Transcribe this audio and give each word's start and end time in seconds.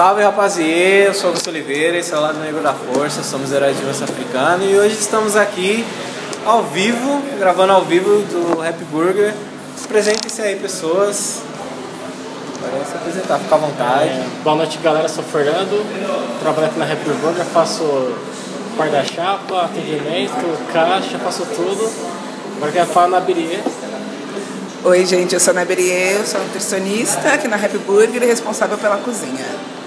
Salve 0.00 0.22
rapaziada, 0.22 0.72
eu 0.72 1.12
sou 1.12 1.26
Augusto 1.28 1.50
Oliveira, 1.50 1.98
esse 1.98 2.14
é 2.14 2.16
o 2.16 2.22
Lado 2.22 2.38
Negro 2.38 2.62
da 2.62 2.72
Força, 2.72 3.22
somos 3.22 3.52
heróis 3.52 3.76
de 3.76 3.84
Dança 3.84 4.04
Africano 4.04 4.64
e 4.64 4.74
hoje 4.74 4.94
estamos 4.94 5.36
aqui 5.36 5.84
ao 6.46 6.62
vivo, 6.62 7.20
gravando 7.38 7.74
ao 7.74 7.84
vivo 7.84 8.22
do 8.22 8.62
Happy 8.66 8.82
Burger. 8.84 9.34
Apresentem-se 9.84 10.40
aí 10.40 10.56
pessoas, 10.56 11.42
podem 12.62 12.82
se 12.82 12.94
apresentar, 12.94 13.38
fica 13.40 13.54
à 13.54 13.58
vontade. 13.58 14.08
É, 14.08 14.26
boa 14.42 14.56
noite 14.56 14.78
galera, 14.78 15.06
sou 15.06 15.22
o 15.22 15.26
Fernando, 15.26 15.84
trabalho 16.40 16.68
aqui 16.68 16.78
na 16.78 16.86
Happy 16.86 17.10
Burger, 17.20 17.44
faço 17.44 17.84
guarda-chapa, 18.78 19.66
atendimento, 19.66 20.72
caixa, 20.72 21.18
faço 21.18 21.44
tudo. 21.44 21.92
Agora 22.56 22.72
quero 22.72 22.86
falar 22.86 23.08
na 23.08 23.20
Birie. 23.20 23.62
Oi 24.82 25.04
gente, 25.04 25.34
eu 25.34 25.40
sou 25.40 25.50
a 25.52 25.56
Ana 25.56 25.66
Berie, 25.66 26.14
eu 26.14 26.24
sou 26.24 26.40
nutricionista 26.40 27.34
aqui 27.34 27.46
na 27.46 27.56
Happy 27.56 27.76
Burger 27.76 28.22
e 28.22 28.26
responsável 28.26 28.78
pela 28.78 28.96
cozinha. 28.96 29.79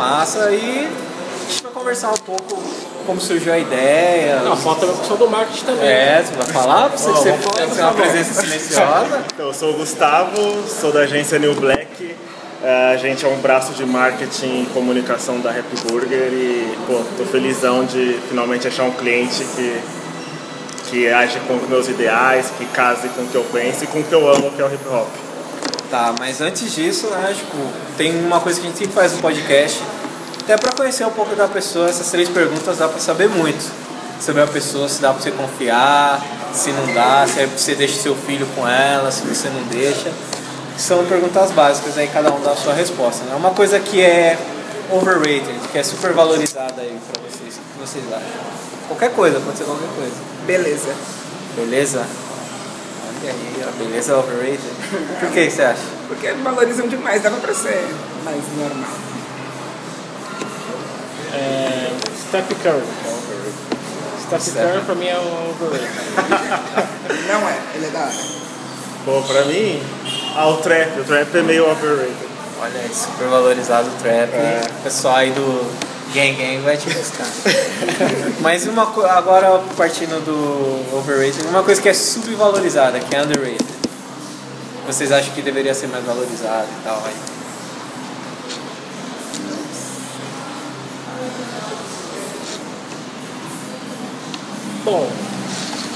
Massa! 0.00 0.50
E 0.50 0.88
a 0.88 1.50
gente 1.50 1.62
vai 1.62 1.72
conversar 1.72 2.08
um 2.10 2.16
pouco 2.24 2.58
como 3.04 3.20
surgiu 3.20 3.52
a 3.52 3.58
ideia. 3.58 4.40
Não, 4.40 4.56
falta 4.56 4.86
a 4.86 4.88
pessoa 4.94 5.18
do 5.18 5.28
marketing 5.28 5.64
também. 5.66 5.86
É, 5.86 6.22
você 6.24 6.34
vai 6.36 6.46
falar? 6.46 6.88
Você, 6.88 7.10
Oh, 7.10 7.12
você, 7.12 7.32
você 7.32 7.80
é 7.80 7.84
uma 7.84 7.92
presença 7.92 8.40
silenciosa. 8.40 9.20
Então, 9.34 9.46
eu 9.48 9.52
sou 9.54 9.70
o 9.70 9.74
Gustavo, 9.74 10.36
sou 10.66 10.90
da 10.90 11.00
agência 11.00 11.38
New 11.38 11.54
Black. 11.54 12.16
Eh, 12.62 12.92
A 12.94 12.96
gente 12.96 13.26
é 13.26 13.28
um 13.28 13.36
braço 13.40 13.72
de 13.72 13.84
marketing 13.84 14.62
e 14.62 14.66
comunicação 14.72 15.38
da 15.40 15.50
Happy 15.50 15.76
Burger 15.86 16.32
e, 16.32 16.78
pô, 16.86 17.02
tô 17.18 17.24
felizão 17.24 17.84
de 17.84 18.18
finalmente 18.28 18.68
achar 18.68 18.84
um 18.84 18.92
cliente 18.92 19.44
que, 19.54 19.80
que 20.88 21.08
age 21.12 21.40
com 21.40 21.56
os 21.56 21.68
meus 21.68 21.88
ideais, 21.88 22.50
que 22.56 22.64
case 22.66 23.08
com 23.10 23.20
o 23.22 23.26
que 23.26 23.34
eu 23.34 23.44
penso 23.52 23.84
e 23.84 23.86
com 23.86 24.00
o 24.00 24.04
que 24.04 24.14
eu 24.14 24.26
amo, 24.32 24.50
que 24.50 24.62
é 24.62 24.64
o 24.64 24.72
hip 24.72 24.88
hop. 24.88 25.08
Tá, 25.90 26.14
mas 26.20 26.40
antes 26.40 26.72
disso, 26.72 27.08
né, 27.08 27.34
tipo, 27.36 27.56
tem 27.96 28.16
uma 28.24 28.38
coisa 28.38 28.60
que 28.60 28.66
a 28.66 28.70
gente 28.70 28.78
sempre 28.78 28.94
faz 28.94 29.12
no 29.12 29.18
podcast, 29.18 29.82
até 30.40 30.56
pra 30.56 30.70
conhecer 30.72 31.04
um 31.04 31.10
pouco 31.10 31.34
da 31.34 31.48
pessoa, 31.48 31.88
essas 31.88 32.08
três 32.10 32.28
perguntas 32.28 32.78
dá 32.78 32.86
pra 32.88 33.00
saber 33.00 33.28
muito. 33.28 33.68
Sobre 34.20 34.42
a 34.42 34.46
pessoa, 34.46 34.88
se 34.88 35.00
dá 35.00 35.12
pra 35.12 35.20
você 35.20 35.30
confiar, 35.32 36.20
se 36.52 36.70
não 36.70 36.94
dá, 36.94 37.26
se 37.26 37.40
é- 37.40 37.46
você 37.46 37.74
deixa 37.74 38.00
seu 38.00 38.14
filho 38.14 38.46
com 38.54 38.68
ela, 38.68 39.10
se 39.10 39.22
você 39.22 39.48
não 39.48 39.62
deixa. 39.64 40.12
São 40.78 41.04
perguntas 41.06 41.50
básicas, 41.50 41.98
aí 41.98 42.06
cada 42.06 42.30
um 42.30 42.40
dá 42.40 42.52
a 42.52 42.56
sua 42.56 42.72
resposta. 42.74 43.24
Né? 43.24 43.34
Uma 43.34 43.50
coisa 43.50 43.80
que 43.80 44.00
é 44.00 44.38
overrated, 44.92 45.58
que 45.72 45.78
é 45.78 45.82
super 45.82 46.12
valorizada 46.12 46.80
aí 46.82 46.98
pra 47.10 47.20
vocês, 47.22 47.54
o 47.56 47.60
que 47.60 47.86
vocês 47.88 48.04
acham? 48.06 48.40
Qualquer 48.88 49.10
coisa, 49.12 49.40
pode 49.40 49.58
ser 49.58 49.64
qualquer 49.64 49.88
coisa. 49.96 50.14
Beleza. 50.46 50.94
Beleza? 51.56 52.06
Olha 53.22 53.32
aí, 53.32 53.64
a 53.68 53.70
beleza 53.72 54.12
é 54.12 54.16
overrated. 54.16 54.60
Por 55.20 55.30
que 55.30 55.50
você 55.50 55.62
acha? 55.62 55.82
Porque 56.08 56.32
valorizam 56.32 56.88
demais, 56.88 57.22
dava 57.22 57.36
pra 57.36 57.52
ser 57.52 57.86
mais 58.24 58.42
normal. 58.56 58.90
É, 61.34 61.90
Step 62.28 62.54
Curry. 62.56 62.82
Step. 64.40 64.66
Curry 64.66 64.84
pra 64.86 64.94
mim 64.94 65.06
é 65.06 65.18
o 65.18 65.50
overrated. 65.50 65.90
Não 67.28 67.48
é, 67.48 67.58
ele 67.74 67.86
é 67.86 67.90
da 67.90 68.00
hora. 68.00 68.12
Pô, 69.04 69.22
pra 69.22 69.44
mim, 69.44 69.82
ah, 70.34 70.48
o 70.48 70.56
trap, 70.58 71.00
o 71.00 71.04
trap 71.04 71.36
é 71.36 71.42
meio 71.42 71.70
overrated. 71.70 72.30
Olha 72.60 72.80
aí, 72.80 72.90
super 72.94 73.28
valorizado 73.28 73.88
o 73.88 74.02
trap. 74.02 74.32
É. 74.32 74.60
Pessoal 74.82 75.16
aí 75.16 75.30
do 75.30 75.89
Gang 76.12 76.34
Gang 76.34 76.60
vai 76.62 76.76
te 76.76 76.90
buscar. 76.90 77.26
Mas 78.42 78.66
uma 78.66 78.82
agora 78.82 79.62
partindo 79.76 80.24
do 80.24 80.96
overrated, 80.98 81.46
uma 81.46 81.62
coisa 81.62 81.80
que 81.80 81.88
é 81.88 81.94
subvalorizada, 81.94 82.98
que 82.98 83.14
é 83.14 83.22
underrated. 83.22 83.64
Vocês 84.86 85.12
acham 85.12 85.32
que 85.34 85.42
deveria 85.42 85.72
ser 85.72 85.86
mais 85.86 86.04
valorizado 86.04 86.66
e 86.66 86.84
tal 86.84 87.00
aí? 87.06 87.14
Bom, 94.84 95.08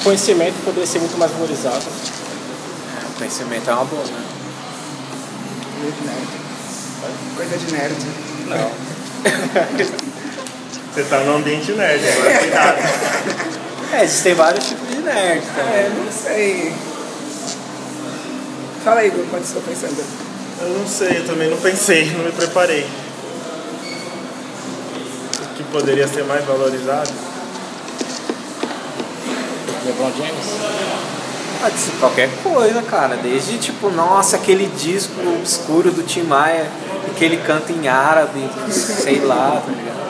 conhecimento 0.04 0.64
poderia 0.64 0.86
ser 0.86 1.00
muito 1.00 1.18
mais 1.18 1.32
valorizado. 1.32 1.82
É, 1.82 3.08
o 3.08 3.18
conhecimento 3.18 3.68
é 3.68 3.74
uma 3.74 3.84
boa, 3.84 4.04
né? 4.04 4.24
Coisa 7.36 7.58
de 7.58 7.72
nerd. 7.72 7.96
Não. 8.46 8.70
Você 10.94 11.02
tá 11.02 11.18
no 11.24 11.38
ambiente 11.38 11.72
nerd, 11.72 12.08
agora 12.08 12.38
cuidado. 12.38 12.78
É, 13.92 14.04
existem 14.04 14.32
vários 14.34 14.68
tipos 14.68 14.88
de 14.88 14.98
nerd 14.98 15.42
também. 15.56 15.74
É, 15.74 15.92
não 15.92 16.12
sei. 16.12 16.72
Fala 18.84 19.00
aí, 19.00 19.08
Igor, 19.08 19.24
quando 19.28 19.42
estou 19.42 19.60
pensando. 19.62 20.04
Eu 20.60 20.68
não 20.68 20.86
sei, 20.86 21.18
eu 21.18 21.26
também 21.26 21.50
não 21.50 21.56
pensei, 21.56 22.12
não 22.12 22.24
me 22.24 22.30
preparei. 22.30 22.86
O 25.42 25.54
que 25.56 25.64
poderia 25.64 26.06
ser 26.06 26.22
mais 26.24 26.44
valorizado? 26.44 27.10
LeBron 29.84 30.12
James. 30.16 30.46
Pode 31.60 31.76
ser 31.76 31.92
qualquer 31.98 32.30
coisa, 32.40 32.82
cara. 32.82 33.16
Desde 33.16 33.58
tipo, 33.58 33.90
nossa, 33.90 34.36
aquele 34.36 34.66
disco 34.66 35.12
obscuro 35.40 35.90
do 35.90 36.04
Tim 36.04 36.22
Maia, 36.22 36.70
que 37.16 37.24
ele 37.24 37.38
canta 37.38 37.72
em 37.72 37.88
árabe, 37.88 38.48
sei 38.70 39.18
lá, 39.20 39.60
tá 39.66 39.72
ligado? 39.72 40.03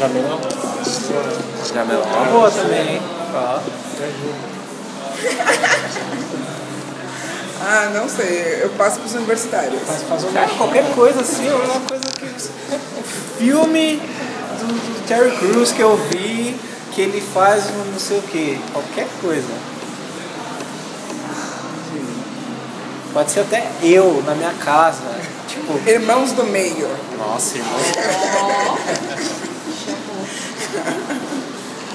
Jamelão. 0.00 0.40
Jamel 1.74 2.00
é 2.00 2.06
uma 2.06 2.24
boa 2.30 2.50
também, 2.50 2.94
hein? 2.94 3.02
Ó. 3.34 3.60
Ah, 7.62 7.90
não 7.92 8.08
sei, 8.08 8.60
eu 8.62 8.70
passo 8.70 9.00
pros 9.00 9.12
universitários. 9.12 9.82
Faz, 9.82 10.02
faz 10.04 10.24
um 10.24 10.32
Cara, 10.32 10.48
qualquer 10.56 10.94
coisa 10.94 11.20
assim, 11.20 11.46
é 11.46 11.52
uma 11.52 11.80
coisa 11.80 12.04
que. 12.18 12.24
Um 12.24 13.02
filme 13.36 13.96
do, 14.58 14.66
do 14.66 15.06
Terry 15.06 15.36
Crews 15.36 15.70
que 15.70 15.82
eu 15.82 15.94
vi, 16.10 16.58
que 16.92 17.02
ele 17.02 17.20
faz 17.20 17.66
um 17.66 17.92
não 17.92 18.00
sei 18.00 18.18
o 18.18 18.22
que, 18.22 18.58
qualquer 18.72 19.06
coisa. 19.20 19.52
Pode 23.12 23.30
ser 23.30 23.40
até 23.40 23.70
eu, 23.82 24.22
na 24.24 24.34
minha 24.34 24.54
casa. 24.54 25.02
Tipo, 25.46 25.78
Irmãos 25.86 26.32
do 26.32 26.44
meio. 26.44 26.88
nossa, 27.18 27.58
irmão. 27.58 27.78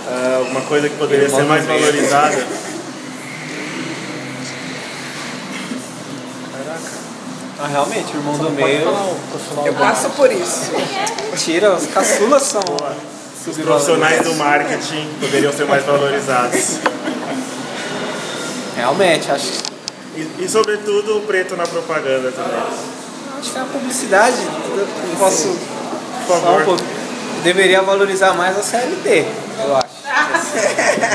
Ah, 0.08 0.46
uma 0.52 0.62
coisa 0.62 0.88
que 0.88 0.96
poderia 0.98 1.28
ser 1.28 1.42
mais 1.46 1.64
do 1.64 1.68
valorizada. 1.68 2.38
Ah, 7.60 7.68
realmente, 7.68 8.14
o 8.14 8.18
irmão 8.20 8.34
do 8.38 8.44
Pode 8.46 8.56
meio 8.56 8.82
profissional 9.32 9.66
Eu 9.68 9.74
do 9.74 9.80
passo 9.80 10.10
por 10.10 10.32
isso. 10.32 10.72
tira, 11.38 11.74
os 11.74 11.86
caçulas 11.88 12.44
são. 12.44 12.62
Os 13.48 13.58
profissionais 13.58 14.22
do 14.24 14.34
marketing 14.36 15.08
poderiam 15.22 15.54
ser 15.54 15.66
mais 15.66 15.86
valorizados. 15.86 16.78
Realmente, 18.76 19.32
acho, 19.32 19.52
E, 20.16 20.44
e, 20.44 20.50
sobretudo 20.50 21.18
o 21.18 21.22
preto 21.22 21.56
na 21.56 21.66
propaganda 21.66 22.32
também. 22.32 22.60
acho 23.40 23.52
que 23.52 23.60
a 23.60 23.64
publicidade, 23.64 24.36
eu 24.78 24.88
posso 25.18 25.48
Por 26.28 26.40
falar 26.40 26.40
um 26.40 26.60
favor. 26.60 26.66
pouco, 26.66 26.84
deveria 27.46 27.82
valorizar 27.84 28.34
mais 28.34 28.58
a 28.58 28.64
CLT, 28.64 29.28
eu 29.64 29.78
acho. 29.78 29.86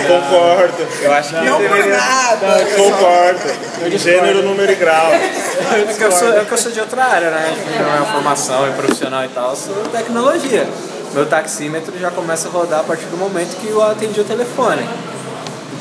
Concordo. 0.06 0.88
Eu 1.02 1.12
acho 1.12 1.28
que 1.30 1.44
Não 1.44 1.56
por 1.56 1.68
deveria. 1.68 1.96
nada. 1.96 2.46
Concordo. 2.76 3.98
Gênero, 3.98 4.42
número 4.42 4.70
e 4.70 4.74
grau. 4.76 5.12
É 5.12 5.92
que 5.92 6.04
eu 6.04 6.12
sou, 6.12 6.32
é 6.38 6.44
que 6.44 6.52
eu 6.52 6.58
sou 6.58 6.70
de 6.70 6.80
outra 6.80 7.04
área, 7.04 7.30
né? 7.30 7.56
Não 7.80 7.94
é 7.96 7.96
uma 8.00 8.12
formação 8.12 8.68
e 8.68 8.72
profissional 8.72 9.24
e 9.24 9.28
tal, 9.28 9.50
eu 9.50 9.56
sou 9.56 9.74
tecnologia. 9.90 10.68
Meu 11.12 11.26
taxímetro 11.26 11.98
já 11.98 12.12
começa 12.12 12.46
a 12.46 12.50
rodar 12.52 12.80
a 12.80 12.84
partir 12.84 13.06
do 13.06 13.16
momento 13.16 13.56
que 13.56 13.68
eu 13.68 13.82
atendi 13.82 14.20
o 14.20 14.24
telefone. 14.24 14.88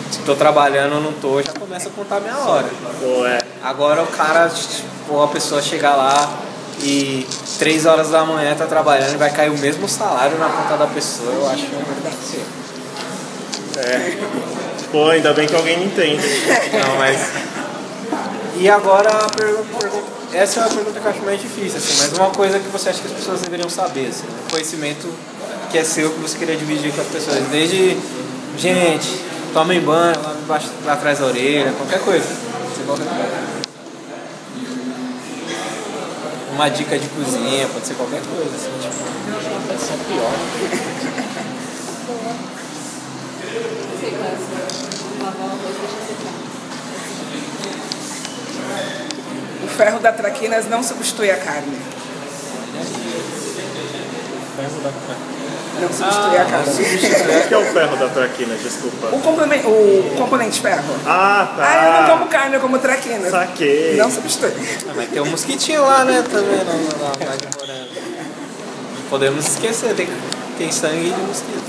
Se 0.09 0.19
tô 0.21 0.35
trabalhando 0.35 0.95
ou 0.95 1.01
não 1.01 1.13
tô, 1.13 1.39
já 1.43 1.53
começa 1.53 1.89
a 1.89 1.91
contar 1.91 2.17
a 2.17 2.19
minha 2.21 2.37
hora. 2.37 2.65
É. 3.27 3.37
Agora 3.63 4.01
o 4.01 4.07
cara, 4.07 4.49
tipo, 4.49 5.21
a 5.21 5.27
pessoa 5.27 5.61
chegar 5.61 5.95
lá 5.95 6.27
e 6.81 7.27
três 7.57 7.85
horas 7.85 8.09
da 8.09 8.23
manhã 8.25 8.55
tá 8.55 8.65
trabalhando 8.65 9.13
e 9.13 9.17
vai 9.17 9.31
cair 9.31 9.49
o 9.49 9.57
mesmo 9.57 9.87
salário 9.87 10.37
na 10.37 10.49
conta 10.49 10.77
da 10.77 10.87
pessoa, 10.87 11.31
eu 11.33 11.49
acho 11.49 11.65
verdade. 11.67 12.39
é. 13.77 14.17
Pô, 14.91 15.09
ainda 15.09 15.33
bem 15.33 15.47
que 15.47 15.55
alguém 15.55 15.77
me 15.77 15.85
entende. 15.85 16.23
Não, 16.73 16.97
mas. 16.97 17.19
E 18.57 18.67
agora 18.67 19.09
a 19.09 19.29
pergunta, 19.29 19.87
essa 20.33 20.61
é 20.61 20.63
a 20.63 20.67
pergunta 20.67 20.99
que 20.99 21.05
eu 21.05 21.11
acho 21.11 21.21
mais 21.21 21.39
difícil, 21.39 21.77
assim, 21.77 21.93
mas 22.01 22.13
uma 22.17 22.29
coisa 22.31 22.59
que 22.59 22.67
você 22.69 22.89
acha 22.89 22.99
que 22.99 23.07
as 23.07 23.13
pessoas 23.13 23.41
deveriam 23.41 23.69
saber, 23.69 24.07
assim, 24.07 24.25
um 24.27 24.51
conhecimento 24.51 25.07
que 25.71 25.77
é 25.77 25.83
seu 25.83 26.11
que 26.11 26.19
você 26.19 26.37
queria 26.37 26.55
dividir 26.55 26.91
com 26.91 27.01
as 27.01 27.07
pessoas, 27.07 27.37
desde 27.51 27.97
gente, 28.57 29.23
tomem 29.53 29.79
banho 29.79 30.19
lá, 30.21 30.35
embaixo, 30.41 30.67
lá 30.85 30.93
atrás 30.93 31.19
da 31.19 31.25
orelha, 31.25 31.71
qualquer 31.73 31.99
coisa. 31.99 32.27
Qualquer 32.85 33.58
Uma 36.59 36.69
dica 36.69 36.99
de 36.99 37.07
cozinha, 37.07 37.69
pode 37.69 37.87
ser 37.87 37.93
qualquer 37.93 38.21
coisa, 38.21 38.53
assim, 38.53 38.69
tipo. 38.81 38.97
Pode 39.65 39.81
ser 39.81 39.93
pior. 40.09 40.33
O 49.63 49.67
ferro 49.69 49.99
da 50.01 50.11
traquinas 50.11 50.67
não 50.67 50.83
substitui 50.83 51.31
a 51.31 51.37
carne. 51.37 51.79
da 54.57 54.91
traquina. 54.91 55.38
Não 55.81 55.93
substitui 55.93 56.37
a 56.37 56.45
carne. 56.45 56.69
O 56.69 57.47
que 57.47 57.53
é 57.53 57.57
o 57.57 57.65
ferro 57.65 57.95
da 57.97 58.09
traquina? 58.09 58.55
Desculpa. 58.55 59.07
O, 59.07 59.19
complemento, 59.19 59.67
o 59.67 60.13
componente 60.17 60.59
ferro. 60.61 60.95
Ah, 61.05 61.53
tá. 61.55 61.63
Ah, 61.63 61.85
eu 61.85 61.93
não 62.01 62.17
como 62.17 62.29
carne, 62.29 62.55
eu 62.55 62.61
como 62.61 62.79
traquina. 62.79 63.29
Saquei. 63.29 63.95
Não 63.97 64.11
substitui. 64.11 64.51
Ah, 64.89 64.93
mas 64.95 65.09
tem 65.09 65.21
um 65.21 65.25
mosquitinho 65.27 65.81
lá, 65.83 66.03
né? 66.03 66.23
Também 66.29 66.57
na, 66.57 66.73
na, 66.73 67.09
na 67.29 67.35
de 67.35 67.47
morango. 67.57 67.89
Não 68.95 69.09
podemos 69.09 69.47
esquecer, 69.47 69.95
tem, 69.95 70.07
tem 70.57 70.71
sangue 70.71 71.11
de 71.11 71.21
mosquito. 71.21 71.63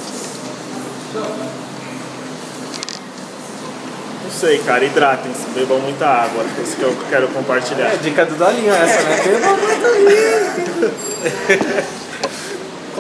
Não 4.24 4.30
sei, 4.30 4.58
cara. 4.58 4.84
Hidratem-se. 4.84 5.48
Bebam 5.54 5.78
muita 5.80 6.06
água. 6.06 6.44
É 6.58 6.62
isso 6.62 6.76
que 6.76 6.82
eu 6.82 6.96
quero 7.08 7.28
compartilhar. 7.28 7.92
É 7.92 7.96
dica 7.96 8.24
do 8.26 8.34
Dolinho 8.36 8.72
essa, 8.72 9.02
né? 9.02 9.16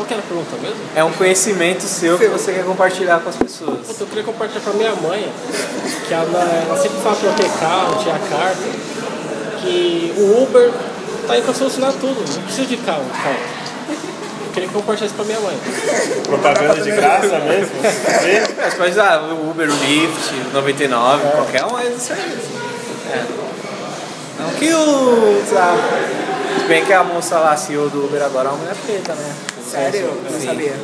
Qual 0.00 0.06
que 0.06 0.14
era 0.14 0.22
a 0.22 0.26
pergunta 0.26 0.56
mesmo? 0.62 0.78
É 0.96 1.04
um 1.04 1.12
conhecimento 1.12 1.82
seu 1.82 2.18
que 2.18 2.26
você 2.28 2.54
quer 2.54 2.64
compartilhar 2.64 3.20
com 3.20 3.28
as 3.28 3.36
pessoas. 3.36 3.86
Puta, 3.86 4.02
eu 4.02 4.06
queria 4.06 4.24
compartilhar 4.24 4.62
com 4.62 4.70
a 4.70 4.72
minha 4.72 4.94
mãe, 4.94 5.30
que 6.08 6.14
ela, 6.14 6.64
ela 6.66 6.80
sempre 6.80 7.00
fala 7.02 7.16
pra 7.16 7.28
eu 7.28 7.34
ter 7.34 7.50
carro, 7.60 8.02
tinha 8.02 8.18
carta, 8.18 8.62
que 9.60 10.14
o 10.16 10.42
Uber 10.42 10.72
tá 11.26 11.34
aí 11.34 11.42
pra 11.42 11.52
solucionar 11.52 11.92
tudo, 11.92 12.18
não 12.34 12.42
precisa 12.44 12.66
de 12.66 12.78
carro, 12.78 13.04
carro. 13.12 13.36
Eu 14.46 14.52
queria 14.54 14.70
compartilhar 14.70 15.06
isso 15.06 15.16
pra 15.16 15.24
minha 15.26 15.40
mãe. 15.40 15.58
Propaganda 16.24 16.80
de 16.80 16.90
graça 16.92 17.38
mesmo? 17.40 17.74
Mas 18.56 18.72
pode 18.72 18.92
usar 18.92 19.20
o 19.20 19.50
Uber, 19.50 19.68
o 19.68 19.84
Lyft, 19.84 20.34
o 20.48 20.54
99, 20.54 21.28
qualquer 21.28 21.64
um 21.66 21.78
é 21.78 21.84
isso 21.88 22.10
aí. 22.14 22.38
É. 23.12 23.24
Não 24.40 24.50
que 24.52 24.72
o. 24.72 25.44
sabe, 25.46 25.78
Se 26.58 26.64
bem 26.68 26.86
que 26.86 26.92
a 26.94 27.04
moça 27.04 27.38
lá, 27.38 27.54
CEO 27.54 27.90
do 27.90 28.06
Uber 28.06 28.22
agora 28.22 28.48
é 28.48 28.52
uma 28.52 28.58
mulher 28.60 28.76
preta, 28.86 29.12
né? 29.12 29.34
Sério? 29.70 30.00
Eu 30.00 30.30
não 30.32 30.40
Sim. 30.40 30.46
sabia. 30.46 30.74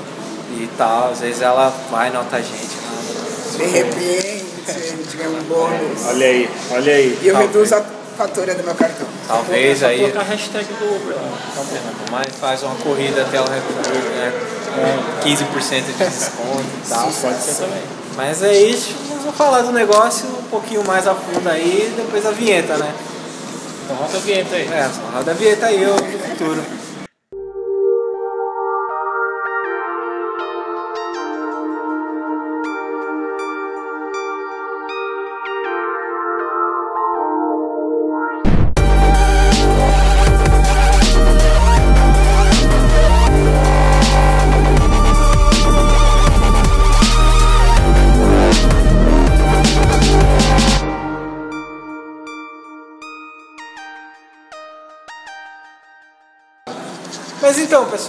E 0.53 0.71
tal, 0.79 1.11
às 1.11 1.21
vezes 1.21 1.43
ela 1.43 1.73
vai 1.91 2.11
nota 2.11 2.37
a 2.37 2.41
gente. 2.41 2.55
né? 2.55 3.59
De 3.59 3.65
repente, 3.67 4.45
a 4.69 4.73
gente 4.73 5.17
ganha 5.17 5.31
um 5.31 5.43
bônus. 5.43 6.07
Olha 6.07 6.27
aí, 6.27 6.51
olha 6.71 6.93
aí. 6.95 7.19
E 7.23 7.27
eu 7.29 7.35
Talvez. 7.35 7.53
reduzo 7.55 7.75
a 7.75 7.85
fatura 8.17 8.55
do 8.55 8.63
meu 8.65 8.75
cartão. 8.75 9.07
Talvez 9.27 9.83
aí. 9.83 9.99
colocar 10.01 10.21
a 10.21 10.25
hashtag 10.25 10.65
do 10.75 10.85
Uber 10.97 11.17
lá. 11.17 11.39
Tá. 11.55 11.63
Mas 12.13 12.27
faz 12.41 12.63
uma 12.63 12.75
corrida 12.77 13.23
até 13.23 13.41
o 13.41 13.45
recurso, 13.45 13.91
né? 13.91 14.33
Com 15.23 15.29
15% 15.29 15.83
de 15.85 15.93
desconto 15.93 16.65
e 16.85 16.89
tal. 16.89 17.03
Pode 17.11 17.15
ser 17.43 17.55
também. 17.65 17.83
Mas 18.17 18.43
é 18.43 18.55
isso, 18.57 18.95
vamos 19.21 19.37
falar 19.37 19.63
do 19.63 19.73
negócio 19.73 20.27
um 20.29 20.43
pouquinho 20.51 20.83
mais 20.87 21.07
a 21.07 21.15
fundo 21.15 21.47
aí, 21.49 21.93
depois 21.97 22.25
a 22.25 22.31
vinheta, 22.31 22.77
né? 22.79 22.91
Então 23.85 23.97
roda 23.97 24.17
a 24.17 24.21
vinheta 24.21 24.57
aí. 24.57 24.67
É, 24.69 24.91
roda 25.15 25.31
a 25.31 25.35
vinheta 25.35 25.67
aí, 25.67 25.85
o 25.85 25.95
do 25.95 26.29
futuro. 26.31 26.63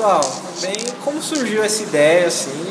Pessoal, 0.08 0.22
bem, 0.62 0.74
como 1.04 1.22
surgiu 1.22 1.62
essa 1.64 1.84
ideia, 1.84 2.28
assim, 2.28 2.66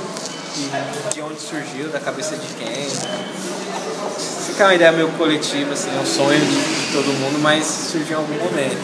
e 0.56 1.14
de 1.14 1.20
onde 1.20 1.38
surgiu, 1.38 1.88
da 1.88 2.00
cabeça 2.00 2.34
de 2.34 2.46
quem? 2.54 2.86
Isso 2.86 4.54
que 4.56 4.62
é 4.62 4.64
uma 4.64 4.74
ideia 4.74 4.90
meio 4.92 5.08
coletiva, 5.12 5.74
assim, 5.74 5.90
é 5.94 6.00
um 6.00 6.06
sonho 6.06 6.40
de, 6.40 6.92
todo 6.92 7.06
mundo, 7.20 7.38
mas 7.42 7.66
surgiu 7.66 8.16
em 8.16 8.20
algum 8.20 8.44
momento. 8.44 8.80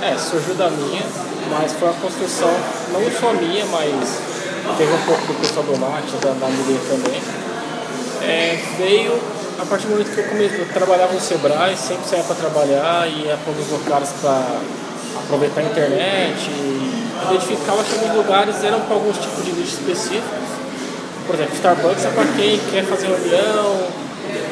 É, 0.00 0.16
surgiu 0.16 0.54
da 0.54 0.70
minha, 0.70 1.02
mas 1.50 1.72
foi 1.74 1.88
uma 1.88 2.00
construção, 2.00 2.50
não 2.92 3.20
só 3.20 3.34
minha, 3.34 3.66
mas 3.66 4.20
teve 4.78 4.92
um 4.92 5.02
pouco 5.04 5.26
do 5.26 5.34
pessoal 5.34 5.66
do 5.66 5.76
marketing, 5.76 6.16
da, 6.16 6.30
da 6.30 6.48
Miriam 6.48 6.80
também. 6.88 7.20
É, 8.22 8.58
veio 8.78 9.20
a 9.58 9.66
partir 9.66 9.86
do 9.86 9.90
momento 9.90 10.14
que 10.14 10.20
eu 10.20 10.28
comecei, 10.28 10.60
eu 10.60 10.68
trabalhava 10.72 11.12
no 11.12 11.20
Sebrae, 11.20 11.76
sempre 11.76 12.08
saía 12.08 12.22
para 12.22 12.36
trabalhar, 12.36 13.06
ia 13.06 13.36
para 13.36 13.52
alguns 13.52 13.70
locais 13.70 14.08
para 14.22 14.60
aproveitar 15.18 15.60
a 15.60 15.64
internet 15.64 16.48
e 16.48 16.99
identificava 17.28 17.84
que 17.84 17.92
alguns 17.94 18.16
lugares 18.16 18.64
eram 18.64 18.80
para 18.80 18.94
alguns 18.94 19.18
tipos 19.18 19.44
de 19.44 19.52
nicho 19.52 19.74
específicos. 19.80 20.50
Por 21.26 21.34
exemplo, 21.34 21.54
Starbucks 21.54 22.04
é 22.04 22.10
para 22.10 22.24
quem 22.36 22.58
quer 22.70 22.84
fazer 22.84 23.06
reunião, 23.06 23.86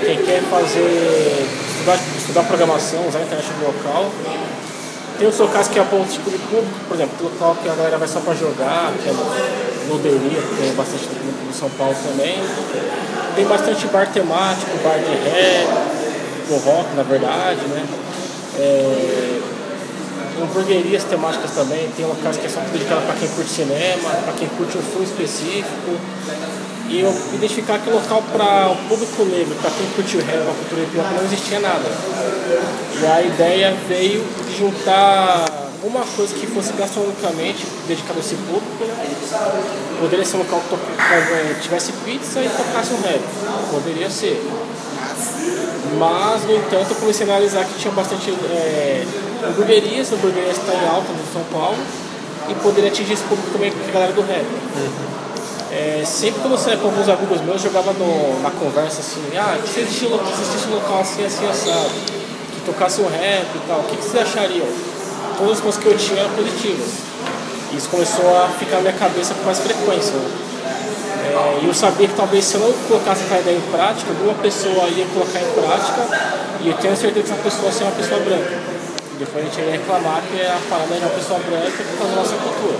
quem 0.05 0.17
quer 0.25 0.43
fazer 0.43 1.47
estudar, 1.71 1.99
estudar 2.17 2.43
programação, 2.45 3.09
usar 3.09 3.19
a 3.19 3.23
internet 3.23 3.47
no 3.61 3.67
local. 3.67 4.11
Tem 5.19 5.27
os 5.27 5.39
locais 5.39 5.67
que 5.67 5.79
é 5.79 5.83
para 5.83 5.99
outro 5.99 6.13
tipo 6.13 6.31
de 6.31 6.39
público, 6.39 6.79
por 6.87 6.95
exemplo, 6.95 7.17
tem 7.19 7.29
local 7.29 7.57
que 7.61 7.69
a 7.69 7.75
galera 7.75 7.99
vai 7.99 8.07
só 8.07 8.21
para 8.21 8.35
jogar, 8.35 8.93
que 9.03 9.09
é 9.09 9.13
Loderia, 9.89 10.41
que 10.41 10.63
tem 10.63 10.75
bastante 10.75 11.09
no 11.47 11.53
São 11.53 11.69
Paulo 11.71 11.97
também. 12.07 12.39
Tem 13.35 13.45
bastante 13.47 13.87
bar 13.89 14.07
temático, 14.13 14.71
bar 14.85 14.99
de 14.99 15.11
rap, 15.29 15.69
ou 16.51 16.59
rock 16.59 16.95
na 16.95 17.03
verdade, 17.03 17.61
né? 17.67 17.85
É, 18.59 19.38
hamburguerias 20.43 21.05
temáticas 21.05 21.51
também, 21.53 21.89
tem 21.97 22.07
locais 22.07 22.37
que 22.37 22.49
são 22.49 22.63
dedicados 22.73 23.05
para 23.05 23.15
quem 23.15 23.29
curte 23.29 23.51
cinema, 23.51 24.11
para 24.25 24.33
quem 24.35 24.49
curte 24.49 24.79
um 24.79 24.83
filme 24.83 25.05
específico. 25.05 25.99
E 26.89 27.01
eu 27.01 27.15
identificar 27.35 27.79
que 27.79 27.91
o 27.91 27.95
local 27.95 28.23
para 28.33 28.71
o 28.71 28.77
público 28.89 29.23
negro, 29.25 29.55
para 29.61 29.71
quem 29.71 29.87
curte 29.95 30.17
o 30.17 30.21
rap, 30.21 30.41
a 30.41 30.55
cultura 30.55 30.83
hip 30.83 30.99
hop, 30.99 31.07
não 31.17 31.25
existia 31.25 31.61
nada. 31.61 31.85
E 33.01 33.07
a 33.07 33.23
ideia 33.23 33.77
veio 33.87 34.25
de 34.49 34.59
juntar 34.59 35.45
alguma 35.83 36.05
coisa 36.17 36.35
que 36.35 36.47
fosse 36.47 36.73
gastronomicamente 36.73 37.67
dedicada 37.87 38.19
a 38.19 38.21
esse 38.21 38.35
público. 38.37 38.85
Né? 38.85 39.17
Poderia 40.01 40.25
ser 40.25 40.37
um 40.37 40.41
local 40.41 40.63
que 40.69 40.75
eh, 40.75 41.57
tivesse 41.61 41.93
pizza 42.05 42.41
e 42.41 42.49
tocasse 42.49 42.95
um 42.95 43.01
rap. 43.03 43.21
Poderia 43.71 44.11
ser. 44.11 44.43
Mas, 45.99 46.45
no 46.45 46.57
entanto, 46.57 46.91
eu 46.91 46.97
comecei 46.97 47.27
a 47.27 47.31
analisar 47.31 47.65
que 47.65 47.79
tinha 47.79 47.93
bastante 47.93 48.31
é, 48.31 49.07
hamburguerias, 49.45 50.13
hamburguerias 50.13 50.57
está 50.59 50.73
em 50.75 50.87
alta 50.89 51.13
no 51.13 51.33
São 51.33 51.43
Paulo, 51.53 51.77
e 52.49 52.55
poderia 52.55 52.91
atingir 52.91 53.13
esse 53.13 53.25
público 53.25 53.51
também 53.53 53.71
com 53.71 53.89
a 53.89 53.93
galera 53.93 54.13
do 54.13 54.23
rap. 54.23 54.45
É, 55.71 56.03
sempre 56.05 56.41
que 56.41 56.49
você 56.49 56.77
com 56.77 56.89
alguns 56.89 57.09
amigos 57.09 57.41
meus, 57.43 57.63
eu 57.63 57.71
jogava 57.71 57.93
no- 57.93 58.41
na 58.43 58.51
conversa 58.51 59.01
assim, 59.01 59.21
ah, 59.37 59.55
um 59.59 60.09
lo- 60.09 60.25
se 60.27 60.41
existisse 60.41 60.67
um 60.69 60.75
local 60.75 61.01
assim, 61.01 61.25
assim, 61.27 61.47
assado, 61.47 61.91
que 62.55 62.61
tocasse 62.65 63.01
um 63.03 63.07
rap 63.09 63.47
e 63.55 63.61
tal, 63.69 63.81
o 63.81 63.85
que, 63.85 63.97
que 63.97 64.03
vocês 64.05 64.23
achariam? 64.23 64.67
Todas 65.37 65.53
as 65.59 65.61
coisas 65.61 65.81
que 65.83 65.87
eu 65.89 65.97
tinha 65.97 66.21
eram 66.21 66.31
positivas. 66.31 66.89
Isso 67.77 67.89
começou 67.91 68.27
a 68.43 68.49
ficar 68.59 68.77
na 68.77 68.81
minha 68.83 68.93
cabeça 68.95 69.35
com 69.35 69.45
mais 69.45 69.59
frequência. 69.59 70.15
né? 70.15 70.31
É, 71.29 71.59
e 71.63 71.67
eu 71.67 71.75
sabia 71.75 72.09
que 72.09 72.15
talvez 72.15 72.45
se 72.47 72.55
eu 72.55 72.61
não 72.63 72.73
colocasse 72.89 73.23
aquela 73.25 73.41
ideia 73.41 73.59
em 73.59 73.71
prática, 73.71 74.11
alguma 74.11 74.35
pessoa 74.35 74.89
ia 74.89 75.05
colocar 75.13 75.39
em 75.39 75.53
prática 75.53 76.01
e 76.63 76.69
eu 76.69 76.75
tenho 76.79 76.97
certeza 76.97 77.27
que 77.27 77.33
essa 77.33 77.43
pessoa 77.43 77.71
seria 77.71 77.89
uma 77.89 77.97
pessoa 77.97 78.21
branca. 78.21 78.78
Depois 79.19 79.45
a 79.45 79.49
gente 79.49 79.61
ia 79.61 79.73
reclamar 79.73 80.23
que 80.23 80.41
a 80.41 80.59
parada 80.71 80.95
é 80.95 80.99
uma 80.99 81.11
pessoa 81.11 81.41
branca 81.41 81.83
por 81.83 81.99
causa 81.99 82.15
da 82.15 82.23
nossa 82.23 82.37
cultura. 82.37 82.79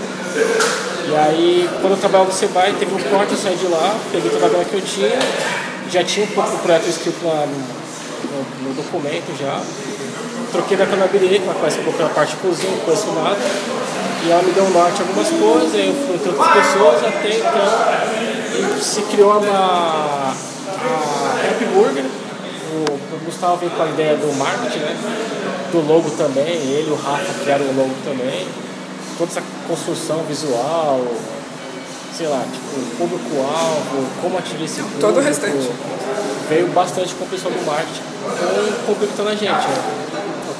E 1.09 1.15
aí, 1.15 1.69
quando 1.81 1.93
eu 1.93 1.97
trabalhava 1.97 2.31
no 2.31 2.35
Sebrae, 2.35 2.73
teve 2.79 2.93
um 2.93 3.03
corte, 3.09 3.33
eu 3.33 3.37
saí 3.37 3.55
de 3.57 3.67
lá, 3.67 3.97
peguei 4.11 4.29
toda 4.29 4.45
a 4.45 4.49
grana 4.49 4.63
que 4.63 4.75
eu 4.75 4.81
tinha, 4.81 5.19
já 5.91 6.03
tinha 6.03 6.25
um 6.25 6.29
pouco 6.29 6.51
do 6.51 6.57
projeto 6.59 6.87
escrito 6.87 7.25
lá 7.25 7.45
no, 7.45 7.57
no, 7.57 8.69
no 8.69 8.73
documento 8.73 9.35
já. 9.37 9.61
Troquei 10.51 10.77
da 10.77 10.85
Canabirie, 10.85 11.39
que 11.39 11.45
ela 11.45 11.55
conhece 11.55 11.79
um 11.79 11.83
pouco 11.83 11.99
da 11.99 12.09
parte 12.09 12.35
de 12.35 12.37
cozinha, 12.37 12.71
não 12.71 12.79
conheço 12.79 13.11
nada. 13.11 13.37
E 14.23 14.31
ela 14.31 14.41
me 14.41 14.51
deu 14.51 14.63
um 14.63 14.69
norte 14.69 15.01
algumas 15.01 15.27
coisas, 15.27 15.73
eu 15.73 15.93
fui 15.93 16.15
entre 16.15 16.29
outras 16.29 16.47
pessoas, 16.53 17.03
até 17.05 17.37
então 17.37 18.81
se 18.81 19.01
criou 19.03 19.39
uma, 19.39 19.49
a 19.49 20.33
Happy 21.49 21.65
Burger. 21.65 22.05
O, 22.71 23.15
o 23.15 23.19
Gustavo 23.25 23.57
veio 23.57 23.71
com 23.71 23.83
a 23.83 23.87
ideia 23.87 24.15
do 24.15 24.33
marketing, 24.37 24.79
né? 24.79 24.95
Do 25.71 25.85
logo 25.87 26.09
também, 26.11 26.45
ele 26.45 26.89
e 26.89 26.91
o 26.91 26.95
Rafa 26.95 27.33
criaram 27.41 27.65
o 27.65 27.75
logo 27.75 27.93
também. 28.03 28.47
Toda 29.17 29.31
essa 29.31 29.43
construção 29.67 30.23
visual, 30.23 31.01
sei 32.15 32.27
lá, 32.27 32.43
tipo, 32.51 32.97
público-alvo, 32.97 34.07
como 34.21 34.37
atingir 34.37 34.65
esse 34.65 34.81
público. 34.81 34.99
Todo 34.99 35.17
o 35.17 35.21
restante. 35.21 35.69
Veio 36.49 36.67
bastante 36.69 37.13
com 37.15 37.25
o 37.25 37.27
pessoal 37.27 37.53
do 37.53 37.65
marketing, 37.65 38.01
com 38.85 38.93
complementando 38.93 39.29
a 39.29 39.35
gente, 39.35 39.67
né? 39.67 39.99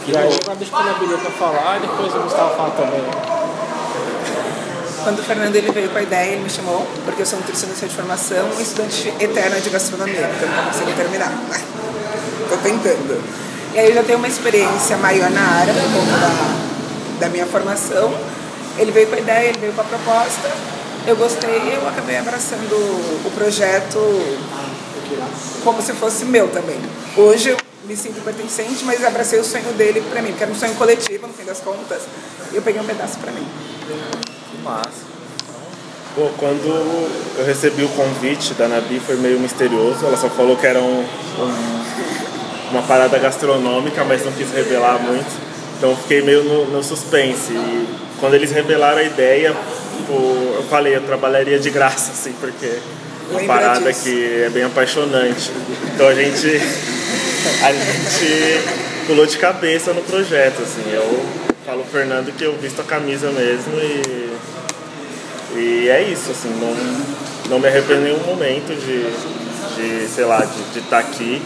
E 0.07 0.17
aí 0.17 0.39
agora 0.41 0.55
deixa 0.55 0.73
eu 0.73 1.15
a 1.15 1.17
para 1.19 1.31
falar 1.31 1.77
e 1.77 1.81
depois 1.81 2.15
o 2.15 2.19
Gustavo 2.19 2.55
fala 2.55 2.71
também. 2.71 3.01
Quando 5.03 5.19
o 5.19 5.23
Fernando 5.23 5.55
ele 5.55 5.71
veio 5.71 5.89
com 5.89 5.97
a 5.97 6.01
ideia, 6.01 6.31
ele 6.33 6.43
me 6.43 6.49
chamou, 6.49 6.85
porque 7.05 7.21
eu 7.21 7.25
sou 7.25 7.39
nutricionista 7.39 7.87
de 7.87 7.95
formação 7.95 8.47
e 8.57 8.61
estudante 8.61 9.13
eterna 9.19 9.59
de 9.59 9.69
gastronomia, 9.69 10.29
então 10.35 10.49
eu 10.49 10.55
não 10.55 10.65
consegui 10.65 10.93
terminar. 10.93 11.31
Tô 12.49 12.57
tentando. 12.57 13.48
E 13.73 13.79
aí 13.79 13.89
eu 13.89 13.93
já 13.93 14.03
tenho 14.03 14.17
uma 14.17 14.27
experiência 14.27 14.97
maior 14.97 15.29
na 15.29 15.41
área, 15.41 15.73
por 15.73 15.83
conta 15.83 16.17
da, 16.17 17.19
da 17.19 17.29
minha 17.29 17.45
formação. 17.45 18.13
Ele 18.77 18.91
veio 18.91 19.07
com 19.07 19.15
a 19.15 19.19
ideia, 19.19 19.49
ele 19.49 19.59
veio 19.59 19.73
com 19.73 19.81
a 19.81 19.83
proposta, 19.83 20.49
eu 21.05 21.15
gostei 21.15 21.75
eu 21.75 21.87
acabei 21.87 22.17
abraçando 22.17 22.73
o 23.25 23.31
projeto 23.31 23.99
como 25.63 25.81
se 25.81 25.93
fosse 25.93 26.25
meu 26.25 26.47
também. 26.49 26.79
Hoje 27.17 27.49
eu 27.49 27.57
me 27.85 27.95
sinto 27.95 28.23
pertencente, 28.23 28.83
mas 28.85 29.03
abracei 29.03 29.39
o 29.39 29.43
sonho 29.43 29.73
dele 29.73 30.01
pra 30.09 30.21
mim, 30.21 30.29
porque 30.29 30.43
era 30.43 30.51
um 30.51 30.55
sonho 30.55 30.75
coletivo, 30.75 31.27
no 31.27 31.33
fim 31.33 31.43
das 31.43 31.59
contas, 31.59 32.03
e 32.51 32.55
eu 32.55 32.61
peguei 32.61 32.81
um 32.81 32.85
pedaço 32.85 33.17
pra 33.19 33.31
mim. 33.31 33.45
Que 34.51 34.57
massa. 34.63 35.09
Pô, 36.15 36.29
quando 36.37 36.67
eu 37.37 37.45
recebi 37.45 37.83
o 37.83 37.89
convite 37.89 38.53
da 38.53 38.67
Nabi 38.67 38.99
foi 38.99 39.15
meio 39.15 39.39
misterioso. 39.39 40.05
Ela 40.05 40.17
só 40.17 40.29
falou 40.29 40.57
que 40.57 40.65
era 40.65 40.81
um, 40.81 41.01
um, 41.01 41.98
uma 42.71 42.81
parada 42.83 43.17
gastronômica, 43.17 44.03
mas 44.03 44.23
não 44.25 44.31
quis 44.31 44.51
revelar 44.51 44.99
muito. 44.99 45.29
Então 45.77 45.95
fiquei 45.95 46.21
meio 46.21 46.43
no, 46.43 46.65
no 46.65 46.83
suspense. 46.83 47.51
E 47.53 47.87
quando 48.19 48.33
eles 48.33 48.51
revelaram 48.51 48.97
a 48.97 49.03
ideia, 49.03 49.55
pô, 50.07 50.13
eu 50.55 50.63
falei, 50.69 50.95
eu 50.95 51.01
trabalharia 51.01 51.59
de 51.59 51.69
graça, 51.69 52.11
assim, 52.11 52.33
porque 52.39 52.65
é 52.65 52.79
uma 53.31 53.39
Lembra 53.39 53.55
parada 53.55 53.93
disso. 53.93 54.03
que 54.03 54.43
é 54.45 54.49
bem 54.49 54.63
apaixonante. 54.63 55.51
Então 55.93 56.07
a 56.07 56.13
gente, 56.13 56.47
a 57.63 57.71
gente 57.71 58.61
pulou 59.07 59.25
de 59.25 59.37
cabeça 59.37 59.93
no 59.93 60.01
projeto, 60.01 60.61
assim. 60.61 60.83
Eu 60.91 61.25
falo 61.65 61.83
Fernando 61.91 62.35
que 62.35 62.43
eu 62.43 62.57
visto 62.57 62.81
a 62.81 62.83
camisa 62.83 63.29
mesmo 63.31 63.79
e 63.79 64.29
e 65.55 65.89
é 65.89 66.03
isso, 66.03 66.31
assim, 66.31 66.49
não, 66.59 67.49
não 67.49 67.59
me 67.59 67.67
arrependo 67.67 68.01
em 68.01 68.03
nenhum 68.13 68.23
momento 68.23 68.75
de, 68.75 69.03
de 69.75 70.07
sei 70.07 70.25
lá, 70.25 70.45
de 70.45 70.79
estar 70.79 70.99
aqui. 70.99 71.41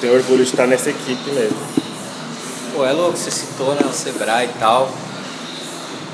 Tenho 0.00 0.14
orgulho 0.14 0.44
de 0.44 0.50
estar 0.50 0.66
nessa 0.66 0.90
equipe 0.90 1.30
mesmo. 1.30 1.58
Pô, 2.74 2.84
é 2.84 2.92
louco, 2.92 3.16
você 3.16 3.30
citou 3.30 3.74
né, 3.74 3.80
o 3.84 3.92
Sebrae 3.92 4.46
e 4.46 4.58
tal. 4.58 4.90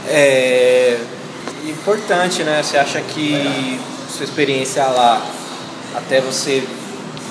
É 0.07 0.99
importante, 1.67 2.43
né? 2.43 2.63
Você 2.63 2.79
acha 2.79 3.01
que 3.01 3.81
sua 4.09 4.25
experiência 4.25 4.85
lá, 4.87 5.23
até 5.95 6.21
você 6.21 6.67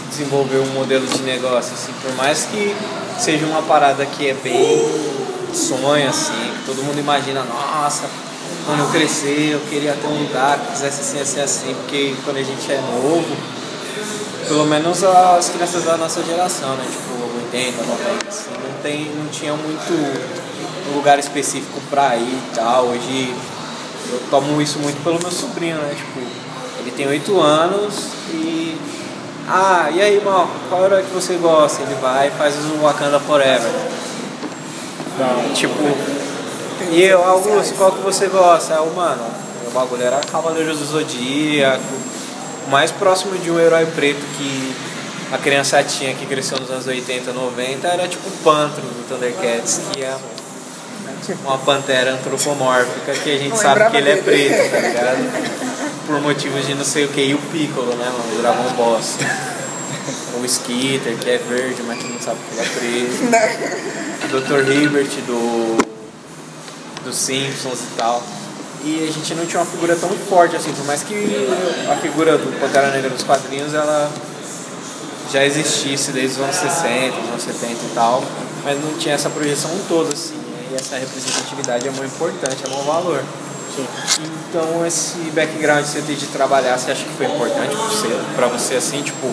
desenvolver 0.09 0.57
um 0.57 0.73
modelo 0.73 1.05
de 1.07 1.21
negócio, 1.23 1.73
assim, 1.73 1.91
por 2.01 2.13
mais 2.15 2.45
que 2.45 2.75
seja 3.19 3.45
uma 3.45 3.63
parada 3.63 4.05
que 4.05 4.29
é 4.29 4.33
bem 4.33 5.13
sonho, 5.53 6.07
assim, 6.07 6.53
todo 6.65 6.83
mundo 6.83 6.99
imagina, 6.99 7.43
nossa, 7.43 8.09
quando 8.65 8.79
eu 8.81 8.89
crescer 8.89 9.51
eu 9.53 9.59
queria 9.69 9.93
ter 9.93 10.07
um 10.07 10.23
lugar 10.23 10.59
que 10.59 10.71
fizesse 10.73 11.01
assim, 11.01 11.19
assim, 11.19 11.41
assim, 11.41 11.75
porque 11.75 12.15
quando 12.23 12.37
a 12.37 12.43
gente 12.43 12.71
é 12.71 12.77
novo, 12.77 13.35
pelo 14.47 14.65
menos 14.65 15.03
as 15.03 15.49
crianças 15.49 15.83
da 15.83 15.97
nossa 15.97 16.23
geração, 16.23 16.75
né? 16.75 16.85
Tipo, 16.89 17.13
80, 17.45 17.83
90, 17.83 18.27
assim, 18.27 18.49
não, 18.51 18.81
tem, 18.81 19.11
não 19.15 19.27
tinha 19.27 19.53
muito 19.53 20.93
lugar 20.95 21.19
específico 21.19 21.79
pra 21.89 22.15
ir 22.15 22.21
e 22.21 22.55
tal. 22.55 22.85
Hoje 22.85 23.33
eu 24.11 24.21
tomo 24.29 24.61
isso 24.61 24.79
muito 24.79 25.01
pelo 25.03 25.19
meu 25.19 25.31
sobrinho, 25.31 25.77
né? 25.77 25.93
Tipo, 25.95 26.19
ele 26.79 26.91
tem 26.91 27.07
8 27.07 27.39
anos 27.39 28.07
e. 28.33 28.77
Ah, 29.47 29.89
e 29.93 30.01
aí, 30.01 30.15
irmão, 30.15 30.47
qual 30.69 30.85
herói 30.85 31.03
que 31.03 31.13
você 31.13 31.35
gosta? 31.35 31.81
Ele 31.81 31.95
vai 31.95 32.29
e 32.29 32.31
faz 32.31 32.55
o 32.55 32.81
Wakanda 32.81 33.19
Forever. 33.19 33.71
Tipo, 35.53 35.73
e 36.91 37.01
eu, 37.03 37.23
Augusto, 37.23 37.75
qual 37.75 37.91
que 37.91 38.01
você 38.01 38.27
gosta? 38.27 38.75
Ah, 38.75 38.85
mano, 38.95 39.23
o 39.67 39.71
bagulho 39.71 40.03
era 40.03 40.17
Cavaleiros 40.31 40.79
do 40.79 40.85
Zodíaco. 40.85 42.02
O 42.67 42.69
mais 42.69 42.91
próximo 42.91 43.37
de 43.37 43.51
um 43.51 43.59
herói 43.59 43.85
preto 43.87 44.21
que 44.37 44.75
a 45.31 45.37
criança 45.37 45.83
tinha 45.83 46.13
que 46.13 46.25
cresceu 46.25 46.59
nos 46.59 46.69
anos 46.69 46.85
80, 46.85 47.31
90 47.33 47.87
era 47.87 48.07
tipo 48.07 48.27
o 48.27 48.31
Pantro 48.43 48.81
do 48.81 49.07
Thundercats, 49.07 49.81
que 49.91 50.03
é 50.03 50.15
uma 51.43 51.57
pantera 51.57 52.13
antropomórfica 52.13 53.13
que 53.13 53.31
a 53.31 53.37
gente 53.37 53.49
Não 53.49 53.57
sabe 53.57 53.89
que 53.91 53.97
ele 53.97 54.09
é 54.09 54.15
preto, 54.17 54.71
tá 54.71 54.79
ligado? 54.79 56.05
Por 56.05 56.21
motivos 56.21 56.67
de 56.67 56.75
não 56.75 56.83
sei 56.83 57.05
o 57.05 57.09
que. 57.09 57.21
E 57.21 57.33
o 57.33 57.37
Piccolo, 57.37 57.95
né, 57.95 58.05
mano? 58.05 58.37
O 58.37 58.41
Dragon 58.41 58.69
Boss. 58.75 59.15
O 60.39 60.45
Skitter, 60.45 61.15
que 61.17 61.29
é 61.29 61.37
verde, 61.37 61.81
mas 61.87 61.97
que 61.97 62.07
não 62.07 62.19
sabe 62.19 62.37
que 62.49 62.59
ele 62.59 62.61
é 62.61 63.29
preto. 63.29 63.63
Dr. 64.29 64.71
Hibbert 64.71 65.09
do 65.25 65.77
dos 67.03 67.15
Simpsons 67.15 67.79
e 67.79 67.97
tal. 67.97 68.23
E 68.85 69.07
a 69.07 69.11
gente 69.11 69.33
não 69.35 69.45
tinha 69.45 69.61
uma 69.61 69.65
figura 69.65 69.95
tão 69.95 70.09
forte 70.09 70.57
assim, 70.57 70.73
por 70.73 70.85
mais 70.85 71.03
que 71.03 71.15
a 71.89 71.95
figura 71.95 72.37
do 72.37 72.59
Pantera 72.59 72.91
Negra 72.91 73.09
nos 73.09 73.23
quadrinhos 73.23 73.73
ela 73.73 74.11
já 75.31 75.45
existisse 75.45 76.11
desde 76.11 76.35
os 76.35 76.43
anos 76.43 76.55
60, 76.57 77.17
os 77.17 77.29
anos 77.29 77.43
70 77.43 77.71
e 77.71 77.91
tal, 77.95 78.21
mas 78.63 78.83
não 78.83 78.93
tinha 78.97 79.15
essa 79.15 79.29
projeção 79.29 79.71
toda 79.87 80.13
assim. 80.13 80.35
E 80.69 80.75
essa 80.75 80.97
representatividade 80.97 81.87
é 81.87 81.91
muito 81.91 82.13
importante, 82.13 82.57
é 82.65 82.75
um 82.75 82.83
valor. 82.83 83.23
Então 84.49 84.85
esse 84.85 85.17
background 85.33 85.83
que 85.83 85.89
você 85.89 86.01
tem 86.01 86.15
de 86.15 86.27
trabalhar, 86.27 86.77
você 86.77 86.91
acha 86.91 87.05
que 87.05 87.13
foi 87.13 87.25
importante 87.25 87.73
pra 87.73 87.85
você, 87.85 88.07
pra 88.35 88.47
você 88.47 88.75
assim, 88.75 89.01
tipo, 89.01 89.27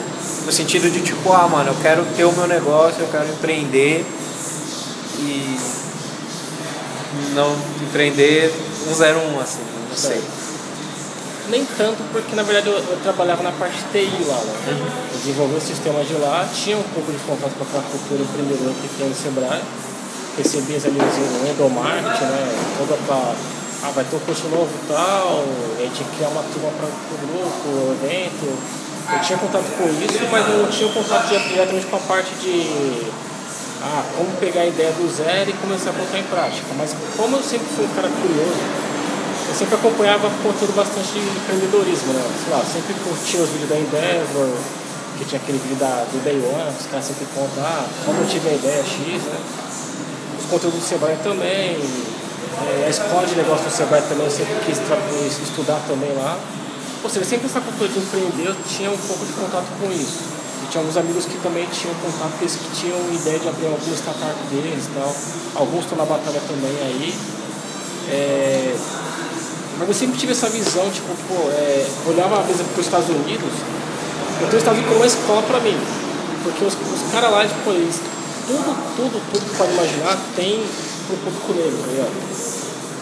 no 0.46 0.52
sentido 0.52 0.88
de 0.90 1.02
tipo, 1.02 1.32
ah 1.32 1.48
mano, 1.48 1.70
eu 1.70 1.76
quero 1.82 2.04
ter 2.16 2.24
o 2.24 2.32
meu 2.32 2.46
negócio, 2.46 3.00
eu 3.00 3.08
quero 3.08 3.28
empreender 3.28 4.06
e 5.18 5.58
não 7.34 7.54
empreender 7.82 8.69
101, 8.86 9.40
assim, 9.40 9.60
não 9.88 9.96
sei. 9.96 10.22
Nem 11.50 11.64
tanto, 11.76 11.98
porque 12.12 12.36
na 12.36 12.42
verdade 12.42 12.68
eu, 12.68 12.74
eu 12.74 12.98
trabalhava 13.02 13.42
na 13.42 13.50
parte 13.52 13.76
TI 13.92 14.24
lá, 14.24 14.36
né? 14.36 14.78
Eu 15.12 15.18
desenvolvi 15.18 15.56
o 15.56 15.60
sistema 15.60 16.04
de 16.04 16.14
lá, 16.14 16.48
tinha 16.54 16.76
um 16.76 16.82
pouco 16.94 17.10
de 17.10 17.18
contato 17.18 17.52
com 17.58 17.78
a 17.78 17.82
cultura 17.82 18.22
empreendedora 18.22 18.72
que 18.80 18.88
tem 18.96 19.08
no 19.08 19.14
Sebrae, 19.14 19.60
recebia 20.36 20.76
ali 20.76 20.98
o 20.98 21.50
endomarketing, 21.50 22.24
né? 22.24 22.74
Toda 22.78 22.96
pra. 23.04 23.34
Ah, 23.82 23.90
vai 23.94 24.04
ter 24.04 24.14
um 24.14 24.20
curso 24.20 24.46
novo 24.48 24.68
e 24.68 24.92
tal, 24.92 25.42
a 25.78 25.82
gente 25.82 26.04
criar 26.14 26.28
uma 26.28 26.42
turma 26.42 26.70
para 26.76 26.86
o 26.86 27.16
grupo, 27.26 27.68
o 27.68 27.96
evento. 27.96 28.80
Eu 29.10 29.20
tinha 29.20 29.38
contato 29.38 29.64
com 29.76 29.88
isso, 29.88 30.20
mas 30.30 30.46
eu 30.46 30.58
não 30.58 30.70
tinha 30.70 30.92
contato 30.92 31.28
diretamente 31.28 31.86
com 31.86 31.96
a 31.96 32.00
parte 32.00 32.30
de 32.34 33.10
ah, 33.82 34.04
como 34.16 34.30
pegar 34.36 34.62
a 34.62 34.66
ideia 34.66 34.92
do 34.92 35.08
zero 35.08 35.50
e 35.50 35.52
começar 35.54 35.90
a 35.90 35.92
colocar 35.92 36.18
em 36.18 36.24
prática. 36.24 36.68
Mas 36.76 36.94
como 37.16 37.36
eu 37.36 37.42
sempre 37.42 37.66
fui 37.74 37.84
um 37.84 37.94
cara 37.94 38.08
curioso, 38.08 38.60
eu 39.48 39.54
sempre 39.54 39.74
acompanhava 39.74 40.30
conteúdo 40.42 40.76
bastante 40.76 41.12
de 41.12 41.20
empreendedorismo, 41.20 42.12
né? 42.12 42.22
Sei 42.44 42.52
lá, 42.52 42.62
sempre 42.62 42.94
curtia 43.02 43.40
os 43.40 43.50
vídeos 43.50 43.68
da 43.68 43.76
Endeavor, 43.76 44.52
que 45.18 45.24
tinha 45.24 45.40
aquele 45.40 45.58
vídeo 45.58 45.76
da, 45.76 46.04
do 46.12 46.22
Day 46.22 46.38
One, 46.38 46.70
os 46.78 46.86
caras 46.86 47.04
sempre 47.04 47.26
contam, 47.34 47.64
ah, 47.64 47.84
como 48.04 48.20
eu 48.20 48.26
tive 48.28 48.48
a 48.48 48.52
ideia 48.52 48.84
X, 48.84 49.22
né? 49.24 49.38
Os 50.38 50.46
conteúdos 50.46 50.80
do 50.80 50.86
Sebrae 50.86 51.16
também, 51.22 51.80
é, 52.60 52.84
a 52.86 52.90
escola 52.90 53.26
de 53.26 53.34
negócio 53.34 53.64
do 53.64 53.72
Sebrae 53.72 54.02
também, 54.02 54.24
eu 54.24 54.30
sempre 54.30 54.54
quis 54.66 54.78
estudar 55.42 55.80
também 55.88 56.12
lá. 56.14 56.38
Ou 57.02 57.08
seja, 57.08 57.24
sempre 57.24 57.46
essa 57.46 57.60
cultura 57.60 57.88
de 57.88 57.98
empreender, 57.98 58.48
eu 58.48 58.56
tinha 58.68 58.90
um 58.90 58.98
pouco 58.98 59.24
de 59.24 59.32
contato 59.32 59.66
com 59.80 59.90
isso. 59.90 60.39
Tinha 60.70 60.82
alguns 60.82 60.96
amigos 60.96 61.24
que 61.24 61.36
também 61.38 61.66
tinham 61.66 61.92
contato, 61.96 62.32
eles 62.40 62.54
que 62.54 62.70
tinham 62.80 62.96
ideia 63.12 63.40
de 63.40 63.48
abrir 63.48 63.66
alguma 63.66 63.96
startup 63.96 64.34
deles 64.50 64.86
e 64.86 64.90
tal. 64.94 65.14
Alguns 65.56 65.82
estão 65.82 65.98
na 65.98 66.04
batalha 66.04 66.40
também 66.46 66.70
aí. 66.82 67.14
É, 68.08 68.76
mas 69.78 69.88
eu 69.88 69.94
sempre 69.94 70.18
tive 70.18 70.30
essa 70.30 70.48
visão, 70.48 70.88
tipo, 70.90 71.08
pô, 71.26 71.50
é, 71.50 71.86
olhava 72.06 72.40
às 72.40 72.46
vezes 72.46 72.62
para 72.62 72.80
os 72.80 72.86
Estados 72.86 73.08
Unidos, 73.08 73.50
eu 74.40 74.46
tenho 74.46 74.56
os 74.56 74.58
Estados 74.58 74.78
Unidos 74.78 74.88
como 74.88 75.00
uma 75.00 75.06
escola 75.06 75.42
para 75.42 75.60
mim. 75.60 75.76
Porque 76.44 76.64
os, 76.64 76.74
os 76.74 77.12
caras 77.12 77.30
lá, 77.32 77.46
tipo, 77.46 77.70
eles, 77.70 78.00
tudo, 78.46 78.70
tudo, 78.94 79.32
tudo 79.32 79.50
que 79.50 79.56
pode 79.56 79.72
imaginar 79.72 80.16
tem 80.36 80.62
pro 81.06 81.16
público 81.16 81.52
negro, 81.52 81.78
tá 81.82 81.86
ligado? 81.90 82.12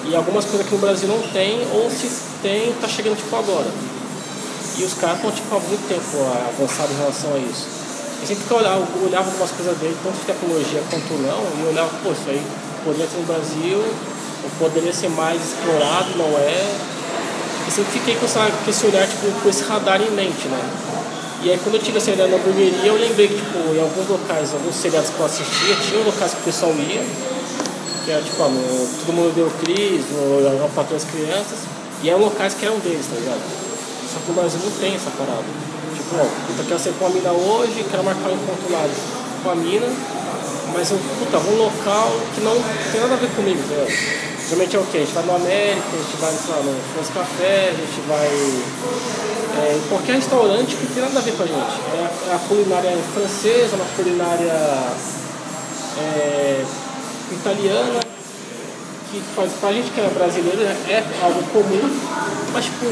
E 0.09 0.17
algumas 0.17 0.45
coisas 0.47 0.67
que 0.67 0.75
no 0.75 0.81
Brasil 0.81 1.09
não 1.09 1.21
tem, 1.33 1.67
ou 1.75 1.91
se 1.91 2.09
tem, 2.41 2.73
tá 2.81 2.89
chegando 2.89 3.17
tipo 3.17 3.37
agora. 3.37 3.67
E 4.79 4.85
os 4.85 4.95
caras 4.95 5.17
estão 5.17 5.33
tipo, 5.33 5.57
há 5.57 5.59
muito 5.59 5.89
tempo 5.89 6.23
avançados 6.55 6.93
em 6.93 6.99
relação 6.99 7.35
a 7.35 7.39
isso. 7.39 7.67
Eu 8.21 8.27
sempre 8.27 8.45
que 8.45 8.55
olhava, 8.55 8.87
olhava 9.05 9.27
algumas 9.27 9.51
coisas 9.51 9.77
dele, 9.79 9.97
tanto 10.05 10.15
de 10.19 10.25
tecnologia 10.25 10.83
quanto 10.89 11.15
não, 11.19 11.43
e 11.59 11.69
olhava, 11.69 11.91
pô, 12.03 12.13
isso 12.13 12.31
aí 12.31 12.41
poderia 12.85 13.07
ter 13.07 13.17
no 13.19 13.27
Brasil, 13.27 13.85
poderia 14.59 14.93
ser 14.93 15.09
mais 15.11 15.43
explorado, 15.43 16.17
não 16.17 16.31
é. 16.39 16.77
E 17.67 17.71
sempre 17.71 17.93
fiquei 17.93 18.15
com, 18.15 18.25
essa, 18.25 18.41
com 18.41 18.71
esse 18.71 18.87
olhar, 18.87 19.07
tipo, 19.07 19.27
com 19.43 19.49
esse 19.49 19.65
radar 19.65 20.01
em 20.01 20.11
mente, 20.11 20.47
né? 20.47 20.63
E 21.43 21.51
aí 21.51 21.59
quando 21.59 21.75
eu 21.75 21.83
tive 21.83 21.99
essa 21.99 22.11
ideia 22.11 22.29
na 22.29 22.37
hamburgueria, 22.37 22.87
eu 22.87 22.97
lembrei 22.99 23.29
que, 23.29 23.35
tipo, 23.35 23.59
em 23.75 23.81
alguns 23.81 24.09
locais, 24.09 24.53
alguns 24.53 24.77
seriados 24.77 25.11
que 25.11 25.19
eu 25.19 25.27
assistia, 25.27 25.75
tinha 25.77 26.05
locais 26.05 26.35
que 26.35 26.41
o 26.41 26.45
pessoal 26.45 26.73
ia, 26.75 27.05
que 28.05 28.11
era 28.11 28.23
tipo, 28.23 28.43
no 28.43 28.89
Todo 29.05 29.13
Mundo 29.13 29.35
Deu 29.35 29.51
Cris, 29.61 30.03
no 30.11 30.69
Patrão 30.75 30.99
das 30.99 31.05
Crianças, 31.05 31.59
e 32.03 32.11
eram 32.11 32.21
locais 32.21 32.55
que 32.55 32.65
eram 32.65 32.79
deles, 32.79 33.07
tá 33.07 33.17
ligado? 33.17 33.68
Só 34.09 34.19
que 34.25 34.31
o 34.31 34.35
Brasil 34.35 34.61
não 34.65 34.71
tem 34.73 34.95
essa 34.95 35.11
parada. 35.11 35.45
Tipo, 35.95 36.17
ó, 36.17 36.25
puta, 36.47 36.65
quero 36.67 36.81
ser 36.81 36.95
com 36.99 37.07
a 37.07 37.11
mina 37.11 37.33
hoje, 37.33 37.85
quero 37.91 38.03
marcar 38.05 38.29
um 38.29 38.35
encontro 38.35 38.73
lá 38.73 38.89
com 39.43 39.51
a 39.51 39.55
mina, 39.55 39.87
mas 40.73 40.91
eu, 40.91 40.99
puta, 41.19 41.39
vou 41.39 41.55
num 41.55 41.65
local 41.65 42.13
que 42.35 42.41
não 42.41 42.55
tem 42.93 43.01
nada 43.01 43.15
a 43.15 43.17
ver 43.17 43.31
comigo, 43.37 43.61
ligado? 43.69 44.29
Geralmente 44.49 44.77
é 44.77 44.79
o 44.79 44.87
quê? 44.87 44.97
A 44.97 45.01
gente 45.01 45.13
vai 45.13 45.25
no 45.25 45.37
América, 45.37 45.89
a 45.93 45.97
gente 45.99 46.17
vai, 46.17 46.33
sei 46.33 46.55
lá, 46.55 46.63
no 46.63 46.73
France 46.95 47.13
Café, 47.13 47.69
a 47.69 47.77
gente 47.77 48.01
vai 48.09 48.27
é, 49.59 49.77
em 49.77 49.89
qualquer 49.89 50.15
restaurante 50.15 50.75
que 50.75 50.87
tem 50.87 51.03
nada 51.03 51.19
a 51.19 51.23
ver 51.23 51.33
com 51.33 51.43
a 51.43 51.47
gente. 51.47 51.59
É 51.59 52.01
a, 52.01 52.33
é 52.33 52.35
a 52.35 52.39
culinária 52.49 52.97
francesa, 53.13 53.77
uma 53.77 53.85
culinária 53.95 54.53
é, 55.99 56.65
italiana, 57.33 58.01
que 59.11 59.23
faz, 59.35 59.53
pra 59.61 59.73
gente 59.73 59.91
que 59.91 60.01
é 60.01 60.09
brasileiro 60.09 60.63
é 60.63 61.03
algo 61.23 61.43
comum, 61.45 62.01
mas 62.53 62.65
tipo, 62.65 62.85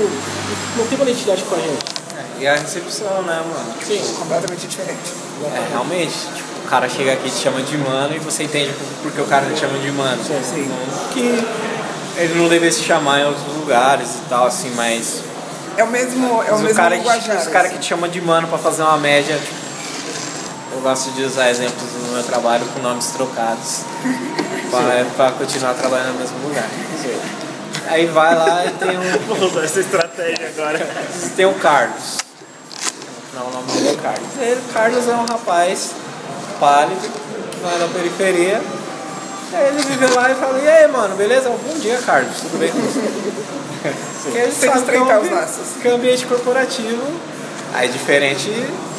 não 0.76 0.86
tem 0.86 0.98
uma 0.98 1.10
identidade 1.10 1.42
com 1.42 1.54
a 1.54 1.58
gente. 1.58 1.84
É, 2.16 2.42
e 2.42 2.46
a 2.46 2.54
recepção, 2.54 3.22
né, 3.22 3.42
mano? 3.46 3.74
Sim. 3.86 4.02
Completamente 4.18 4.66
diferente. 4.66 5.12
É, 5.44 5.66
realmente, 5.70 6.14
tipo, 6.34 6.48
o 6.64 6.68
cara 6.68 6.88
chega 6.88 7.12
aqui 7.12 7.28
e 7.28 7.30
te 7.30 7.36
chama 7.36 7.60
de 7.62 7.76
mano 7.76 8.16
e 8.16 8.18
você 8.18 8.44
entende 8.44 8.72
por 9.02 9.12
que 9.12 9.20
o 9.20 9.26
cara 9.26 9.46
te 9.46 9.60
chama 9.60 9.78
de 9.78 9.90
mano. 9.92 10.22
Sim. 10.24 10.70
Que 11.12 11.44
ele 12.16 12.34
não 12.34 12.48
deveria 12.48 12.72
se 12.72 12.82
chamar 12.82 13.20
em 13.20 13.26
outros 13.26 13.46
lugares 13.56 14.08
e 14.14 14.28
tal, 14.28 14.46
assim, 14.46 14.72
mas. 14.74 15.20
É 15.76 15.84
o 15.84 15.88
mesmo, 15.88 16.42
é 16.42 16.48
o 16.48 16.52
mas 16.52 16.60
mesmo 16.62 16.72
o 16.72 16.74
cara, 16.74 16.90
que, 16.96 17.02
linguajar. 17.02 17.36
os 17.36 17.48
cara 17.48 17.68
que 17.68 17.74
assim. 17.74 17.82
te 17.82 17.86
chama 17.86 18.08
de 18.08 18.20
mano 18.22 18.48
pra 18.48 18.56
fazer 18.56 18.82
uma 18.82 18.96
média, 18.96 19.36
tipo, 19.36 19.54
eu 20.74 20.80
gosto 20.80 21.10
de 21.10 21.22
usar 21.22 21.50
exemplos 21.50 21.92
no 22.06 22.14
meu 22.14 22.22
trabalho 22.22 22.64
com 22.72 22.80
nomes 22.80 23.06
trocados. 23.08 23.82
pra, 24.82 25.04
pra 25.16 25.32
continuar 25.32 25.74
trabalhando 25.74 26.14
no 26.14 26.18
mesmo 26.20 26.38
lugar. 26.48 26.68
Aí 27.88 28.06
vai 28.06 28.34
lá 28.34 28.64
e 28.66 28.70
tem 28.70 28.98
um. 28.98 29.18
Vou 29.34 29.48
usar 29.48 29.64
essa 29.64 29.80
estratégia 29.80 30.48
agora. 30.56 30.78
Tem 31.36 31.46
o 31.46 31.54
Carlos. 31.54 32.18
Não, 33.34 33.46
o 33.46 33.50
nome 33.50 33.70
dele 33.72 33.88
é 33.90 34.02
Carlos. 34.02 34.28
Ele, 34.40 34.60
Carlos 34.72 35.08
é 35.08 35.12
um 35.14 35.24
rapaz 35.26 35.90
pálido, 36.58 37.00
que 37.50 37.58
vai 37.62 37.78
da 37.78 37.86
periferia. 37.88 38.60
Aí 39.52 39.68
ele 39.68 39.82
vive 39.82 40.06
lá 40.14 40.30
e 40.30 40.34
fala, 40.34 40.58
e 40.58 40.68
aí 40.68 40.88
mano, 40.88 41.14
beleza? 41.16 41.48
Bom 41.48 41.78
dia, 41.78 41.98
Carlos, 42.04 42.32
tudo 42.40 42.58
bem 42.58 42.70
com 42.72 42.78
você? 42.80 43.00
Porque 44.24 44.38
ele 44.38 44.52
Tem 44.52 44.70
que 44.70 44.78
sabe 44.78 44.90
que 44.90 44.96
é, 44.96 44.98
um 45.00 45.04
estreitar 45.04 45.20
os 45.20 45.26
ambi- 45.26 45.34
laços. 45.36 45.66
que 45.80 45.86
é 45.88 45.92
um 45.92 45.94
ambiente 45.94 46.26
corporativo. 46.26 47.02
Aí 47.74 47.88
diferente 47.88 48.50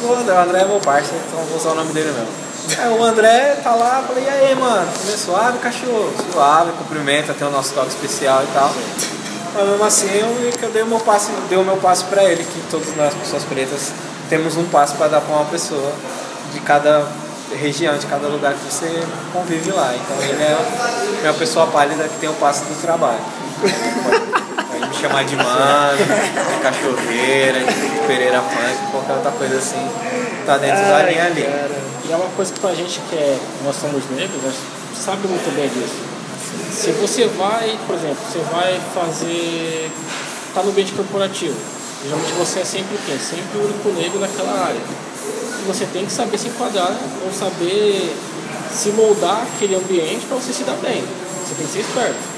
do 0.02 0.14
André, 0.14 0.34
o 0.34 0.40
André 0.40 0.62
é 0.62 0.66
meu 0.66 0.80
parceiro, 0.80 1.22
então 1.28 1.40
vou 1.46 1.58
usar 1.58 1.72
o 1.72 1.76
nome 1.76 1.92
dele 1.92 2.12
mesmo. 2.12 2.47
Aí 2.76 2.90
o 2.90 3.04
André 3.04 3.60
tá 3.64 3.74
lá, 3.74 4.04
falei, 4.08 4.24
e 4.26 4.30
aí 4.30 4.56
mano, 4.56 4.88
tudo 4.94 5.18
suave, 5.18 5.58
cachorro? 5.60 6.14
Suave, 6.32 6.72
cumprimenta, 6.74 7.34
tem 7.34 7.48
o 7.48 7.52
nosso 7.52 7.74
toque 7.74 7.90
especial 7.90 8.44
e 8.44 8.48
tal. 8.54 8.72
Mas 9.54 9.68
mesmo 9.68 9.84
assim 9.84 10.10
eu, 10.14 10.52
eu 10.62 10.70
dei 10.72 10.84
o 10.84 10.86
meu 10.86 11.00
passe, 11.00 11.32
dei 11.50 11.58
o 11.58 11.64
meu 11.64 11.78
passe 11.78 12.04
pra 12.06 12.24
ele, 12.24 12.44
que 12.44 12.62
todas 12.70 12.96
nós 12.96 13.14
pessoas 13.14 13.44
pretas 13.44 13.92
temos 14.30 14.58
um 14.58 14.66
passe 14.66 14.96
para 14.96 15.08
dar 15.08 15.22
pra 15.22 15.36
uma 15.36 15.46
pessoa 15.46 15.92
de 16.54 16.60
cada 16.60 17.08
região, 17.56 17.98
de 17.98 18.06
cada 18.06 18.28
lugar 18.28 18.54
que 18.54 18.60
você 18.72 19.04
convive 19.32 19.72
lá. 19.72 19.94
Então 19.96 20.18
ele 20.22 20.44
é 20.44 20.58
uma 21.24 21.34
pessoa 21.34 21.68
pálida 21.68 22.04
que 22.04 22.20
tem 22.20 22.30
o 22.30 22.34
passe 22.34 22.66
do 22.66 22.82
trabalho. 22.82 23.20
Pode 23.60 24.90
me 24.90 24.96
chamar 24.96 25.24
de 25.24 25.36
mano, 25.36 25.98
de 25.98 26.62
cachorreira, 26.62 27.60
de 27.60 28.08
Pereira 28.08 28.42
Funk, 28.42 28.92
qualquer 28.92 29.14
outra 29.14 29.32
coisa 29.32 29.58
assim. 29.58 29.90
Tá 30.48 30.58
dentro 30.58 30.80
da 30.80 31.04
linha 31.04 31.26
ali. 31.26 31.42
E 31.42 32.10
é 32.10 32.16
uma 32.16 32.30
coisa 32.30 32.54
que 32.54 32.60
pra 32.62 32.74
gente 32.74 33.02
que 33.10 33.16
é, 33.18 33.38
nós 33.66 33.76
somos 33.76 34.02
negros, 34.12 34.42
gente 34.42 35.04
sabe 35.04 35.28
muito 35.28 35.54
bem 35.54 35.68
disso. 35.68 36.00
Se 36.72 36.92
você 36.92 37.28
vai, 37.28 37.78
por 37.86 37.96
exemplo, 37.96 38.16
você 38.16 38.40
vai 38.50 38.80
fazer. 38.96 39.92
tá 40.56 40.64
no 40.64 40.70
ambiente 40.70 40.94
corporativo. 40.94 41.54
Geralmente 42.02 42.32
você 42.32 42.62
é 42.62 42.64
sempre 42.64 42.98
quem? 43.06 43.20
Sempre 43.20 43.58
o 43.58 43.66
único 43.66 43.90
negro 43.90 44.22
naquela 44.22 44.54
área. 44.68 44.80
E 44.80 45.68
você 45.68 45.86
tem 45.92 46.06
que 46.06 46.12
saber 46.14 46.38
se 46.38 46.48
enquadrar 46.48 46.96
ou 47.26 47.34
saber 47.34 48.16
se 48.72 48.92
moldar 48.92 49.46
aquele 49.54 49.76
ambiente 49.76 50.28
para 50.28 50.38
você 50.38 50.54
se 50.54 50.64
dar 50.64 50.78
bem. 50.78 51.04
Você 51.44 51.56
tem 51.56 51.68
que 51.68 51.74
ser 51.74 51.80
esperto. 51.80 52.38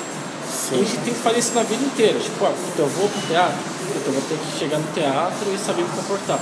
E 0.72 0.76
a 0.76 0.78
gente 0.80 0.98
tem 1.06 1.14
que 1.14 1.20
fazer 1.20 1.38
isso 1.38 1.54
na 1.54 1.62
vida 1.62 1.84
inteira. 1.86 2.18
Tipo, 2.18 2.44
ah, 2.46 2.54
puta, 2.58 2.82
eu 2.82 2.88
vou 2.88 3.08
pro 3.08 3.22
teatro, 3.28 3.60
puta, 3.94 4.10
eu 4.10 4.14
vou 4.14 4.24
ter 4.24 4.36
que 4.36 4.58
chegar 4.58 4.80
no 4.80 4.92
teatro 4.94 5.46
e 5.54 5.58
saber 5.60 5.84
me 5.84 5.90
comportar. 5.90 6.40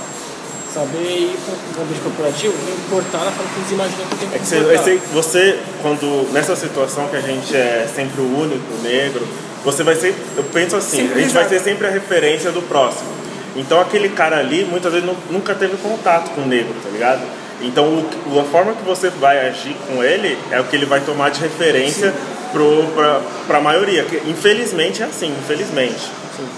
Saber 0.72 0.98
ir 0.98 1.36
para 1.72 1.80
o 1.80 1.84
ambiente 1.84 2.02
corporativo, 2.02 2.54
importar 2.86 3.24
na 3.24 3.30
forma 3.32 3.50
que 3.54 3.60
eles 3.60 3.70
imaginam 3.72 4.06
que 4.10 4.16
tenho 4.16 4.30
que 4.30 4.36
É 4.36 4.38
que 4.38 4.44
você, 4.76 5.00
você, 5.12 5.58
quando 5.82 6.32
nessa 6.32 6.54
situação 6.54 7.08
que 7.08 7.16
a 7.16 7.20
gente 7.20 7.56
é 7.56 7.88
sempre 7.94 8.20
o 8.20 8.38
único 8.38 8.74
negro, 8.82 9.26
você 9.64 9.82
vai 9.82 9.94
ser, 9.96 10.14
eu 10.36 10.44
penso 10.44 10.76
assim, 10.76 11.10
a 11.10 11.18
gente 11.18 11.32
vai 11.32 11.48
ser 11.48 11.60
sempre 11.60 11.86
a 11.86 11.90
referência 11.90 12.52
do 12.52 12.60
próximo. 12.62 13.08
Então 13.56 13.80
aquele 13.80 14.10
cara 14.10 14.38
ali 14.38 14.64
muitas 14.64 14.92
vezes 14.92 15.06
nu- 15.08 15.16
nunca 15.30 15.54
teve 15.54 15.76
contato 15.78 16.30
com 16.34 16.42
o 16.42 16.46
negro, 16.46 16.74
tá 16.82 16.90
ligado? 16.90 17.22
Então 17.62 17.86
o, 18.26 18.38
a 18.38 18.44
forma 18.44 18.72
que 18.74 18.84
você 18.84 19.08
vai 19.08 19.48
agir 19.48 19.74
com 19.88 20.04
ele 20.04 20.38
é 20.50 20.60
o 20.60 20.64
que 20.64 20.76
ele 20.76 20.86
vai 20.86 21.00
tomar 21.00 21.30
de 21.30 21.40
referência 21.40 22.14
pra, 22.52 23.20
pra 23.46 23.60
maioria. 23.60 24.04
Que, 24.04 24.16
infelizmente 24.30 25.02
é 25.02 25.06
assim, 25.06 25.34
infelizmente. 25.42 26.08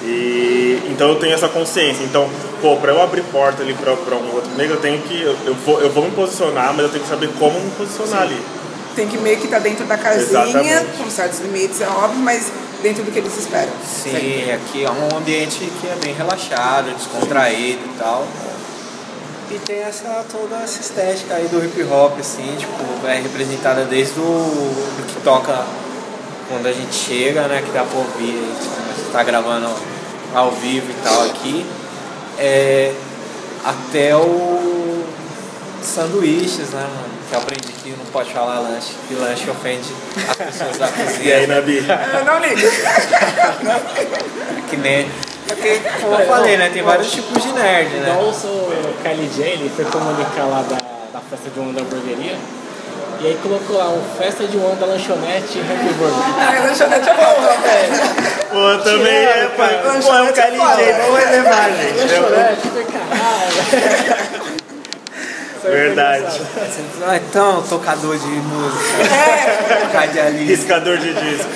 E, 0.02 0.82
então 0.90 1.08
eu 1.08 1.16
tenho 1.16 1.34
essa 1.34 1.48
consciência. 1.48 2.02
Então, 2.04 2.28
pô, 2.60 2.76
pra 2.76 2.92
eu 2.92 3.02
abrir 3.02 3.22
porta 3.24 3.62
ali 3.62 3.74
pra, 3.74 3.96
pra 3.96 4.16
um 4.16 4.34
outro 4.34 4.50
negro, 4.56 4.74
eu 4.74 4.80
tenho 4.80 5.00
que. 5.02 5.22
Eu, 5.22 5.36
eu 5.46 5.54
vou, 5.54 5.80
eu 5.80 5.90
vou 5.90 6.04
me 6.04 6.10
posicionar, 6.10 6.72
mas 6.74 6.84
eu 6.84 6.88
tenho 6.90 7.02
que 7.02 7.10
saber 7.10 7.30
como 7.38 7.58
me 7.58 7.70
posicionar 7.72 8.22
ali. 8.22 8.40
Tem 8.94 9.06
que 9.06 9.18
meio 9.18 9.38
que 9.38 9.44
estar 9.44 9.60
dentro 9.60 9.84
da 9.86 9.96
casinha, 9.96 10.42
Exatamente. 10.42 10.96
com 10.98 11.08
certos 11.08 11.40
limites, 11.40 11.80
é 11.80 11.86
óbvio, 11.88 12.18
mas 12.20 12.50
dentro 12.82 13.04
do 13.04 13.12
que 13.12 13.18
eles 13.18 13.36
esperam. 13.38 13.72
Sim, 13.86 14.50
aqui 14.52 14.84
é 14.84 14.90
um 14.90 15.16
ambiente 15.16 15.58
que 15.80 15.86
é 15.86 15.96
bem 16.02 16.12
relaxado, 16.12 16.92
descontraído 16.94 17.80
e 17.84 17.98
tal. 17.98 18.26
E 19.50 19.58
tem 19.58 19.80
essa 19.80 20.24
toda 20.30 20.56
essa 20.56 20.80
estética 20.80 21.34
aí 21.34 21.48
do 21.48 21.64
hip 21.64 21.82
hop, 21.84 22.18
assim, 22.20 22.56
tipo, 22.56 23.06
é 23.06 23.20
representada 23.20 23.84
desde 23.84 24.18
o 24.20 24.22
do 24.22 25.06
que 25.06 25.20
toca 25.22 25.64
quando 26.50 26.66
a 26.66 26.72
gente 26.72 26.92
chega, 26.92 27.42
né, 27.42 27.62
que 27.64 27.70
dá 27.70 27.84
pra 27.84 27.98
ouvir, 27.98 28.34
a 28.34 28.98
gente 28.98 29.12
tá 29.12 29.22
gravando 29.22 29.68
ao 30.34 30.50
vivo 30.50 30.90
e 30.90 30.94
tal 31.04 31.22
aqui, 31.26 31.64
é, 32.36 32.92
até 33.64 34.16
o 34.16 35.04
sanduíches, 35.80 36.70
né, 36.70 36.80
mano, 36.80 37.08
que 37.28 37.34
eu 37.34 37.38
aprendi 37.38 37.72
que 37.72 37.90
não 37.90 38.04
pode 38.06 38.32
falar 38.32 38.58
lanche, 38.58 38.94
que 39.06 39.14
lanche 39.14 39.48
ofende 39.48 39.88
as 40.28 40.36
pessoas 40.36 40.76
da 40.76 40.88
cozinha. 40.92 41.24
E 41.24 41.32
aí, 41.32 41.46
Nabi? 41.46 41.78
Eu 41.78 42.24
não 42.24 42.40
ligo. 42.40 42.60
Que 44.68 44.76
nem. 44.76 45.10
Porque, 45.48 45.80
como 46.00 46.14
eu 46.14 46.26
falei, 46.28 46.56
né? 46.56 46.70
Tem 46.72 46.80
vários 46.80 47.10
tipos 47.10 47.42
de 47.42 47.52
nerd, 47.52 47.92
Igual 47.96 48.22
né? 48.22 48.30
o 48.30 48.32
seu 48.32 48.94
KLJ, 49.02 49.44
ele 49.44 49.68
foi 49.74 49.84
comunicar 49.86 50.44
lá 50.44 50.62
da, 50.62 50.76
da 51.12 51.20
festa 51.28 51.50
de 51.50 51.58
um 51.58 51.72
da 51.72 51.80
hamburgueria. 51.82 52.38
E 53.22 53.26
aí 53.26 53.38
colocou 53.42 53.76
lá, 53.76 53.90
um 53.90 54.02
festa 54.16 54.44
de 54.44 54.56
um 54.56 54.66
ano 54.66 54.76
da 54.76 54.86
lanchonete 54.86 55.60
Happy 55.60 55.92
Burger. 55.94 56.16
Ah, 56.38 56.56
a 56.56 56.60
lanchonete 56.66 57.08
é 57.10 57.14
boa, 57.14 57.56
velho. 57.58 57.98
Pô, 58.50 58.82
também 58.82 59.14
é, 59.14 59.46
pô, 59.48 59.56
pô, 59.56 59.62
é 59.62 60.22
um 60.22 60.28
é 60.28 60.32
foda. 60.32 60.92
vamos 61.02 61.18
relevar, 61.18 61.70
gente. 61.70 61.98
Lanchonete, 62.00 62.68
foi 62.72 62.84
caralho. 62.84 64.50
Aí 65.52 65.60
foi 65.60 65.70
Verdade. 65.70 66.22
engraçado. 66.22 67.04
Ah, 67.06 67.16
então, 67.16 67.62
tocador 67.62 68.16
de 68.16 68.26
música, 68.26 69.02
É. 69.02 69.96
radialista. 69.98 70.44
Riscador 70.54 70.96
de 70.96 71.12
disco. 71.12 71.50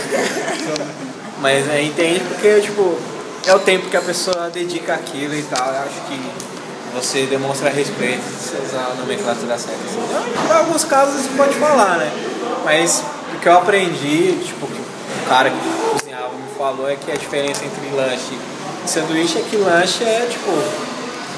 Mas 1.41 1.69
é, 1.71 1.81
entende 1.83 2.21
porque, 2.29 2.61
tipo, 2.61 2.99
é 3.47 3.55
o 3.55 3.59
tempo 3.61 3.89
que 3.89 3.97
a 3.97 4.03
pessoa 4.03 4.51
dedica 4.51 4.93
àquilo 4.95 5.35
e 5.35 5.43
tal. 5.45 5.67
Eu 5.67 5.81
acho 5.81 6.01
que 6.09 6.54
você 6.95 7.27
demonstra 7.27 7.71
respeito 7.71 8.23
se 8.39 8.55
usar 8.57 8.93
a 8.93 8.95
nomenclatura 8.95 9.59
certa. 9.59 9.81
Em 10.49 10.53
alguns 10.53 10.85
casos 10.85 11.23
você 11.23 11.37
pode 11.37 11.55
falar, 11.55 11.99
né? 11.99 12.11
Mas 12.65 13.03
o 13.35 13.39
que 13.41 13.49
eu 13.49 13.59
aprendi, 13.59 14.39
tipo, 14.45 14.67
que 14.67 14.81
o 14.81 15.29
cara 15.29 15.51
que 15.51 15.57
cozinhava 15.91 16.35
me 16.35 16.57
falou 16.57 16.89
é 16.89 16.95
que 16.95 17.11
a 17.11 17.17
diferença 17.17 17.65
entre 17.65 17.95
lanche 17.95 18.39
e 18.85 18.89
sanduíche 18.89 19.39
é 19.39 19.43
que 19.43 19.57
lanche 19.57 20.05
é, 20.05 20.27
tipo, 20.31 20.51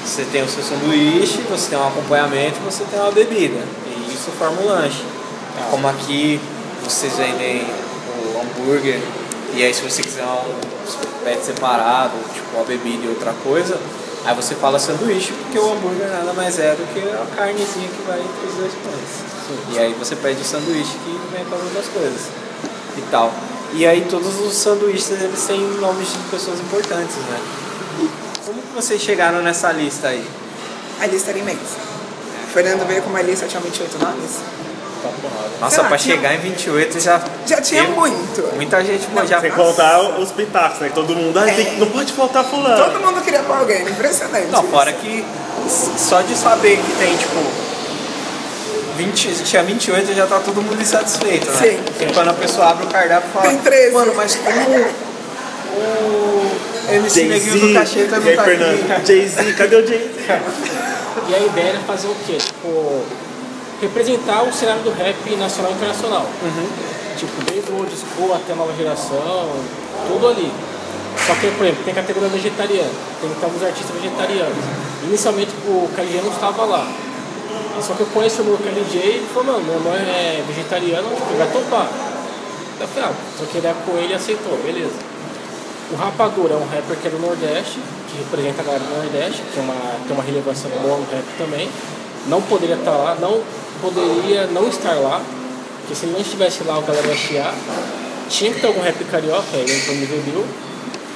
você 0.05 0.23
tem 0.31 0.43
o 0.43 0.47
seu 0.47 0.63
sanduíche, 0.63 1.41
você 1.49 1.71
tem 1.71 1.79
um 1.79 1.87
acompanhamento, 1.87 2.59
você 2.63 2.83
tem 2.83 2.99
uma 2.99 3.11
bebida. 3.11 3.59
E 3.87 4.13
isso 4.13 4.29
forma 4.37 4.61
o 4.61 4.67
lanche. 4.67 5.03
Como 5.71 5.87
aqui 5.87 6.39
vocês 6.83 7.13
vendem 7.17 7.65
o 7.65 8.39
hambúrguer, 8.39 9.01
e 9.53 9.63
aí 9.63 9.73
se 9.73 9.81
você 9.81 10.03
quiser 10.03 10.23
um 10.23 11.23
pet 11.23 11.43
separado, 11.43 12.13
tipo 12.33 12.55
uma 12.55 12.63
bebida 12.63 13.05
e 13.05 13.09
outra 13.09 13.33
coisa, 13.43 13.77
aí 14.27 14.35
você 14.35 14.55
fala 14.55 14.77
sanduíche, 14.77 15.31
porque 15.31 15.57
o 15.57 15.71
hambúrguer 15.71 16.09
nada 16.09 16.33
mais 16.33 16.59
é 16.59 16.75
do 16.75 16.85
que 16.93 16.99
a 16.99 17.25
carnezinha 17.33 17.87
que 17.87 18.01
vai 18.05 18.19
entre 18.19 18.47
os 18.47 18.55
dois 18.55 18.73
pães. 18.73 19.73
E 19.73 19.79
aí 19.79 19.93
você 19.93 20.17
pede 20.17 20.41
o 20.41 20.43
sanduíche 20.43 20.97
que 20.97 21.19
vem 21.31 21.45
com 21.45 21.55
as 21.55 21.61
outras 21.61 21.85
coisas 21.87 22.21
e 22.97 23.01
tal. 23.09 23.31
E 23.73 23.85
aí 23.85 24.05
todos 24.09 24.37
os 24.41 24.53
sanduíches 24.53 25.11
eles 25.11 25.41
têm 25.45 25.61
nomes 25.79 26.09
de 26.09 26.19
pessoas 26.29 26.59
importantes, 26.59 27.15
né? 27.15 27.39
Como 28.45 28.61
que 28.61 28.75
vocês 28.75 29.01
chegaram 29.01 29.41
nessa 29.41 29.71
lista 29.71 30.09
aí? 30.09 30.27
A 30.99 31.07
lista 31.07 31.29
era 31.29 31.39
imensa. 31.39 31.77
Fernando 32.53 32.85
veio 32.85 33.01
com 33.03 33.09
uma 33.09 33.21
lista, 33.21 33.47
tinha 33.47 33.61
28 33.61 33.97
nomes. 33.97 34.39
Nossa, 35.59 35.75
Sei 35.75 35.83
lá, 35.83 35.89
pra 35.89 35.97
chegar 35.97 36.33
em 36.35 36.39
28 36.39 36.99
já. 36.99 37.21
Já 37.45 37.61
tinha 37.61 37.83
muito. 37.83 38.55
Muita 38.55 38.83
gente 38.83 39.07
já 39.27 39.41
Sem 39.41 39.51
contar 39.51 39.99
os 40.19 40.31
pitacos, 40.31 40.79
né? 40.79 40.91
Todo 40.93 41.15
mundo, 41.15 41.37
ah, 41.39 41.45
tem- 41.45 41.77
não 41.79 41.87
pode 41.87 42.13
faltar 42.13 42.43
fulano. 42.43 42.83
Todo 42.91 42.99
mundo 43.05 43.21
queria 43.23 43.39
pôr 43.41 43.57
alguém, 43.57 43.81
impressionante. 43.81 44.47
Não, 44.51 44.63
fora 44.63 44.91
que 44.93 45.25
só 45.97 46.21
de 46.21 46.35
saber 46.35 46.77
que 46.77 46.91
tem, 46.99 47.15
tipo, 47.17 47.39
20, 48.97 49.43
tinha 49.43 49.63
28 49.63 50.13
já 50.13 50.25
tá 50.27 50.39
todo 50.39 50.61
mundo 50.61 50.81
insatisfeito, 50.81 51.49
né? 51.51 51.57
Sim. 51.59 51.79
Porque 51.85 52.13
quando 52.13 52.29
a 52.29 52.33
pessoa 52.33 52.69
abre 52.71 52.85
o 52.85 52.89
cardápio 52.89 53.29
e 53.29 53.33
fala, 53.33 53.47
Tem 53.49 53.57
13. 53.59 53.93
mano, 53.93 54.13
mas 54.15 54.35
como 54.35 54.75
o 55.75 56.51
MC 56.89 57.23
Neguinho 57.25 57.59
do 57.59 57.73
Cacheta 57.73 58.15
E 58.17 58.19
não 58.19 58.35
tá 58.35 58.43
Fernando? 58.43 58.91
aqui? 58.91 59.05
Jay-Z, 59.07 59.53
cadê 59.53 59.75
o 59.75 59.87
Jay-Z? 59.87 60.09
E 61.29 61.33
a 61.35 61.39
ideia 61.39 61.69
era 61.71 61.79
fazer 61.79 62.07
o 62.07 62.15
quê? 62.25 62.37
Tipo, 62.37 63.01
representar 63.81 64.43
o 64.43 64.53
cenário 64.53 64.81
do 64.83 64.91
rap 64.91 65.35
nacional 65.35 65.71
e 65.71 65.75
internacional. 65.75 66.25
tipo, 67.17 67.51
desde 67.51 67.71
o 67.71 67.77
old 67.77 67.91
school 67.95 68.33
até 68.33 68.53
a 68.53 68.55
nova 68.55 68.73
geração, 68.75 69.49
tudo 70.07 70.27
ali. 70.27 70.51
Só 71.25 71.33
que, 71.35 71.49
por 71.51 71.65
exemplo, 71.65 71.83
tem 71.83 71.93
categoria 71.93 72.29
vegetariana, 72.29 72.91
tem 73.19 73.29
alguns 73.43 73.63
artistas 73.63 73.95
vegetarianos. 73.95 74.63
Inicialmente 75.03 75.51
o 75.65 75.89
KLJ 75.95 76.21
não 76.21 76.31
estava 76.31 76.65
lá. 76.65 76.87
Só 77.81 77.93
que 77.93 78.01
eu 78.01 78.07
conheço 78.07 78.41
o 78.41 78.45
meu 78.45 78.57
KLJ 78.57 78.99
e 78.99 79.07
ele 79.17 79.27
falou, 79.33 79.53
mano, 79.53 79.65
meu 79.65 79.75
irmão 79.75 79.93
é 79.93 80.43
vegetariano, 80.47 81.07
ele 81.07 81.37
vai 81.37 81.47
topar. 81.47 81.89
Eu 82.79 82.87
falei, 82.87 83.09
ah, 83.09 83.13
troquei 83.37 83.59
ideia 83.59 83.75
com 83.85 83.97
ele 83.97 84.13
e 84.13 84.15
aceitou, 84.15 84.57
beleza. 84.63 84.93
O 85.91 85.95
Rapadura 85.95 86.53
é 86.53 86.57
um 86.57 86.67
rapper 86.67 86.97
que 86.97 87.07
é 87.07 87.11
do 87.11 87.19
Nordeste, 87.19 87.79
que 88.09 88.17
representa 88.17 88.61
a 88.61 88.65
galera 88.65 88.83
do 88.83 88.95
Nordeste, 88.95 89.41
que 89.53 89.59
é 89.59 89.61
uma, 89.61 89.75
tem 90.05 90.13
uma 90.13 90.23
relevância 90.23 90.69
boa 90.69 90.97
no 90.97 91.05
rap 91.09 91.25
também. 91.37 91.69
Não 92.27 92.41
poderia 92.41 92.75
estar 92.75 92.91
lá, 92.91 93.15
não 93.19 93.41
poderia 93.81 94.47
não 94.47 94.67
estar 94.67 94.95
lá, 94.95 95.21
porque 95.79 95.95
se 95.95 96.05
ele 96.05 96.13
não 96.13 96.21
estivesse 96.21 96.63
lá, 96.63 96.77
o 96.77 96.81
galera 96.81 97.07
ia 97.07 97.15
chiar. 97.15 97.55
Tinha 98.29 98.53
que 98.53 98.59
ter 98.59 98.67
algum 98.67 98.81
rap 98.81 99.03
carioca, 99.05 99.55
ele 99.55 99.73
entrou 99.73 99.95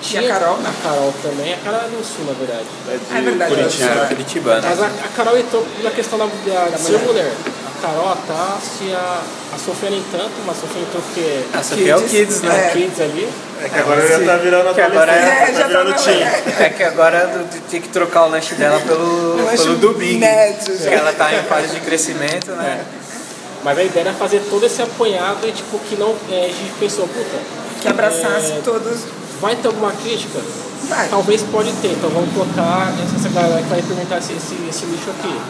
E 0.03 0.17
a 0.17 0.27
Carol? 0.27 0.55
A 0.65 0.83
Carol 0.83 1.13
também, 1.21 1.53
a 1.53 1.57
Carol 1.57 1.79
é 1.81 1.87
do 1.89 2.03
Sul, 2.03 2.25
na 2.25 2.33
verdade. 2.33 2.65
É, 2.89 3.17
É 3.17 3.21
verdade, 3.21 3.55
Curitiba. 3.55 4.03
É, 4.03 4.07
Curitibana. 4.07 4.67
Mas 4.69 4.81
a, 4.81 4.85
a 4.87 5.07
Carol 5.15 5.37
entrou 5.37 5.67
na 5.83 5.91
questão 5.91 6.17
da, 6.17 6.25
da, 6.25 6.69
de 6.75 6.81
ser 6.81 6.97
mulher. 6.99 7.31
A 7.67 7.81
Carol, 7.87 8.09
a 8.11 8.15
Tássia, 8.15 8.97
a 8.97 9.57
Sofia 9.57 9.89
nem 9.89 10.03
tanto, 10.11 10.31
mas 10.45 10.57
a 10.57 10.61
Sofia 10.61 10.81
entrou 10.81 11.01
porque 11.03 11.43
A 11.57 11.63
Sofia 11.63 11.91
é 11.93 11.95
o 11.97 12.01
Kids, 12.01 12.41
né? 12.41 12.67
é 12.67 12.71
Kids 12.71 12.99
ali. 13.01 13.29
É 13.63 13.69
que 13.69 13.79
agora 13.79 14.07
já 14.07 14.25
tá 14.25 14.37
virando 14.37 14.73
Que 14.75 14.81
agora 14.81 15.11
é- 15.11 15.43
É, 15.43 15.45
tá 15.47 15.53
já 15.53 15.67
virando 15.67 15.93
tá 15.93 15.99
teen. 15.99 16.21
É 16.59 16.69
que 16.69 16.83
agora 16.83 17.45
tem 17.69 17.81
que 17.81 17.89
trocar 17.89 18.25
o 18.25 18.29
lanche 18.29 18.55
dela 18.55 18.79
pelo, 18.81 19.35
lanche 19.45 19.63
pelo 19.63 19.75
do 19.77 19.93
Big. 19.93 20.17
médio, 20.17 20.65
Porque 20.65 20.83
já. 20.83 20.91
ela 20.91 21.13
tá 21.13 21.33
em 21.33 21.43
fase 21.43 21.67
de 21.75 21.79
crescimento, 21.79 22.51
né? 22.51 22.83
Mas 23.63 23.77
a 23.77 23.83
ideia 23.83 24.05
era 24.05 24.13
fazer 24.13 24.41
todo 24.49 24.65
esse 24.65 24.81
apanhado 24.81 25.47
e 25.47 25.51
tipo, 25.51 25.77
que 25.87 25.95
não. 25.95 26.15
É, 26.31 26.45
a 26.45 26.47
gente 26.47 26.73
pensou, 26.79 27.07
puta, 27.07 27.37
Que 27.81 27.87
abraçasse 27.87 28.53
É. 28.53 28.61
todos. 28.63 28.99
Vai 29.41 29.55
ter 29.55 29.67
alguma 29.67 29.91
crítica? 29.91 30.39
Vai. 30.87 31.07
Talvez 31.09 31.41
pode 31.43 31.71
ter, 31.81 31.89
então 31.89 32.09
vamos 32.09 32.31
colocar 32.33 32.93
essa 33.15 33.29
galera 33.29 33.61
que 33.61 33.69
vai 33.69 33.79
implementar 33.79 34.19
esse, 34.19 34.33
esse, 34.33 34.55
esse 34.69 34.85
lixo 34.85 35.09
aqui. 35.09 35.41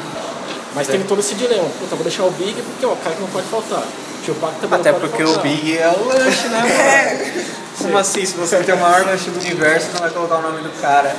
Mas 0.73 0.87
tem 0.87 1.03
todo 1.03 1.19
esse 1.19 1.35
dilema. 1.35 1.65
Puta, 1.79 1.95
vou 1.95 2.03
deixar 2.03 2.23
o 2.23 2.31
Big 2.31 2.53
porque 2.61 2.85
ó, 2.85 2.93
o 2.93 2.95
cara 2.97 3.15
que 3.15 3.21
não 3.21 3.29
pode 3.29 3.47
faltar. 3.47 3.83
Tio 4.23 4.35
Pac 4.35 4.53
também 4.61 4.79
Até 4.79 4.91
não 4.91 4.99
pode 4.99 5.11
porque 5.11 5.23
o 5.23 5.27
faltar. 5.27 5.43
Big 5.43 5.77
é 5.77 5.89
o 5.89 6.07
lanche, 6.07 6.47
né, 6.47 6.61
mano? 6.61 7.45
Como 7.77 7.97
assim? 7.97 8.25
Se 8.25 8.37
você 8.37 8.57
tem 8.57 8.75
o 8.75 8.79
maior 8.79 9.05
lanche 9.05 9.29
do 9.29 9.39
universo, 9.39 9.87
não 9.93 10.01
vai 10.01 10.09
colocar 10.11 10.37
o 10.37 10.41
nome 10.41 10.61
do 10.61 10.81
cara. 10.81 11.13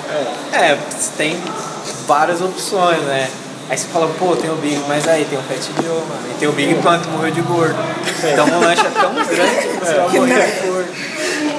É, 0.52 0.78
tem 1.16 1.38
várias 2.06 2.40
opções, 2.40 3.00
né? 3.02 3.28
Aí 3.68 3.78
você 3.78 3.86
fala, 3.88 4.06
pô, 4.18 4.36
tem 4.36 4.50
o 4.50 4.56
Big, 4.56 4.80
mas 4.86 5.08
aí 5.08 5.24
tem 5.24 5.38
o 5.38 5.42
Fat 5.42 5.62
Joe, 5.82 5.94
mano. 5.94 6.22
E 6.30 6.34
tem 6.38 6.48
o 6.48 6.52
Big 6.52 6.74
quanto 6.82 7.08
morreu 7.08 7.30
de 7.30 7.40
gordo. 7.40 7.76
Então 8.22 8.46
o 8.46 8.60
lanche 8.60 8.86
é 8.86 8.90
tão 8.90 9.14
grande 9.24 9.68
que 9.68 9.84
você 9.84 9.94
vai 9.94 10.08
morrer 10.10 10.60
de 10.60 10.66
gordo. 10.66 11.11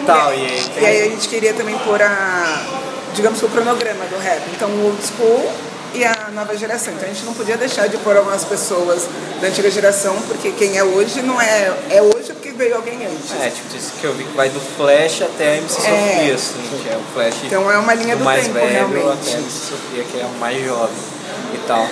Tal, 0.06 0.34
e 0.34 0.46
aí 0.46 0.72
E 0.82 0.86
aí 0.86 1.02
a 1.02 1.10
gente 1.10 1.28
queria 1.28 1.54
também 1.54 1.78
pôr 1.80 2.02
a, 2.02 2.66
digamos 3.14 3.40
que 3.40 3.46
o 3.46 3.50
cronograma 3.50 4.06
do 4.06 4.18
rap. 4.18 4.42
Então 4.56 4.70
o 4.70 4.86
old 4.86 5.00
school 5.06 5.52
e 5.94 6.04
a 6.04 6.30
nova 6.34 6.58
geração. 6.58 6.94
Então 6.94 7.06
a 7.06 7.14
gente 7.14 7.24
não 7.26 7.34
podia 7.34 7.56
deixar 7.58 7.88
de 7.88 7.98
pôr 7.98 8.18
algumas 8.18 8.44
pessoas 8.44 9.08
da 9.40 9.48
antiga 9.48 9.70
geração, 9.70 10.16
porque 10.28 10.52
quem 10.52 10.78
é 10.78 10.84
hoje 10.84 11.22
não 11.22 11.40
é. 11.40 11.72
É 11.90 12.02
hoje 12.02 12.34
porque 12.34 12.52
veio 12.52 12.76
alguém 12.76 13.06
antes. 13.06 13.32
É, 13.42 13.50
tipo, 13.50 13.76
isso 13.76 13.94
que 14.00 14.06
eu 14.06 14.14
vi 14.14 14.24
que 14.24 14.36
vai 14.36 14.50
do 14.50 14.60
Flash 14.60 15.22
até 15.22 15.54
a 15.54 15.58
MC 15.58 15.80
É. 15.80 15.84
Sofia, 15.84 16.36
assim, 16.36 16.84
que 16.84 16.90
é 16.90 16.98
o 16.98 17.14
Flash 17.14 17.36
Então 17.44 17.72
é 17.72 17.78
uma 17.78 17.94
linha 17.94 18.16
do, 18.16 18.24
mais 18.24 18.44
tempo, 18.48 18.54
velho 18.56 18.68
até 18.68 18.80
a 18.80 18.88
realmente. 18.88 19.32
MC 19.32 19.50
Sofia, 19.50 20.04
que 20.04 20.20
é 20.20 20.24
a 20.24 20.28
mais 20.40 20.66
jovem 20.66 20.96
e 21.54 21.58
tal. 21.68 21.88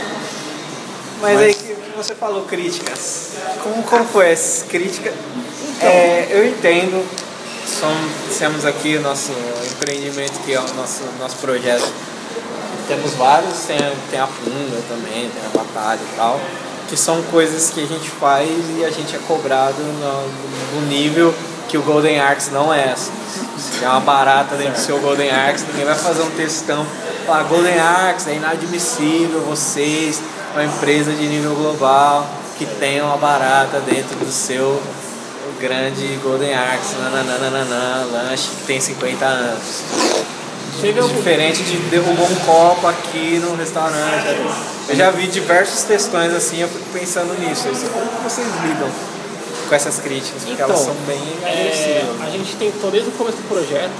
Mas, 1.21 1.39
aí 1.39 1.53
que, 1.53 1.75
que 1.75 1.91
você 1.95 2.15
falou 2.15 2.43
críticas. 2.45 3.33
Como, 3.61 3.83
como 3.83 4.05
foi 4.05 4.31
essa 4.31 4.65
crítica? 4.65 5.13
É, 5.79 6.27
eu 6.31 6.47
entendo, 6.47 7.05
somos, 7.65 8.37
temos 8.37 8.65
aqui 8.65 8.97
o 8.97 9.01
nosso 9.01 9.31
empreendimento, 9.71 10.39
que 10.45 10.53
é 10.53 10.59
o 10.59 10.73
nosso, 10.73 11.03
nosso 11.19 11.37
projeto. 11.37 11.91
Temos 12.87 13.13
vários, 13.13 13.59
tem, 13.65 13.77
tem 14.09 14.19
a 14.19 14.27
Punga 14.27 14.81
também, 14.87 15.29
tem 15.29 15.41
a 15.45 15.57
Batalha 15.57 15.99
e 16.01 16.15
tal, 16.15 16.39
que 16.89 16.97
são 16.97 17.21
coisas 17.23 17.69
que 17.69 17.83
a 17.83 17.87
gente 17.87 18.09
faz 18.09 18.49
e 18.77 18.83
a 18.83 18.89
gente 18.89 19.15
é 19.15 19.19
cobrado 19.19 19.81
no, 19.81 20.79
no 20.81 20.87
nível 20.87 21.33
que 21.69 21.77
o 21.77 21.81
Golden 21.81 22.19
Arcs 22.19 22.51
não 22.51 22.73
é. 22.73 22.93
Se 22.95 23.83
é 23.83 23.87
uma 23.87 24.01
barata 24.01 24.55
dentro 24.55 24.73
do 24.73 24.79
seu 24.79 24.99
Golden 24.99 25.31
Arcs, 25.31 25.63
ninguém 25.67 25.85
vai 25.85 25.95
fazer 25.95 26.21
um 26.21 26.31
textão. 26.31 26.85
Falar, 27.25 27.43
Golden 27.43 27.79
Arcs 27.79 28.27
é 28.27 28.35
inadmissível 28.35 29.39
vocês, 29.41 30.21
uma 30.53 30.65
empresa 30.65 31.13
de 31.13 31.25
nível 31.27 31.55
global, 31.55 32.27
que 32.57 32.65
tenha 32.65 33.05
uma 33.05 33.15
barata 33.15 33.79
dentro 33.79 34.17
do 34.17 34.31
seu 34.31 34.81
grande 35.61 36.19
Golden 36.23 36.51
nananana, 36.51 38.07
lanche 38.11 38.49
que 38.49 38.65
tem 38.65 38.81
50 38.81 39.23
anos. 39.23 39.83
Chega 40.81 41.03
Diferente 41.03 41.63
de 41.63 41.77
derrubar 41.89 42.23
um 42.23 42.35
copo 42.37 42.87
aqui 42.87 43.37
no 43.37 43.55
restaurante. 43.55 44.25
Eu 44.89 44.95
já 44.95 45.11
vi 45.11 45.27
diversos 45.27 45.83
textões 45.83 46.33
assim, 46.33 46.61
eu 46.61 46.67
fico 46.67 46.85
pensando 46.91 47.39
nisso. 47.39 47.67
Como 47.93 48.05
vocês 48.23 48.47
lidam 48.63 48.89
com 49.69 49.75
essas 49.75 49.99
críticas? 49.99 50.43
Porque 50.43 50.61
elas 50.61 50.79
são 50.79 50.95
bem 51.05 51.21
é, 51.45 52.03
a 52.25 52.29
gente 52.31 52.55
tentou 52.55 52.89
desde 52.89 53.09
o 53.09 53.11
começo 53.11 53.37
do 53.37 53.47
projeto, 53.47 53.91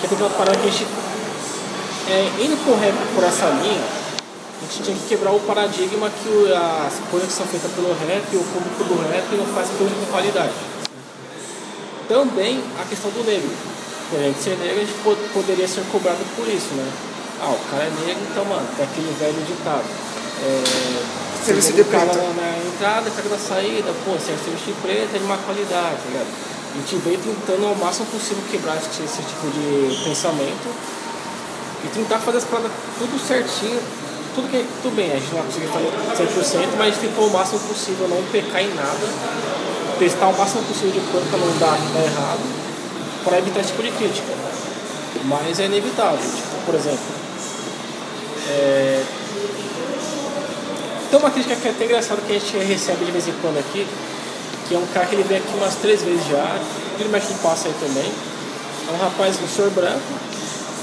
que 0.00 0.12
é 0.12 0.16
uma 0.18 0.30
parada 0.30 0.58
que 0.58 0.66
a 0.66 0.70
gente, 0.70 0.86
é, 2.08 2.42
indo 2.42 2.56
por, 2.64 2.76
por 3.14 3.24
essa 3.24 3.46
linha, 3.62 3.80
a 4.60 4.62
gente 4.66 4.82
tinha 4.82 4.96
que 4.96 5.08
quebrar 5.08 5.30
o 5.30 5.40
paradigma 5.40 6.10
que 6.10 6.52
as 6.52 6.94
coisas 7.10 7.28
que 7.28 7.34
são 7.34 7.46
feitas 7.46 7.70
pelo 7.70 7.92
rap, 7.94 8.24
o 8.34 8.44
público 8.44 8.84
do 8.84 9.08
rap 9.08 9.24
não 9.36 9.46
faz 9.54 9.68
coisa 9.78 9.94
com 9.94 10.06
qualidade. 10.10 10.69
Também 12.10 12.58
a 12.74 12.84
questão 12.90 13.10
do 13.14 13.22
negro. 13.22 13.46
Por 14.10 14.18
gente 14.18 14.42
ser 14.42 14.58
negro, 14.58 14.82
a 14.82 14.84
gente 14.84 14.98
po- 15.06 15.14
poderia 15.32 15.68
ser 15.70 15.86
cobrado 15.94 16.18
por 16.34 16.42
isso, 16.50 16.74
né? 16.74 16.82
Ah, 17.40 17.54
o 17.54 17.60
cara 17.70 17.84
é 17.86 17.92
negro, 18.04 18.20
então, 18.30 18.44
mano, 18.44 18.66
tem 18.76 18.84
aquele 18.84 19.14
velho 19.14 19.38
ditado. 19.46 19.86
É, 20.42 20.62
Serviço 21.46 21.68
você 21.70 21.72
de 21.78 21.82
vê 21.82 21.88
o 21.88 21.92
cara 21.94 22.10
preto. 22.10 22.18
na, 22.34 22.42
na 22.42 22.50
entrada, 22.66 23.06
cara 23.14 23.28
na 23.30 23.38
saída, 23.38 23.94
pô, 24.04 24.18
se 24.18 24.32
é 24.32 24.36
serviço 24.42 24.66
de 24.66 24.72
preto, 24.82 25.14
é 25.14 25.18
de 25.18 25.24
má 25.24 25.38
qualidade, 25.38 26.02
tá 26.02 26.08
ligado? 26.10 26.26
A 26.26 26.76
gente 26.82 26.96
veio 27.06 27.18
tentando 27.22 27.66
ao 27.66 27.74
máximo 27.76 28.06
possível 28.06 28.42
quebrar 28.50 28.76
esse, 28.76 28.90
esse 29.06 29.22
tipo 29.22 29.46
de 29.54 30.02
pensamento 30.04 30.68
e 31.84 31.88
tentar 31.94 32.18
fazer 32.18 32.38
as 32.38 32.44
paradas 32.44 32.72
tudo 32.98 33.14
certinho, 33.26 33.80
tudo 34.34 34.50
que 34.50 34.66
tudo 34.82 34.94
bem, 34.94 35.10
a 35.10 35.14
gente 35.18 35.30
não 35.32 35.42
vai 35.42 35.46
conseguir 35.46 35.70
fazer 35.70 36.66
100%, 36.66 36.68
mas 36.76 36.80
a 36.80 36.90
gente 36.90 37.00
tentou 37.00 37.26
o 37.26 37.30
máximo 37.32 37.58
possível 37.60 38.06
não 38.08 38.22
pecar 38.30 38.62
em 38.62 38.74
nada, 38.74 39.06
testar 40.00 40.28
o 40.28 40.36
máximo 40.36 40.62
possível 40.62 40.92
de 40.92 41.00
coisa 41.12 41.26
para 41.28 41.38
não 41.38 41.58
dar, 41.58 41.76
errado, 41.76 42.40
para 43.22 43.38
evitar 43.38 43.60
esse 43.60 43.68
tipo 43.68 43.82
de 43.82 43.90
crítica. 43.92 44.32
Mas 45.26 45.60
é 45.60 45.66
inevitável, 45.66 46.18
tipo, 46.18 46.64
por 46.64 46.74
exemplo, 46.74 46.98
é, 48.48 49.04
tem 51.10 51.18
uma 51.18 51.30
crítica 51.30 51.54
que 51.54 51.68
é 51.68 51.70
até 51.70 51.84
engraçada 51.84 52.22
que 52.26 52.32
a 52.34 52.38
gente 52.38 52.56
recebe 52.56 53.04
de 53.04 53.12
vez 53.12 53.28
em 53.28 53.32
quando 53.42 53.58
aqui, 53.58 53.86
que 54.66 54.74
é 54.74 54.78
um 54.78 54.86
cara 54.86 55.04
que 55.04 55.16
ele 55.16 55.24
veio 55.24 55.42
aqui 55.42 55.52
umas 55.54 55.74
três 55.74 56.02
vezes 56.02 56.26
já, 56.26 56.58
ele 56.98 57.10
mexe 57.10 57.32
no 57.32 57.38
passo 57.40 57.66
aí 57.66 57.74
também. 57.78 58.10
É 58.88 58.92
um 58.92 58.96
rapaz, 58.96 59.36
um 59.42 59.48
senhor 59.48 59.70
branco, 59.72 60.00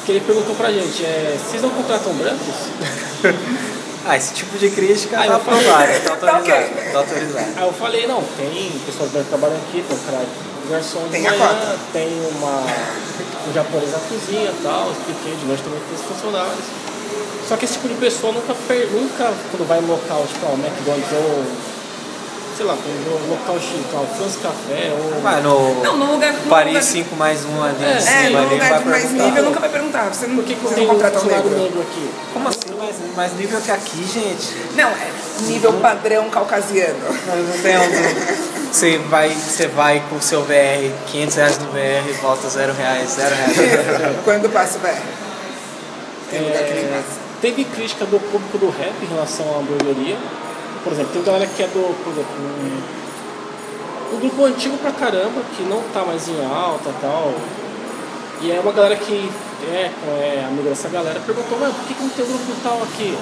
que 0.06 0.12
ele 0.12 0.20
perguntou 0.22 0.54
pra 0.54 0.72
gente, 0.72 1.04
é, 1.04 1.36
vocês 1.40 1.64
não 1.64 1.72
contratam 1.72 2.14
brancos? 2.14 3.68
Ah, 4.08 4.15
esse 4.15 4.34
tipo 4.34 4.58
de 4.58 4.70
crítica 4.70 5.20
Ah, 5.20 5.28
tá 5.28 5.36
aprovado, 5.36 5.91
tá 6.04 6.15
Tá 6.17 6.38
autorizado. 6.38 6.91
Tá 6.93 7.00
autorizado. 7.00 7.46
Aí 7.58 7.67
eu 7.67 7.74
falei, 7.74 8.08
não, 8.08 8.24
tem 8.38 8.72
pessoas 8.86 9.12
brancas 9.12 9.30
trabalhando 9.30 9.62
aqui, 9.67 9.84
tem 9.84 9.98
um 9.98 10.70
garçom 10.70 11.04
de 11.04 11.10
Tem 11.12 11.28
a 11.28 11.32
manhã, 11.32 11.48
cota. 11.48 11.78
tem 11.91 12.08
uma, 12.38 12.63
um 13.50 13.54
japonês 13.54 13.91
na 13.91 14.00
cozinha 14.00 14.52
e 14.52 14.63
tal, 14.63 14.91
expliquei, 14.91 15.36
de 15.36 15.46
noite 15.46 15.63
também 15.63 15.80
tem 15.80 15.96
os 15.96 16.02
funcionários. 16.04 16.65
Só 17.48 17.56
que 17.58 17.65
esse 17.65 17.74
tipo 17.76 17.88
de 17.88 17.96
pessoa 17.96 18.34
nunca, 18.34 18.54
nunca 18.54 19.34
quando 19.52 19.67
vai 19.67 19.80
no 19.82 19.88
local, 19.88 20.26
tipo, 20.28 20.46
ó, 20.46 20.54
McDonald's 20.54 21.12
ou, 21.12 21.46
sei 22.58 22.65
lá, 22.65 22.74
no 22.76 23.30
local 23.30 23.60
chique, 23.60 23.86
ó, 23.93 24.00
France 24.15 24.38
Café 24.39 24.91
ou... 24.91 25.22
Vai 25.22 25.41
no 25.41 25.76
Não, 25.84 25.96
no 25.96 26.12
lugar. 26.13 26.34
no 26.34 26.50
Paris 26.50 26.67
lugar- 26.74 26.82
5 26.84 27.15
mais 27.15 27.46
1 27.46 27.63
ali 27.63 27.84
É, 27.84 27.88
em 27.88 28.26
É, 28.26 28.30
no 28.32 28.50
lugar 28.50 28.80
de 28.80 28.86
mais 28.89 29.04
perguntar. 29.04 29.24
nível 29.26 29.43
nunca 29.43 29.60
vai 29.60 29.70
perguntar. 29.70 30.04
Você 30.13 30.26
não, 30.28 30.36
Por 30.38 30.43
que, 30.46 30.56
que 30.56 30.62
você 30.63 30.76
tem 30.76 30.88
não 30.88 30.93
um 30.96 30.98
um 30.98 31.02
negro? 31.28 31.50
negro 31.50 31.82
aqui? 31.82 32.10
Como 32.34 32.50
assim 32.50 32.60
mais, 32.80 32.96
mais 33.15 33.34
nível 33.38 33.62
que 33.62 33.72
aqui, 33.72 34.04
gente? 34.12 34.56
Não, 34.76 34.89
é 34.89 35.12
nível 35.41 35.74
padrão 35.74 36.30
caucasiano. 36.32 36.96
Mas 37.28 37.48
não 37.48 37.62
tem 37.62 37.78
onde. 37.78 38.48
Você 38.74 38.98
vai, 39.10 39.30
você 39.30 39.67
vai 39.67 40.04
com 40.10 40.15
o 40.17 40.22
seu 40.22 40.41
VR, 40.43 40.91
500 41.12 41.36
reais 41.36 41.58
no 41.60 41.67
VR, 41.72 42.22
volta 42.22 42.50
0 42.50 42.74
reais, 42.74 43.10
0 43.12 43.36
reais. 43.36 44.17
Quando 44.26 44.52
passa, 44.52 44.80
vai. 44.80 44.96
Tem 46.30 46.41
lugar 46.41 46.63
que 46.63 46.74
nem 46.74 46.84
É, 46.86 46.88
passa. 46.88 47.20
teve 47.41 47.63
crítica 47.63 48.06
do 48.06 48.20
público 48.20 48.58
do 48.58 48.70
rap 48.70 48.93
em 49.02 49.06
relação 49.06 49.46
à 49.56 49.60
hamburgueria. 49.60 50.17
Por 50.88 50.93
exemplo, 50.93 51.12
tem 51.12 51.21
galera 51.21 51.45
que 51.45 51.62
é 51.63 51.67
do, 51.67 51.84
por 52.02 52.13
exemplo, 52.13 52.32
um, 52.39 54.15
um 54.15 54.19
grupo 54.21 54.45
antigo 54.45 54.78
pra 54.78 54.93
caramba, 54.93 55.41
que 55.58 55.63
não 55.63 55.84
tá 55.91 56.06
mais 56.06 56.30
em 56.30 56.45
alta 56.45 56.88
e 56.88 57.02
tal. 57.02 57.34
E 58.39 58.52
é 58.52 58.60
uma 58.62 58.71
galera 58.71 58.95
que 58.95 59.30
é, 59.67 59.91
é 59.91 60.45
amiga 60.47 60.69
dessa 60.69 60.88
galera, 60.88 61.19
perguntou, 61.19 61.58
mas 61.60 61.76
por 61.76 61.84
que, 61.88 61.93
que 61.93 62.04
não 62.04 62.10
tem 62.10 62.23
um 62.23 62.28
grupo 62.30 62.56
tal 62.63 62.82
aqui? 62.84 63.17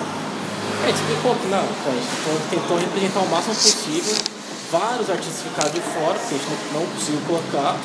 É, 0.83 0.87
gente 0.89 0.99
explicou 1.01 1.33
que 1.33 1.47
não, 1.47 1.63
então, 1.63 1.89
a 1.89 1.95
gente 1.95 2.49
tentou, 2.51 2.77
representar 2.77 3.19
o 3.21 3.29
máximo 3.29 3.55
possível. 3.55 4.15
vários 4.71 5.09
artistas 5.09 5.41
ficaram 5.41 5.71
de 5.71 5.81
fora, 5.81 6.19
porque 6.19 6.35
a 6.35 6.37
gente 6.37 6.47
não, 6.71 6.81
não 6.81 6.87
conseguiu 6.93 7.21
colocar. 7.25 7.77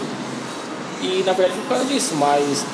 E 1.01 1.23
na 1.25 1.33
verdade 1.33 1.59
por 1.63 1.69
causa 1.71 1.85
disso, 1.87 2.15
mas, 2.17 2.67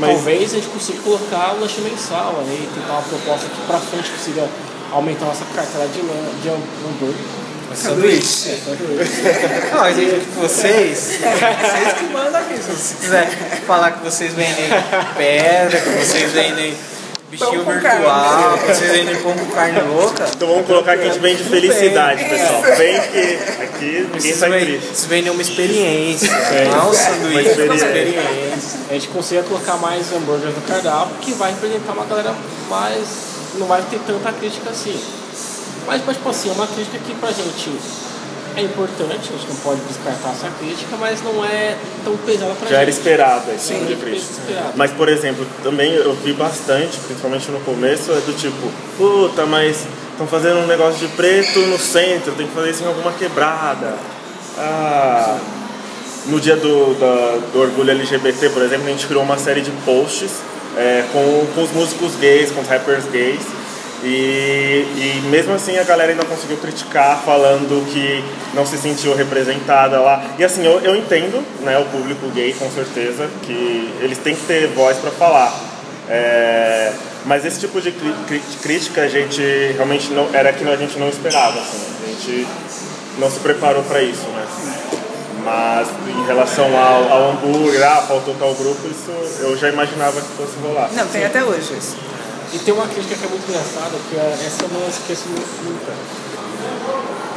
Mas- 0.00 0.14
talvez 0.16 0.52
a 0.52 0.56
gente 0.56 0.66
consiga 0.66 0.98
colocar 1.02 1.54
o 1.54 1.60
lanche 1.60 1.80
mensal 1.82 2.34
aí, 2.40 2.68
tentar 2.74 2.94
uma 2.94 3.02
proposta 3.02 3.46
que 3.46 3.66
pra 3.68 3.78
frente 3.78 4.10
consiga 4.10 4.48
aumentar 4.92 5.26
nossa 5.26 5.44
cartela 5.54 5.86
de, 5.88 6.00
lan- 6.00 6.40
de 6.42 6.48
hambúrguer. 6.48 7.14
Sanduíche. 7.74 8.50
Não, 9.72 9.78
mas 9.80 9.96
aí, 9.96 10.26
vocês, 10.36 10.98
vocês 11.22 11.92
que 11.98 12.04
mandam 12.12 12.40
aqui. 12.40 12.54
Se 12.60 12.72
você 12.72 12.94
quiser 13.00 13.30
falar 13.66 13.92
que 13.92 14.04
vocês 14.04 14.32
vendem 14.34 14.68
pedra, 15.16 15.80
que 15.80 15.88
vocês 16.04 16.32
vendem 16.32 16.74
bichinho 17.30 17.64
virtual, 17.64 17.80
carne. 17.80 18.58
que 18.58 18.66
vocês 18.74 18.90
vendem 18.90 19.16
pão 19.22 19.32
com 19.34 19.46
carne 19.52 19.80
louca. 19.82 20.26
Então 20.34 20.48
vamos 20.48 20.66
colocar 20.66 20.96
que 20.96 21.02
a 21.04 21.12
gente 21.12 21.20
vende 21.20 21.44
felicidade, 21.44 22.24
pessoal. 22.24 22.60
Vem 22.76 23.00
que 23.02 23.62
aqui 23.62 23.84
ninguém 23.84 24.20
Vocês 24.20 24.36
sai 24.36 24.50
vendem, 24.50 24.66
triste. 24.66 24.86
vocês 24.88 25.04
vendem 25.06 25.30
uma 25.32 25.42
experiência, 25.42 26.28
não 26.76 26.90
um 26.90 26.92
sanduíche, 26.92 27.50
Uma 27.62 27.64
uma 27.66 27.74
experiência. 27.76 27.86
experiência. 27.86 28.80
A 28.90 28.92
gente 28.94 29.08
consiga 29.08 29.42
colocar 29.44 29.76
mais 29.76 30.12
hambúrgueres 30.12 30.56
no 30.56 30.62
cardápio, 30.62 31.14
que 31.20 31.32
vai 31.34 31.52
representar 31.52 31.92
uma 31.92 32.04
galera 32.04 32.34
mais. 32.68 33.29
Não 33.58 33.66
vai 33.66 33.82
ter 33.82 33.98
tanta 34.06 34.32
crítica 34.32 34.70
assim. 34.70 34.98
Mas, 35.86 36.02
mas 36.06 36.16
tipo 36.16 36.28
assim, 36.28 36.50
é 36.50 36.52
uma 36.52 36.66
crítica 36.66 36.98
que 36.98 37.14
pra 37.14 37.30
gente 37.30 37.70
é 38.56 38.62
importante, 38.62 39.30
a 39.32 39.36
gente 39.36 39.48
não 39.48 39.56
pode 39.56 39.80
descartar 39.82 40.30
essa 40.30 40.48
crítica, 40.58 40.96
mas 40.98 41.22
não 41.22 41.44
é 41.44 41.76
tão 42.04 42.16
pesada 42.18 42.52
pra 42.54 42.68
Já 42.68 42.76
era 42.76 42.86
gente. 42.86 42.98
esperado 42.98 43.50
esse 43.54 43.72
tipo 43.72 43.86
de 43.86 43.94
já 43.94 43.98
crítica. 44.00 44.32
era. 44.50 44.72
Mas, 44.76 44.90
por 44.92 45.08
exemplo, 45.08 45.46
também 45.62 45.92
eu 45.94 46.12
vi 46.14 46.32
bastante, 46.32 46.98
principalmente 46.98 47.50
no 47.50 47.60
começo, 47.60 48.10
é 48.12 48.16
do 48.16 48.36
tipo, 48.36 48.70
puta, 48.98 49.46
mas 49.46 49.86
estão 50.12 50.26
fazendo 50.26 50.58
um 50.58 50.66
negócio 50.66 50.98
de 51.06 51.08
preto 51.14 51.60
no 51.60 51.78
centro, 51.78 52.32
tem 52.32 52.46
que 52.46 52.52
fazer 52.54 52.70
isso 52.70 52.82
em 52.82 52.86
alguma 52.86 53.12
quebrada. 53.12 53.94
Ah, 54.58 55.38
no 56.26 56.38
dia 56.40 56.56
do, 56.56 56.94
da- 56.98 57.38
do 57.52 57.60
orgulho 57.60 57.90
LGBT, 57.92 58.50
por 58.50 58.62
exemplo, 58.62 58.86
a 58.86 58.90
gente 58.90 59.06
criou 59.06 59.22
uma 59.22 59.38
série 59.38 59.60
de 59.62 59.70
posts 59.86 60.30
é, 60.76 61.04
com, 61.12 61.46
com 61.54 61.62
os 61.62 61.72
músicos 61.72 62.16
gays, 62.16 62.50
com 62.50 62.60
os 62.60 62.68
rappers 62.68 63.04
gays. 63.06 63.40
E, 64.02 64.86
e 64.96 65.22
mesmo 65.28 65.52
assim 65.52 65.76
a 65.78 65.84
galera 65.84 66.12
ainda 66.12 66.24
conseguiu 66.24 66.56
criticar, 66.56 67.22
falando 67.22 67.84
que 67.92 68.24
não 68.54 68.64
se 68.64 68.78
sentiu 68.78 69.14
representada 69.14 70.00
lá. 70.00 70.22
E 70.38 70.44
assim, 70.44 70.64
eu, 70.64 70.80
eu 70.80 70.96
entendo 70.96 71.44
né, 71.62 71.78
o 71.78 71.84
público 71.86 72.28
gay, 72.28 72.54
com 72.54 72.70
certeza, 72.70 73.28
que 73.42 73.94
eles 74.00 74.18
têm 74.18 74.34
que 74.34 74.46
ter 74.46 74.68
voz 74.68 74.96
para 74.96 75.10
falar. 75.10 75.54
É, 76.08 76.92
mas 77.26 77.44
esse 77.44 77.60
tipo 77.60 77.80
de 77.80 77.92
crítica 78.62 79.02
a 79.02 79.08
gente 79.08 79.42
realmente 79.74 80.10
não, 80.12 80.28
era 80.32 80.52
que 80.52 80.66
a 80.66 80.76
gente 80.76 80.98
não 80.98 81.08
esperava. 81.08 81.60
Assim, 81.60 81.78
a 82.02 82.06
gente 82.08 82.46
não 83.18 83.30
se 83.30 83.38
preparou 83.40 83.82
para 83.82 84.02
isso. 84.02 84.26
Né? 84.28 84.46
Mas 85.44 85.88
em 86.06 86.26
relação 86.26 86.66
ao, 86.76 87.10
ao 87.12 87.30
hambúrguer, 87.32 87.82
ah, 87.82 88.02
faltou 88.06 88.34
tal 88.38 88.54
grupo, 88.54 88.86
isso 88.88 89.10
eu 89.40 89.56
já 89.56 89.68
imaginava 89.68 90.20
que 90.20 90.28
fosse 90.36 90.58
rolar. 90.62 90.90
Não, 90.92 91.06
tem 91.06 91.24
até 91.24 91.42
hoje 91.42 91.72
isso. 91.78 91.96
E 92.52 92.58
tem 92.58 92.74
uma 92.74 92.86
crítica 92.86 93.14
que 93.14 93.24
é 93.24 93.28
muito 93.28 93.48
engraçada, 93.48 93.96
que 94.10 94.16
é- 94.16 94.46
essa 94.46 94.64
eu 94.64 94.68
não 94.68 94.88
esqueço 94.88 95.24
nunca. 95.28 95.92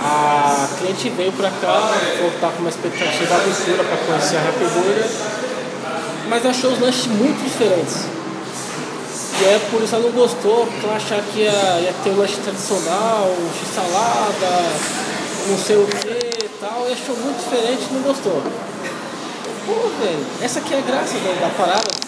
A 0.05 0.67
cliente 0.79 1.09
veio 1.11 1.31
pra 1.31 1.49
cá, 1.49 1.91
falou 2.17 2.31
que 2.31 2.39
tava 2.41 2.53
com 2.53 2.59
uma 2.61 2.69
expectativa 2.69 3.35
absurda 3.35 3.83
pra 3.83 3.97
conhecer 3.97 4.35
a 4.37 4.39
Happy 4.41 4.65
Burger, 4.65 5.09
mas 6.27 6.45
achou 6.45 6.71
os 6.71 6.79
lanches 6.79 7.07
muito 7.07 7.41
diferentes. 7.43 8.05
E 9.39 9.45
é 9.45 9.59
por 9.71 9.81
isso 9.81 9.95
ela 9.95 10.03
não 10.05 10.11
gostou, 10.11 10.65
porque 10.67 10.85
ela 10.85 10.95
achava 10.97 11.21
que 11.33 11.39
ia, 11.39 11.51
ia 11.51 11.93
ter 12.03 12.09
o 12.09 12.17
lanche 12.17 12.35
tradicional, 12.43 13.33
x-salada, 13.61 14.63
não 15.47 15.57
sei 15.57 15.77
o 15.77 15.87
que 15.87 16.42
e 16.42 16.42
tal, 16.63 16.87
e 16.87 16.93
achou 16.93 17.15
muito 17.17 17.43
diferente 17.43 17.87
e 17.89 17.93
não 17.93 18.01
gostou. 18.01 18.41
Pô, 19.65 19.73
velho, 19.99 20.25
essa 20.41 20.59
aqui 20.59 20.73
é 20.73 20.77
a 20.77 20.81
graça 20.81 21.15
da, 21.19 21.47
da 21.47 21.53
parada. 21.55 22.03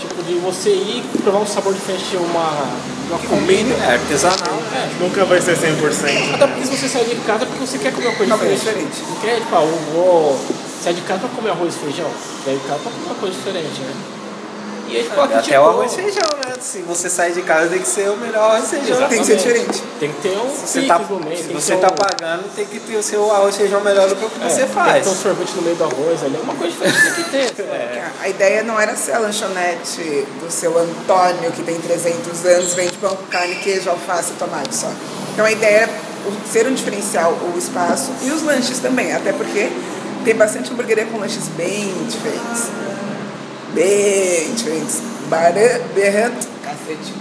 Tipo, 0.00 0.22
de 0.22 0.34
você 0.36 0.70
ir 0.70 1.04
provar 1.22 1.40
um 1.40 1.46
sabor 1.46 1.74
diferente 1.74 2.04
de 2.08 2.16
uma, 2.16 2.50
uma 3.10 3.18
comida. 3.28 3.74
É 3.84 3.92
artesanal. 3.92 4.58
É, 4.74 4.88
Nunca 4.98 5.24
vai 5.26 5.40
ser 5.42 5.56
100%. 5.58 6.34
até 6.34 6.46
porque 6.46 6.64
se 6.64 6.76
você 6.78 6.88
sair 6.88 7.04
de 7.04 7.16
casa 7.26 7.44
é 7.44 7.46
porque 7.46 7.66
você 7.66 7.78
quer 7.78 7.92
comer 7.92 8.06
uma 8.06 8.16
coisa 8.16 8.54
diferente. 8.54 8.88
diferente. 8.88 9.02
Não 9.10 9.16
quer, 9.16 9.40
tipo, 9.40 9.54
ah, 9.54 9.62
eu 9.62 9.78
vou 9.92 10.40
sair 10.82 10.94
de 10.94 11.02
casa 11.02 11.20
pra 11.20 11.28
comer 11.28 11.50
arroz 11.50 11.74
e 11.74 11.78
feijão. 11.78 12.10
Sair 12.44 12.56
de 12.56 12.66
casa 12.66 12.80
pra 12.80 12.92
comer 12.92 13.06
uma 13.06 13.14
coisa 13.16 13.36
diferente, 13.36 13.80
né? 13.80 14.19
E 14.90 14.96
aí, 14.96 15.10
Até 15.16 15.42
tipo, 15.42 15.56
o 15.60 15.68
arroz 15.68 15.92
e 15.92 15.96
feijão, 15.96 16.28
né? 16.44 16.54
Se 16.60 16.82
você 16.82 17.08
sair 17.08 17.32
de 17.32 17.42
casa, 17.42 17.68
tem 17.68 17.78
que 17.80 17.86
ser 17.88 18.10
o 18.10 18.16
melhor 18.16 18.50
arroz 18.50 18.64
e 18.72 18.76
feijão. 18.76 19.08
Tem 19.08 19.20
que 19.20 19.24
ser 19.24 19.32
Exatamente. 19.34 19.62
diferente. 19.70 19.82
Tem 20.00 20.12
que 20.12 20.20
ter 20.20 20.36
um 20.36 20.50
Se 20.50 20.66
você 20.66 20.82
tá, 20.82 20.98
meio. 20.98 21.36
se 21.36 21.52
você 21.52 21.76
tá 21.76 21.86
um- 21.86 21.90
pagando, 21.96 22.54
tem 22.56 22.66
que 22.66 22.80
ter 22.80 22.96
o 22.96 23.02
seu 23.02 23.30
arroz 23.32 23.54
e 23.54 23.58
feijão 23.58 23.80
melhor 23.82 24.08
do 24.08 24.16
que 24.16 24.24
o 24.24 24.28
que 24.30 24.44
é, 24.44 24.48
você 24.48 24.56
Tem 24.58 24.66
que 24.66 24.74
faz. 24.74 25.04
ter 25.04 25.10
um 25.10 25.14
sorvete 25.14 25.52
no 25.54 25.62
meio 25.62 25.76
do 25.76 25.84
arroz 25.84 26.22
ali. 26.24 26.36
Uma 26.42 26.54
coisa 26.54 26.72
diferente 26.72 27.14
tem 27.30 27.46
que 27.46 27.52
ter. 27.54 27.62
é. 27.70 28.04
A 28.20 28.28
ideia 28.28 28.62
não 28.64 28.80
era 28.80 28.96
ser 28.96 29.12
a 29.12 29.18
lanchonete 29.20 30.26
do 30.42 30.50
seu 30.50 30.76
Antônio, 30.76 31.52
que 31.52 31.62
tem 31.62 31.80
300 31.80 32.44
anos, 32.46 32.74
vende 32.74 32.92
pão 32.98 33.14
com 33.14 33.26
carne, 33.26 33.54
queijo, 33.56 33.88
alface 33.90 34.32
e 34.32 34.34
tomate 34.34 34.74
só. 34.74 34.90
Então 35.32 35.44
a 35.44 35.52
ideia 35.52 35.82
era 35.82 35.92
ser 36.50 36.66
um 36.66 36.74
diferencial, 36.74 37.32
o 37.54 37.56
espaço 37.56 38.10
e 38.22 38.30
os 38.30 38.42
lanches 38.42 38.78
também, 38.80 39.12
até 39.14 39.32
porque 39.32 39.70
tem 40.24 40.34
bastante 40.34 40.70
hamburgueria 40.72 41.06
com 41.06 41.18
lanches 41.18 41.46
bem 41.56 41.92
diferentes. 42.08 42.68
Bem 43.74 44.54
Berrando, 45.94 46.36
cacete. 46.64 47.14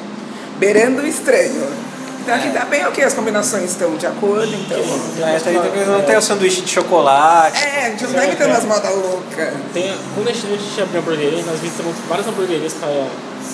Beirando 0.57 1.01
o 1.01 1.07
estranho. 1.07 1.89
Então 2.21 2.35
aqui 2.35 2.51
tá 2.51 2.65
bem 2.65 2.85
ok, 2.85 3.03
as 3.03 3.13
combinações 3.13 3.71
estão 3.71 3.95
de 3.95 4.05
acordo, 4.05 4.53
então. 4.53 4.77
É, 4.77 5.39
tá 5.39 5.49
aí 5.49 5.55
também 5.55 5.85
não 5.85 6.01
tem 6.03 6.17
o 6.17 6.21
sanduíche 6.21 6.61
de 6.61 6.69
chocolate. 6.69 7.63
É, 7.63 7.85
a 7.85 7.89
gente 7.89 8.03
não 8.03 8.13
tá 8.13 8.25
imitando 8.25 8.51
as 8.51 8.65
modas 8.65 8.95
loucas. 8.95 9.53
Tem, 9.73 9.97
quando 10.13 10.27
a 10.27 10.31
gente, 10.31 10.45
a 10.45 10.57
gente 10.57 10.81
abriu 10.81 11.01
hamburguerias, 11.01 11.45
nós 11.45 11.59
visitamos 11.59 11.95
várias 12.07 12.27
hamburguerias 12.27 12.73
para 12.73 12.89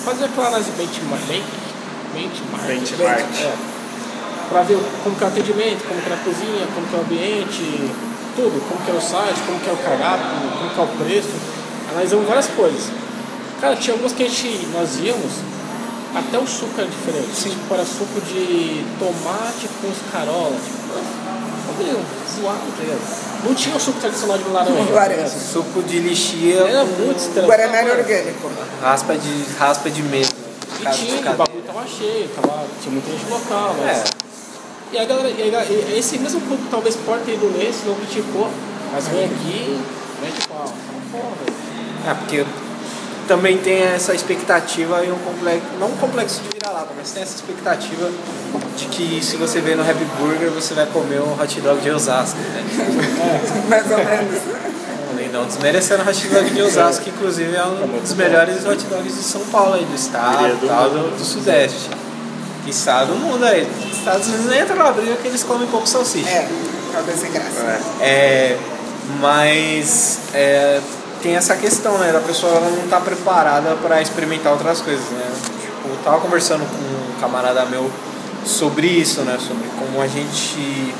fazer 0.04 0.24
aquela 0.26 0.48
análise 0.48 0.70
de 0.70 0.76
benchmark. 0.76 1.42
Benchmark. 2.12 2.66
Benchmark. 2.66 3.42
É. 3.42 3.52
Para 4.50 4.62
ver 4.62 4.78
como 5.02 5.16
que 5.16 5.24
é 5.24 5.26
o 5.26 5.30
atendimento, 5.30 5.88
como 5.88 6.00
que 6.02 6.10
é 6.10 6.14
a 6.14 6.18
cozinha, 6.18 6.66
como 6.74 6.86
que 6.86 6.94
é 6.94 6.98
o 6.98 7.02
ambiente, 7.02 7.90
tudo, 8.36 8.68
como 8.68 8.84
que 8.84 8.90
é 8.90 8.94
o 8.94 9.00
site, 9.00 9.40
como 9.46 9.58
que 9.58 9.70
é 9.70 9.72
o 9.72 9.76
cardápio, 9.76 10.26
como 10.58 10.70
que 10.70 10.80
é 10.80 10.82
o 10.82 11.04
preço. 11.04 11.55
Analisamos 11.90 12.26
várias 12.26 12.48
coisas. 12.48 12.90
Cara, 13.60 13.76
tinha 13.76 13.94
algumas 13.94 14.12
que 14.12 14.22
a 14.24 14.28
gente, 14.28 14.66
nós 14.72 14.98
íamos, 15.00 15.32
até 16.14 16.38
o 16.38 16.46
suco 16.46 16.72
era 16.78 16.88
diferente. 16.88 17.28
Tipo, 17.50 17.74
era 17.74 17.84
suco 17.84 18.20
de 18.20 18.84
tomate 18.98 19.68
com 19.80 19.88
escarola. 19.88 20.56
Tipo, 20.56 21.82
meu, 21.82 22.00
zoado, 22.34 22.60
tá 22.76 22.82
ligado? 22.82 23.26
Não 23.44 23.54
tinha 23.54 23.76
o 23.76 23.80
suco 23.80 24.00
tradicional 24.00 24.38
de 24.38 24.48
laranja. 24.48 24.92
Laranja. 24.92 25.28
Suco 25.28 25.82
de 25.82 25.98
lixia 26.00 26.56
Era 26.56 26.86
com 26.86 27.04
muito 27.04 27.18
estranho. 27.18 27.46
Guaraná 27.46 27.78
era 27.78 27.98
orgânico. 27.98 28.50
raspa 28.82 29.14
de, 29.14 29.44
raspa 29.58 29.90
de 29.90 30.02
mesa. 30.02 30.32
E 30.80 30.90
tinha, 30.90 31.32
o 31.32 31.36
bagulho 31.36 31.62
tava 31.66 31.86
cheio, 31.86 32.28
tava, 32.28 32.64
tinha 32.82 32.92
muita 32.92 33.10
gente 33.10 33.30
local, 33.30 33.76
mas. 33.80 33.98
É. 33.98 34.04
E 34.92 34.98
a 34.98 35.04
galera, 35.04 35.28
e 35.28 35.54
a 35.54 35.64
e 35.64 35.98
esse 35.98 36.18
mesmo 36.18 36.40
público 36.42 36.68
talvez 36.70 36.96
pode 36.96 37.24
ter 37.24 37.34
ido 37.34 37.46
nesse, 37.58 37.86
não 37.86 37.94
criticou, 37.94 38.48
mas 38.92 39.08
vem 39.08 39.24
aqui, 39.24 39.80
mete 40.22 40.48
pau. 40.48 40.64
Fala, 40.66 40.72
Porra, 41.10 41.34
velho. 41.44 41.55
É, 42.06 42.14
porque 42.14 42.44
também 43.26 43.58
tem 43.58 43.82
essa 43.82 44.14
expectativa 44.14 45.04
e 45.04 45.10
um 45.10 45.18
complexo, 45.18 45.66
não 45.80 45.88
um 45.88 45.96
complexo 45.96 46.40
de 46.42 46.48
vira-lata, 46.50 46.88
mas 46.96 47.10
tem 47.10 47.22
essa 47.22 47.34
expectativa 47.34 48.08
de 48.76 48.86
que 48.86 49.22
se 49.22 49.36
você 49.36 49.60
vê 49.60 49.74
no 49.74 49.82
Happy 49.82 50.04
Burger, 50.18 50.50
você 50.50 50.74
vai 50.74 50.86
comer 50.86 51.20
um 51.20 51.40
hot 51.40 51.60
dog 51.60 51.80
de 51.80 51.90
Osasco, 51.90 52.38
né? 52.38 52.64
Mais 53.68 53.90
ou 53.90 53.98
menos. 53.98 54.42
E 55.18 55.28
não 55.32 55.44
desmerecendo 55.46 56.04
o 56.04 56.08
hot 56.08 56.28
dog 56.28 56.50
de 56.50 56.62
Osasco, 56.62 57.04
que 57.04 57.10
inclusive 57.10 57.56
é 57.56 57.64
um 57.64 58.00
dos 58.00 58.14
melhores 58.14 58.64
hot 58.64 58.84
dogs 58.84 59.16
de 59.16 59.22
São 59.22 59.40
Paulo 59.46 59.74
aí, 59.74 59.84
do 59.84 59.94
estado, 59.94 60.38
Queria 60.38 60.54
do 60.54 60.68
tal, 60.68 60.90
do, 60.90 61.16
do 61.16 61.24
sudeste. 61.24 61.90
Que 62.64 62.70
estado 62.70 63.12
do 63.12 63.16
mundo 63.16 63.44
aí. 63.44 63.66
Os 63.90 63.98
Estados 63.98 64.26
Unidos 64.28 64.46
nem 64.46 64.60
entra 64.60 64.74
na 64.74 64.90
briga 64.90 65.16
que 65.16 65.28
eles 65.28 65.42
comem 65.42 65.66
pouco 65.68 65.88
salsicha. 65.88 66.28
É, 66.28 66.48
talvez 66.92 67.18
sem 67.18 67.32
graça. 67.32 67.80
É, 68.00 68.56
mas 69.20 70.18
é, 70.34 70.80
tem 71.22 71.36
essa 71.36 71.56
questão, 71.56 71.98
né? 71.98 72.12
Da 72.12 72.20
pessoa 72.20 72.52
ela 72.52 72.70
não 72.70 72.88
tá 72.88 73.00
preparada 73.00 73.76
para 73.82 74.00
experimentar 74.00 74.52
outras 74.52 74.80
coisas, 74.80 75.04
né? 75.10 75.32
Tipo, 75.60 75.88
eu 75.88 75.98
tava 76.04 76.20
conversando 76.20 76.64
com 76.64 76.76
um 76.76 77.20
camarada 77.20 77.64
meu 77.66 77.90
sobre 78.44 78.86
isso, 78.86 79.22
né? 79.22 79.38
Sobre 79.38 79.68
como 79.78 80.00
a 80.00 80.06
gente, 80.06 80.94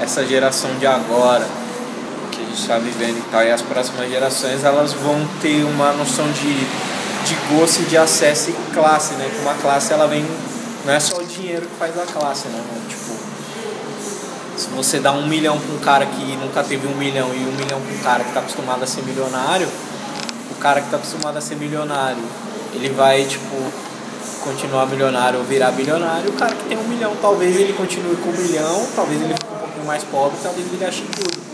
essa 0.00 0.24
geração 0.24 0.70
de 0.78 0.86
agora, 0.86 1.46
que 2.30 2.40
a 2.40 2.44
gente 2.44 2.60
está 2.60 2.78
vivendo 2.78 3.18
e 3.18 3.30
tal, 3.30 3.42
e 3.42 3.50
as 3.50 3.62
próximas 3.62 4.08
gerações, 4.08 4.64
elas 4.64 4.92
vão 4.92 5.26
ter 5.40 5.64
uma 5.64 5.92
noção 5.92 6.26
de, 6.32 6.54
de 7.24 7.34
gosto 7.54 7.82
de 7.88 7.96
acesso 7.96 8.50
e 8.50 8.74
classe, 8.74 9.14
né? 9.14 9.30
Que 9.34 9.40
uma 9.42 9.54
classe 9.54 9.92
ela 9.92 10.06
vem, 10.06 10.24
não 10.84 10.92
é 10.92 11.00
só 11.00 11.16
o 11.18 11.24
dinheiro 11.24 11.66
que 11.66 11.76
faz 11.78 11.98
a 11.98 12.06
classe, 12.06 12.48
né? 12.48 12.62
Tipo, 12.88 13.16
se 14.56 14.68
você 14.68 14.98
dá 14.98 15.12
um 15.12 15.26
milhão 15.26 15.58
pra 15.58 15.74
um 15.74 15.78
cara 15.78 16.06
que 16.06 16.36
nunca 16.36 16.62
teve 16.62 16.86
um 16.86 16.96
milhão 16.96 17.28
e 17.34 17.38
um 17.38 17.52
milhão 17.52 17.80
pra 17.80 17.94
um 17.94 17.98
cara 17.98 18.24
que 18.24 18.32
tá 18.32 18.40
acostumado 18.40 18.82
a 18.82 18.86
ser 18.86 19.02
milionário, 19.02 19.68
o 20.50 20.54
cara 20.54 20.80
que 20.80 20.90
tá 20.90 20.96
acostumado 20.96 21.36
a 21.36 21.40
ser 21.40 21.56
milionário, 21.56 22.22
ele 22.74 22.88
vai, 22.90 23.24
tipo, 23.24 23.56
continuar 24.42 24.86
milionário 24.86 25.40
ou 25.40 25.44
virar 25.44 25.72
bilionário. 25.72 26.30
O 26.30 26.32
cara 26.32 26.54
que 26.54 26.64
tem 26.64 26.78
um 26.78 26.84
milhão, 26.84 27.14
talvez 27.20 27.56
ele 27.56 27.74
continue 27.74 28.16
com 28.16 28.30
um 28.30 28.32
milhão, 28.32 28.86
talvez 28.94 29.20
ele 29.20 29.34
fique 29.34 29.52
um 29.52 29.58
pouquinho 29.58 29.84
mais 29.84 30.04
pobre, 30.04 30.38
talvez 30.42 30.66
ele 30.72 30.84
ache 30.84 31.02
tudo. 31.14 31.46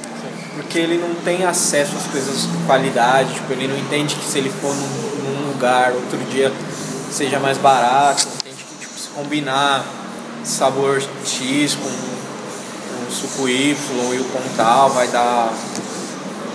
Porque 0.55 0.79
ele 0.79 0.99
não 0.99 1.15
tem 1.25 1.45
acesso 1.45 1.97
às 1.97 2.07
coisas 2.07 2.43
de 2.43 2.67
qualidade, 2.67 3.35
tipo, 3.35 3.53
ele 3.53 3.67
não 3.67 3.77
entende 3.77 4.15
que 4.15 4.25
se 4.25 4.39
ele 4.39 4.51
for 4.51 4.75
num, 4.75 5.23
num 5.25 5.49
lugar 5.49 5.93
outro 5.93 6.19
dia 6.31 6.53
seja 7.11 7.41
mais 7.41 7.59
barato, 7.59 8.29
entende 8.41 8.63
que 8.63 8.87
tipo, 8.87 8.99
se 8.99 9.09
combinar 9.09 9.85
sabor 10.45 11.03
X 11.25 11.75
com 11.75 11.91
suco 13.13 13.49
Y 13.49 13.77
e 14.15 14.19
o 14.19 14.25
com 14.25 14.41
tal 14.57 14.91
vai 14.91 15.09
dar 15.09 15.53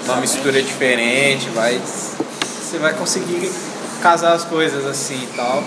uma 0.05 0.17
mistura 0.17 0.61
diferente, 0.61 1.49
vai 1.49 1.79
você 1.79 2.77
vai 2.79 2.93
conseguir 2.93 3.49
casar 4.01 4.33
as 4.33 4.43
coisas 4.43 4.85
assim 4.85 5.23
e 5.23 5.35
tal. 5.35 5.63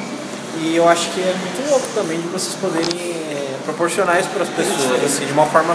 E 0.62 0.76
eu 0.76 0.88
acho 0.88 1.10
que 1.10 1.20
é 1.20 1.34
muito 1.34 1.70
louco 1.70 1.86
também 1.94 2.20
de 2.20 2.26
vocês 2.28 2.54
poderem 2.56 3.10
é, 3.10 3.56
proporcionar 3.64 4.20
isso 4.20 4.28
para 4.30 4.42
as 4.42 4.48
pessoas, 4.48 5.04
assim, 5.04 5.24
de 5.24 5.32
uma 5.32 5.46
forma 5.46 5.74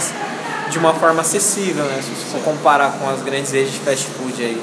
de 0.70 0.80
uma 0.80 0.94
forma 0.94 1.22
acessível, 1.22 1.86
né? 1.86 2.02
Se 2.02 2.10
você 2.10 2.32
for 2.32 2.42
comparar 2.44 2.92
com 2.94 3.10
as 3.10 3.22
grandes 3.22 3.52
redes 3.52 3.72
de 3.74 3.80
fast 3.80 4.06
food 4.06 4.44
aí, 4.44 4.62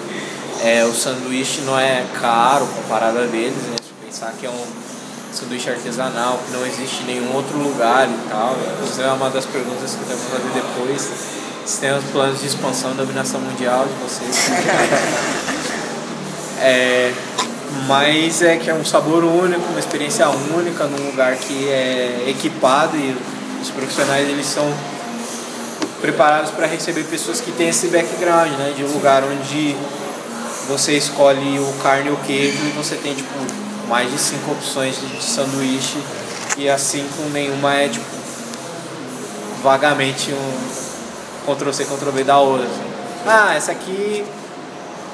é, 0.62 0.84
o 0.84 0.92
sanduíche 0.92 1.62
não 1.62 1.78
é 1.78 2.04
caro 2.20 2.66
comparado 2.66 3.18
a 3.18 3.22
deles, 3.22 3.54
né? 3.54 3.76
Se 3.82 4.06
pensar 4.06 4.32
que 4.38 4.46
é 4.46 4.50
um 4.50 4.82
sanduíche 5.33 5.71
artesanal, 5.71 6.38
que 6.47 6.53
não 6.53 6.64
existe 6.66 7.03
em 7.03 7.07
nenhum 7.07 7.35
outro 7.35 7.59
lugar 7.59 8.09
e 8.09 8.29
tal. 8.29 8.57
Inclusive 8.75 9.03
é 9.03 9.12
uma 9.12 9.31
das 9.31 9.47
perguntas 9.47 9.95
que 9.95 10.03
eu 10.03 10.09
devo 10.09 10.21
fazer 10.31 10.51
depois. 10.55 11.11
Se 11.64 11.81
tem 11.81 11.92
os 11.92 12.05
planos 12.05 12.40
de 12.40 12.47
expansão 12.47 12.92
e 12.92 12.95
dominação 12.95 13.40
mundial 13.40 13.87
de 13.87 13.95
vocês. 14.03 14.51
é, 16.61 17.12
mas 17.87 18.42
é 18.42 18.57
que 18.57 18.68
é 18.68 18.75
um 18.75 18.85
sabor 18.85 19.25
único, 19.25 19.62
uma 19.71 19.79
experiência 19.79 20.29
única 20.29 20.85
num 20.85 21.07
lugar 21.07 21.37
que 21.37 21.68
é 21.68 22.27
equipado 22.29 22.97
e 22.97 23.16
os 23.61 23.71
profissionais 23.71 24.29
eles 24.29 24.47
são 24.47 24.75
preparados 26.01 26.51
para 26.51 26.66
receber 26.66 27.05
pessoas 27.05 27.40
que 27.40 27.53
têm 27.53 27.68
esse 27.68 27.87
background, 27.87 28.51
né, 28.53 28.73
de 28.77 28.85
um 28.85 28.92
lugar 28.92 29.23
onde 29.23 29.77
você 30.68 30.97
escolhe 30.97 31.61
o 31.61 31.73
carne 31.83 32.09
e 32.09 32.12
o 32.12 32.16
queijo 32.16 32.59
e 32.66 32.71
você 32.71 32.97
tem 32.97 33.14
tipo 33.14 33.62
mais 33.92 34.11
de 34.11 34.18
cinco 34.18 34.52
opções 34.52 34.98
de 34.98 35.22
sanduíche 35.22 35.98
e 36.57 36.66
as 36.66 36.81
cinco 36.81 37.24
nenhuma 37.31 37.74
é 37.74 37.90
tipo 37.90 38.07
vagamente 39.62 40.33
um 40.33 41.52
Ctrl 41.55 41.72
C 41.72 41.85
Ctrl 41.85 42.11
V 42.11 42.24
da 42.24 42.38
outra. 42.38 42.66
Assim. 42.66 42.83
Ah, 43.26 43.55
essa 43.55 43.72
aqui 43.72 44.24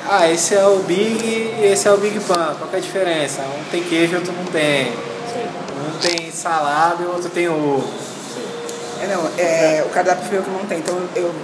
ah, 0.09 0.31
esse 0.31 0.55
é 0.55 0.64
o 0.64 0.77
Big 0.85 1.25
e 1.25 1.64
esse 1.73 1.88
é 1.88 1.91
o 1.91 1.97
Big 1.97 2.21
Pan. 2.21 2.55
Qual 2.57 2.71
é 2.73 2.77
a 2.77 2.79
diferença? 2.79 3.43
Um 3.43 3.64
tem 3.69 3.83
queijo, 3.83 4.14
outro 4.14 4.33
não 4.33 4.45
tem. 4.45 4.93
Um 4.93 5.99
tem 6.01 6.31
salada 6.31 7.03
e 7.03 7.07
o 7.07 7.14
outro 7.14 7.31
tem 7.31 7.49
ovo. 7.49 7.83
É, 9.03 9.07
não, 9.09 9.29
é, 9.37 9.85
o 9.85 9.88
cardápio 9.88 10.25
foi 10.29 10.38
eu 10.38 10.43
que 10.45 10.51
montei. 10.51 10.79
Então 10.79 10.97
eu 11.17 11.35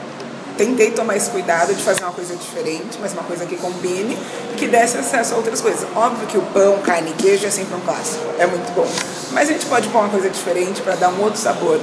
tentei 0.57 0.91
tomar 0.91 1.17
esse 1.17 1.31
cuidado 1.31 1.75
de 1.75 1.83
fazer 1.83 2.03
uma 2.03 2.13
coisa 2.13 2.35
diferente, 2.37 2.99
mas 3.01 3.13
uma 3.13 3.23
coisa 3.23 3.45
que 3.47 3.57
combine 3.57 4.17
e 4.53 4.57
que 4.57 4.67
desse 4.67 4.97
acesso 4.97 5.35
a 5.35 5.37
outras 5.37 5.61
coisas. 5.61 5.87
Óbvio 5.95 6.27
que 6.27 6.39
o 6.39 6.43
pão, 6.43 6.79
carne 6.79 7.11
e 7.11 7.23
queijo 7.23 7.47
é 7.47 7.51
sempre 7.51 7.75
um 7.75 7.81
clássico, 7.81 8.25
é 8.39 8.47
muito 8.47 8.73
bom. 8.75 8.87
Mas 9.33 9.49
a 9.49 9.53
gente 9.53 9.67
pode 9.67 9.89
pôr 9.89 9.99
uma 9.99 10.09
coisa 10.09 10.29
diferente 10.31 10.81
para 10.83 10.95
dar 10.95 11.11
um 11.11 11.23
outro 11.23 11.41
sabor. 11.41 11.81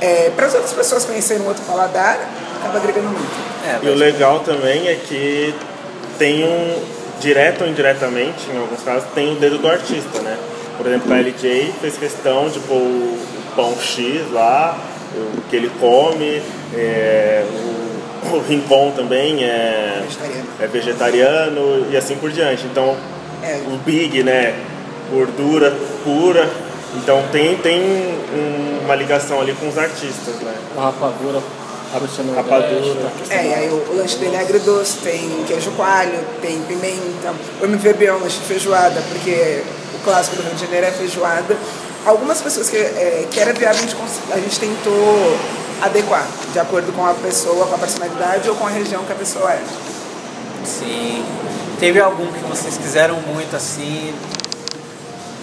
É, 0.00 0.30
para 0.34 0.46
as 0.46 0.54
outras 0.54 0.72
pessoas 0.72 1.04
conhecerem 1.04 1.42
um 1.42 1.46
outro 1.46 1.62
paladar, 1.64 2.18
acaba 2.58 2.78
agregando 2.78 3.08
muito. 3.08 3.54
É, 3.66 3.86
e 3.86 3.88
o 3.88 3.94
legal 3.94 4.40
também 4.40 4.88
é 4.88 4.96
que 4.96 5.54
tem 6.18 6.44
um, 6.44 6.82
direto 7.20 7.62
ou 7.62 7.70
indiretamente, 7.70 8.50
em 8.50 8.58
alguns 8.58 8.82
casos, 8.82 9.08
tem 9.14 9.32
o 9.32 9.36
dedo 9.36 9.58
do 9.58 9.68
artista, 9.68 10.20
né? 10.20 10.38
Por 10.76 10.86
exemplo, 10.86 11.12
a 11.12 11.16
LJ 11.16 11.72
fez 11.80 11.96
questão 11.96 12.48
de 12.48 12.58
pôr 12.60 12.76
o 12.76 13.18
pão 13.54 13.74
X 13.80 14.30
lá, 14.32 14.78
o 15.14 15.40
que 15.48 15.56
ele 15.56 15.70
come, 15.80 16.42
é, 16.74 17.44
o, 17.48 17.83
o 18.36 18.40
rincon 18.40 18.92
também 18.92 19.44
é 19.44 20.02
vegetariano. 20.02 20.48
é 20.60 20.66
vegetariano 20.66 21.86
e 21.90 21.96
assim 21.96 22.16
por 22.16 22.30
diante. 22.30 22.64
Então, 22.66 22.96
é. 23.42 23.62
o 23.66 23.78
Big, 23.78 24.22
né? 24.22 24.54
Gordura 25.10 25.74
pura. 26.02 26.48
Então 26.96 27.22
tem, 27.32 27.56
tem 27.56 27.80
uma 28.84 28.94
ligação 28.94 29.40
ali 29.40 29.52
com 29.54 29.68
os 29.68 29.76
artistas, 29.76 30.36
né? 30.36 30.54
A 30.76 30.82
rapadura 30.82 31.40
rapadura. 32.34 33.12
É, 33.30 33.46
e 33.46 33.54
aí 33.54 33.68
o, 33.68 33.92
o, 33.92 33.96
lanche 33.96 34.16
dele 34.18 34.34
é 34.34 34.40
agridoce, 34.40 34.98
tem 34.98 35.44
queijo 35.46 35.70
coalho, 35.72 36.18
tem 36.40 36.60
pimenta. 36.62 37.32
O 37.62 37.66
MVB 37.66 38.06
é 38.06 38.12
um 38.12 38.20
lanche 38.20 38.38
de 38.40 38.46
feijoada, 38.46 39.00
porque 39.10 39.62
o 39.94 40.04
clássico 40.04 40.36
do 40.36 40.42
Rio 40.42 40.54
de 40.54 40.60
Janeiro 40.60 40.86
é 40.86 40.90
feijoada. 40.90 41.56
Algumas 42.04 42.40
pessoas 42.40 42.68
que, 42.68 42.76
é, 42.76 43.26
que 43.30 43.40
era 43.40 43.52
viável, 43.52 43.78
a 43.78 43.86
gente, 43.86 43.96
a 44.32 44.36
gente 44.38 44.60
tentou 44.60 45.36
adequar, 45.82 46.26
de 46.52 46.58
acordo 46.58 46.92
com 46.92 47.06
a 47.06 47.14
pessoa, 47.14 47.66
com 47.66 47.74
a 47.74 47.78
personalidade 47.78 48.48
ou 48.48 48.56
com 48.56 48.66
a 48.66 48.70
região 48.70 49.04
que 49.04 49.12
a 49.12 49.16
pessoa 49.16 49.52
é. 49.52 49.62
Sim. 50.64 51.24
Teve 51.78 52.00
algum 52.00 52.26
que 52.26 52.40
vocês 52.44 52.78
quiseram 52.78 53.16
muito 53.20 53.54
assim, 53.54 54.14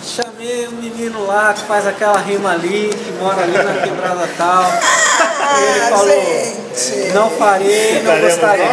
chamei 0.03 0.67
um 0.67 0.71
menino 0.71 1.25
lá 1.25 1.53
que 1.53 1.61
faz 1.61 1.85
aquela 1.85 2.17
rima 2.17 2.51
ali, 2.51 2.89
que 2.89 3.11
mora 3.19 3.43
ali 3.43 3.53
na 3.53 3.81
quebrada 3.81 4.27
tal. 4.37 4.63
ele 4.63 5.81
ah, 5.81 5.87
falou, 5.89 6.07
gente. 6.07 7.13
não 7.13 7.29
farei, 7.29 8.01
não 8.01 8.19
gostaria. 8.19 8.65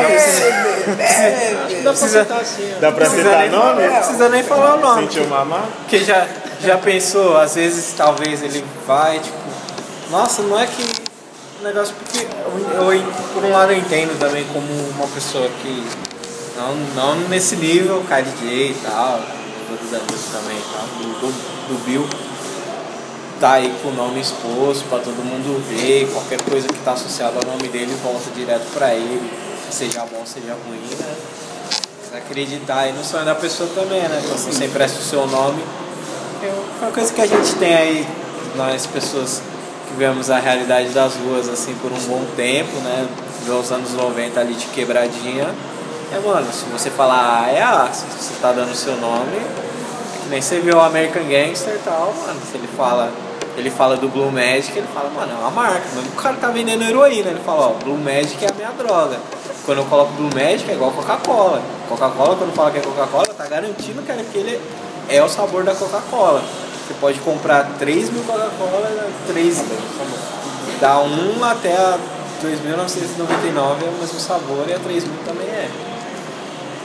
Deve, 0.97 1.83
dá 1.83 1.93
pra 1.93 1.95
citar 1.95 2.41
assim. 2.41 2.75
Dá 2.81 2.93
pra 2.93 3.07
citar 3.07 3.51
nome? 3.51 3.87
Não 3.87 3.95
precisa 3.97 4.29
nem 4.31 4.43
falar 4.43 4.77
o 4.77 4.81
nome. 4.81 5.03
Sentiu 5.03 5.27
mamar? 5.27 5.65
Porque 5.81 5.99
já, 5.99 6.27
já 6.63 6.79
pensou, 6.79 7.37
às 7.37 7.55
vezes 7.55 7.93
talvez 7.97 8.43
ele 8.43 8.65
vai, 8.87 9.19
tipo, 9.21 9.37
nossa, 10.11 10.43
não 10.43 10.59
é 10.59 10.67
que 10.67 11.08
negócio, 11.63 11.95
porque 11.95 12.19
eu, 12.19 12.93
eu, 12.93 13.13
por 13.35 13.45
um 13.45 13.51
lado 13.51 13.73
eu 13.73 13.79
entendo 13.79 14.19
também 14.19 14.45
como 14.53 14.67
uma 14.97 15.07
pessoa 15.09 15.49
que 15.63 15.87
não, 16.57 16.75
não 16.95 17.29
nesse 17.29 17.57
nível, 17.57 18.03
KDJ 18.09 18.71
e 18.71 18.77
tal, 18.83 19.21
dos 19.69 19.95
amigos 19.95 20.25
também, 20.33 20.57
tá? 20.73 20.81
Do, 20.99 21.21
do, 21.21 21.69
do 21.69 21.85
Bill 21.85 22.07
tá 23.41 23.53
aí 23.53 23.73
com 23.83 23.91
o 23.91 23.95
nome 23.95 24.21
exposto 24.21 24.85
para 24.89 24.99
todo 24.99 25.17
mundo 25.25 25.63
ver, 25.69 26.11
qualquer 26.13 26.43
coisa 26.43 26.67
que 26.67 26.75
está 26.75 26.93
associada 26.93 27.39
ao 27.39 27.53
nome 27.53 27.69
dele 27.69 27.97
volta 28.03 28.31
direto 28.35 28.67
para 28.75 28.95
ele, 28.95 29.31
seja 29.71 30.01
bom, 30.01 30.25
seja 30.27 30.57
ruim, 30.67 30.81
né? 30.99 31.17
Acreditar 32.15 32.81
aí 32.81 32.93
no 32.93 33.05
sonho 33.05 33.25
da 33.25 33.35
pessoa 33.35 33.69
também, 33.75 34.01
né? 34.01 34.21
Quando 34.27 34.39
você 34.39 34.65
empresta 34.65 34.99
o 34.99 35.03
seu 35.03 35.27
nome, 35.27 35.63
é 36.43 36.53
uma 36.83 36.91
coisa 36.91 37.13
que 37.13 37.21
a 37.21 37.27
gente 37.27 37.55
tem 37.57 37.75
aí, 37.75 38.09
nós 38.57 38.87
pessoas 38.87 39.41
vivemos 39.99 40.31
a 40.31 40.39
realidade 40.39 40.91
das 40.91 41.15
ruas 41.17 41.49
assim 41.49 41.75
por 41.83 41.91
um 41.91 42.01
bom 42.07 42.25
tempo, 42.37 42.77
né? 42.79 43.09
Dos 43.45 43.73
anos 43.73 43.93
90 43.95 44.39
ali 44.39 44.55
de 44.55 44.67
quebradinha 44.67 45.49
é, 46.11 46.19
mano, 46.21 46.51
se 46.51 46.65
você 46.67 46.89
falar 46.89 47.45
A, 47.45 47.51
é 47.51 47.63
A. 47.63 47.91
Se 47.93 48.07
você 48.07 48.41
tá 48.41 48.51
dando 48.53 48.71
o 48.71 48.75
seu 48.75 48.97
nome, 48.97 49.37
é 49.37 50.23
que 50.23 50.29
nem 50.31 50.41
você 50.41 50.59
viu 50.59 50.77
o 50.77 50.81
American 50.81 51.25
Gangster 51.25 51.75
e 51.75 51.79
tal, 51.85 52.15
mano. 52.15 52.41
Se 52.51 52.57
ele 52.57 52.69
fala, 52.69 53.13
ele 53.59 53.71
fala 53.71 53.95
do 53.97 54.09
Blue 54.09 54.33
Magic, 54.33 54.73
ele 54.75 54.87
fala, 54.95 55.11
mano, 55.11 55.33
é 55.33 55.37
uma 55.37 55.51
marca. 55.51 55.85
Mesmo 55.95 56.11
o 56.11 56.15
cara 56.15 56.37
tá 56.37 56.49
vendendo 56.49 56.83
heroína, 56.83 57.31
ele 57.31 57.41
fala, 57.41 57.69
ó, 57.69 57.73
Blue 57.75 57.99
Magic 57.99 58.43
é 58.43 58.49
a 58.49 58.55
minha 58.55 58.71
droga. 58.71 59.19
Quando 59.67 59.79
eu 59.79 59.85
coloco 59.85 60.13
Blue 60.13 60.31
Magic 60.35 60.71
é 60.71 60.75
igual 60.75 60.93
Coca-Cola. 60.93 61.61
Coca-Cola, 61.91 62.37
quando 62.37 62.55
fala 62.55 62.71
que 62.71 62.79
é 62.79 62.81
Coca-Cola, 62.81 63.27
tá 63.27 63.47
garantindo 63.47 64.01
que 64.01 64.11
aquele 64.11 64.59
é 65.11 65.23
o 65.23 65.29
sabor 65.29 65.63
da 65.63 65.75
Coca-Cola. 65.75 66.43
Você 66.89 66.95
pode 66.95 67.21
comprar 67.21 67.69
3 67.79 68.11
mil 68.11 68.23
Coca-Cola, 68.25 69.11
3 69.27 69.65
dá 70.81 71.01
um 71.01 71.45
até 71.45 71.75
a 71.75 71.99
2.999 72.43 73.85
é 73.85 73.89
o 73.89 74.01
mesmo 74.01 74.19
sabor 74.19 74.65
e 74.67 74.73
a 74.73 74.79
3 74.79 75.05
mil 75.05 75.19
também 75.27 75.47
é. 75.49 75.69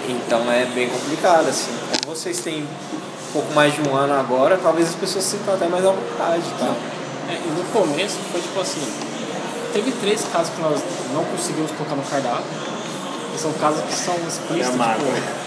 Então 0.09 0.51
é 0.51 0.65
bem 0.65 0.89
complicado, 0.89 1.47
assim. 1.47 1.71
Como 2.03 2.13
vocês 2.17 2.39
têm 2.39 2.63
um 2.63 3.31
pouco 3.31 3.53
mais 3.53 3.73
de 3.73 3.87
um 3.87 3.95
ano 3.95 4.13
agora, 4.13 4.59
talvez 4.61 4.89
as 4.89 4.95
pessoas 4.95 5.23
se 5.23 5.37
sintam 5.37 5.53
até 5.53 5.69
mais 5.69 5.85
à 5.85 5.91
vontade, 5.91 6.43
tá? 6.59 6.75
É, 7.29 7.35
e 7.35 7.47
no 7.57 7.63
começo 7.71 8.17
foi 8.29 8.41
tipo 8.41 8.59
assim, 8.59 8.85
teve 9.71 9.89
três 10.01 10.25
casos 10.33 10.53
que 10.53 10.61
nós 10.61 10.82
não 11.13 11.23
conseguimos 11.23 11.71
colocar 11.71 11.95
no 11.95 12.03
cardápio. 12.03 12.43
E 13.34 13.39
são 13.39 13.53
casos 13.53 13.82
que 13.86 13.93
são 13.93 14.15
explícitos, 14.15 14.75
tipo, 14.75 15.42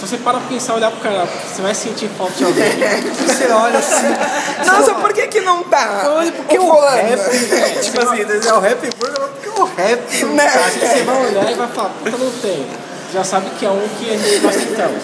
se 0.00 0.06
você 0.06 0.16
para 0.16 0.38
pra 0.38 0.48
pensar, 0.48 0.74
olhar 0.74 0.90
pro 0.90 1.00
cardápio, 1.00 1.38
você 1.46 1.60
vai 1.60 1.74
sentir 1.74 2.08
falta 2.16 2.32
de 2.32 2.44
alguém. 2.44 2.64
você 3.26 3.46
olha 3.52 3.78
assim. 3.78 4.66
Nossa, 4.66 4.94
por 4.94 5.12
que 5.12 5.28
que 5.28 5.40
não 5.42 5.62
tá? 5.64 6.04
Olha, 6.16 6.32
porque 6.32 6.58
o, 6.58 6.64
o 6.64 6.80
rap. 6.80 7.20
É, 7.52 7.80
tipo 7.80 8.00
assim, 8.00 8.48
é 8.48 8.52
o 8.54 8.60
rap 8.60 8.90
burger, 8.98 9.28
porque 9.28 9.60
o 9.60 9.64
rap. 9.64 10.24
Né? 10.24 10.44
Acho 10.44 10.78
que 10.78 10.86
você 10.86 11.02
vai 11.02 11.26
olhar 11.26 11.52
e 11.52 11.54
vai 11.54 11.68
falar, 11.68 11.90
puta, 11.90 12.16
não 12.16 12.30
tem 12.40 12.66
já 13.12 13.24
sabe 13.24 13.50
que 13.58 13.66
é 13.66 13.70
um 13.70 13.88
que 13.98 14.40
nós 14.40 14.56
tentamos. 14.56 15.02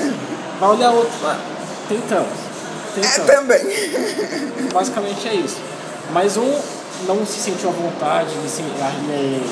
Vai 0.60 0.70
olhar 0.70 0.90
outro, 0.90 1.12
ah, 1.24 1.38
tentamos. 1.88 2.28
tentamos. 2.94 3.18
É 3.18 3.34
também. 3.34 4.72
Basicamente 4.72 5.28
é 5.28 5.34
isso. 5.34 5.56
Mas 6.12 6.36
um 6.36 6.60
não 7.06 7.26
se 7.26 7.40
sentiu 7.40 7.70
à 7.70 7.72
vontade, 7.72 8.30
ele, 8.30 8.48
se, 8.48 8.62
ele, 8.62 9.42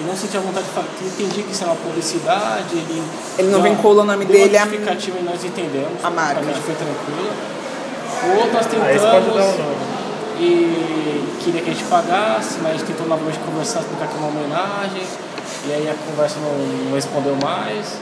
ele 0.00 0.08
não 0.08 0.16
se 0.16 0.22
sentiu 0.22 0.40
à 0.40 0.42
vontade 0.44 0.66
de 0.66 0.72
falar, 0.72 0.86
ele 0.98 1.10
entendia 1.10 1.44
que 1.44 1.52
isso 1.52 1.62
é 1.62 1.66
uma 1.66 1.76
publicidade, 1.76 2.72
ele, 2.72 3.02
ele 3.38 3.48
não 3.48 3.60
vinculou 3.60 4.02
o 4.02 4.06
nome 4.06 4.24
dele 4.24 4.56
a 4.56 4.62
justificativa 4.62 5.18
e 5.18 5.22
nós 5.22 5.44
entendemos. 5.44 6.02
A 6.02 6.08
marca. 6.08 6.40
A 6.40 6.42
gente 6.42 6.60
foi 6.60 6.74
tranquilo. 6.74 7.30
O 8.24 8.36
outro 8.38 8.52
nós 8.52 8.66
tentamos. 8.66 9.36
Um 9.36 10.00
e 10.40 11.36
queria 11.44 11.60
que 11.60 11.70
a 11.70 11.72
gente 11.74 11.84
pagasse, 11.84 12.58
mas 12.62 12.72
a 12.72 12.78
gente 12.78 12.86
tentou 12.86 13.06
novamente 13.06 13.38
conversar, 13.40 13.80
explicar 13.80 14.08
que 14.08 14.14
é 14.14 14.18
uma 14.18 14.28
homenagem, 14.28 15.02
e 15.66 15.72
aí 15.72 15.90
a 15.90 15.94
conversa 16.10 16.36
não, 16.40 16.86
não 16.86 16.94
respondeu 16.94 17.36
mais. 17.36 17.98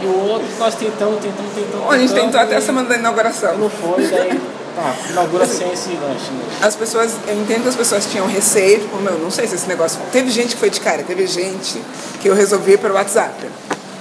E 0.00 0.06
o 0.06 0.28
outro, 0.30 0.48
nós 0.58 0.74
tentamos, 0.74 1.20
tentamos, 1.20 1.52
tentamos. 1.52 1.84
Bom, 1.84 1.90
a 1.90 1.98
gente 1.98 2.14
tentamos, 2.14 2.32
tentou 2.32 2.40
até 2.40 2.56
a 2.56 2.60
semana 2.62 2.88
da 2.88 2.96
inauguração. 2.96 3.58
Não 3.58 3.68
foi, 3.68 4.06
daí 4.06 4.40
tá, 4.76 4.94
inaugura 5.10 5.46
sem 5.46 5.72
esse 5.72 5.88
lanche. 5.94 6.30
Né? 6.30 6.44
As 6.62 6.76
pessoas, 6.76 7.12
eu 7.26 7.34
entendo 7.34 7.62
que 7.62 7.68
as 7.70 7.74
pessoas 7.76 8.06
tinham 8.06 8.26
receio, 8.28 8.80
tipo, 8.80 8.96
meu, 8.98 9.18
não 9.18 9.30
sei 9.30 9.48
se 9.48 9.56
esse 9.56 9.66
negócio. 9.66 9.98
Teve 10.12 10.30
gente 10.30 10.54
que 10.54 10.60
foi 10.60 10.70
de 10.70 10.80
cara, 10.80 11.02
teve 11.02 11.26
gente 11.26 11.82
que 12.20 12.28
eu 12.28 12.34
resolvi 12.34 12.76
pelo 12.76 12.94
WhatsApp. 12.94 13.34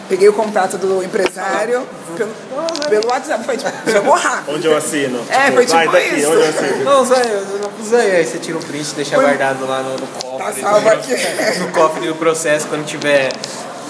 Peguei 0.07 0.29
o 0.29 0.33
contato 0.33 0.77
do 0.77 1.03
empresário 1.03 1.81
pelo, 2.15 2.29
pelo 2.87 3.07
WhatsApp. 3.09 3.43
Foi 3.43 3.57
tipo, 3.57 3.71
jogou 3.89 4.13
rápido. 4.13 4.53
Onde 4.55 4.67
eu 4.67 4.77
assino? 4.77 5.19
É, 5.27 5.51
foi 5.51 5.65
Vai 5.65 5.81
tipo 5.81 5.91
daqui, 5.93 6.15
isso. 6.15 6.29
onde 6.31 6.41
eu 6.41 6.49
assino? 6.49 6.83
Não, 6.83 7.05
Zé, 7.05 7.15
Zé, 7.89 8.15
aí 8.17 8.25
você 8.25 8.37
tira 8.37 8.55
um 8.55 8.61
print, 8.61 8.93
deixa 8.95 9.15
Foi- 9.15 9.23
guardado 9.25 9.65
lá 9.67 9.81
no, 9.81 9.95
no 9.97 10.05
cofre. 10.07 10.37
Tá 10.37 10.51
do- 10.51 10.61
salvo 10.61 10.89
aqui. 10.89 11.11
No 11.59 11.71
cofre 11.71 12.07
do 12.07 12.13
processo, 12.15 12.67
quando 12.67 12.85
tiver 12.85 13.31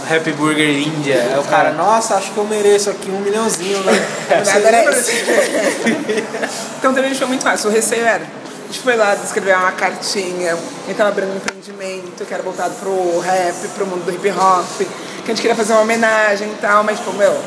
Happy 0.10 0.32
Burger 0.34 0.70
Índia. 0.70 1.22
Aí 1.34 1.40
o 1.40 1.44
cara, 1.44 1.72
nossa, 1.72 2.16
acho 2.16 2.32
que 2.32 2.38
eu 2.38 2.46
mereço 2.46 2.90
aqui 2.90 3.10
um 3.10 3.20
milhãozinho, 3.20 3.80
né? 3.84 3.94
Você 4.44 4.54
lembra 4.60 4.78
era 4.78 4.92
isso. 4.92 5.12
então 6.80 6.94
gente 6.94 7.18
foi 7.18 7.28
muito 7.28 7.44
fácil. 7.44 7.70
O 7.70 7.74
receio 7.74 8.06
era. 8.06 8.24
A 8.24 8.68
gente 8.68 8.80
foi 8.80 8.96
lá 8.96 9.16
escrever 9.16 9.56
uma 9.56 9.72
cartinha, 9.72 10.54
a 10.54 10.88
gente 10.88 10.98
tava 10.98 11.10
abrindo 11.10 11.32
um 11.32 11.38
empreendimento 11.38 12.26
que 12.26 12.34
era 12.34 12.42
voltado 12.42 12.74
pro 12.76 13.20
rap, 13.20 13.68
pro 13.76 13.86
mundo 13.86 14.04
do 14.04 14.12
hip 14.12 14.28
hop, 14.32 14.78
que 14.78 14.86
a 15.24 15.28
gente 15.28 15.42
queria 15.42 15.56
fazer 15.56 15.74
uma 15.74 15.84
homenagem 15.84 16.52
e 16.52 16.56
tal, 16.56 16.84
mas 16.84 16.98
tipo, 16.98 17.14
meu, 17.14 17.40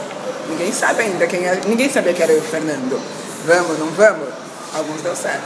ninguém 0.49 0.73
sabe 0.73 1.03
ainda 1.03 1.27
quem 1.27 1.45
é, 1.45 1.61
ninguém 1.67 1.91
sabia 1.91 2.15
que 2.15 2.23
era 2.23 2.33
eu 2.33 2.39
o 2.39 2.43
Fernando. 2.43 3.01
Vamos, 3.45 3.79
não 3.79 3.89
vamos? 3.89 4.29
Alguns 4.75 5.03
deu 5.03 5.17
certo. 5.17 5.43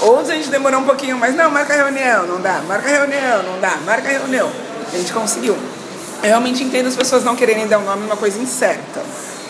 Outros 0.00 0.30
a 0.30 0.34
gente 0.34 0.48
demorou 0.48 0.80
um 0.80 0.84
pouquinho, 0.84 1.16
mas 1.18 1.34
não, 1.34 1.50
marca 1.50 1.72
a 1.72 1.76
reunião, 1.76 2.26
não 2.26 2.40
dá, 2.40 2.60
marca 2.66 2.88
a 2.88 2.92
reunião, 2.92 3.42
não 3.42 3.60
dá, 3.60 3.76
marca 3.84 4.08
a 4.08 4.12
reunião. 4.12 4.50
A 4.92 4.96
gente 4.96 5.12
conseguiu. 5.12 5.56
Eu 6.22 6.28
realmente 6.28 6.62
entendo 6.62 6.86
as 6.86 6.96
pessoas 6.96 7.24
não 7.24 7.36
quererem 7.36 7.66
dar 7.66 7.78
um 7.78 7.84
nome 7.84 8.02
numa 8.02 8.16
coisa 8.16 8.38
incerta. 8.38 9.00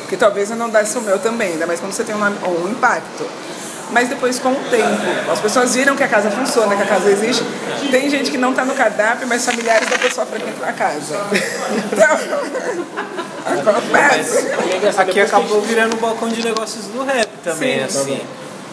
Porque 0.00 0.16
talvez 0.16 0.50
eu 0.50 0.56
não 0.56 0.68
desse 0.68 0.96
o 0.98 1.00
meu 1.00 1.18
também, 1.18 1.52
ainda 1.52 1.66
mais 1.66 1.80
quando 1.80 1.92
você 1.92 2.04
tem 2.04 2.14
um, 2.14 2.18
nome, 2.18 2.36
ou 2.42 2.64
um 2.64 2.70
impacto. 2.70 3.26
Mas 3.90 4.08
depois, 4.08 4.38
com 4.38 4.50
o 4.50 4.64
tempo, 4.70 5.30
as 5.30 5.40
pessoas 5.40 5.74
viram 5.74 5.96
que 5.96 6.02
a 6.02 6.08
casa 6.08 6.30
funciona, 6.30 6.74
que 6.76 6.82
a 6.82 6.86
casa 6.86 7.08
existe. 7.10 7.44
Tem 7.90 8.10
gente 8.10 8.30
que 8.30 8.38
não 8.38 8.50
está 8.50 8.64
no 8.64 8.74
cardápio, 8.74 9.26
mas 9.28 9.44
familiares 9.44 9.88
da 9.88 9.98
pessoa 9.98 10.26
frequentam 10.26 10.68
a 10.68 10.72
casa. 10.72 11.16
Então, 13.46 13.72
acontece. 13.76 14.44
É 14.48 15.00
Aqui 15.02 15.20
acabou 15.20 15.60
virando 15.60 15.94
um 15.96 16.00
balcão 16.00 16.28
de 16.28 16.42
negócios 16.42 16.86
do 16.86 17.04
rap 17.04 17.28
também, 17.44 17.78
Sim, 17.78 17.84
assim. 17.84 18.20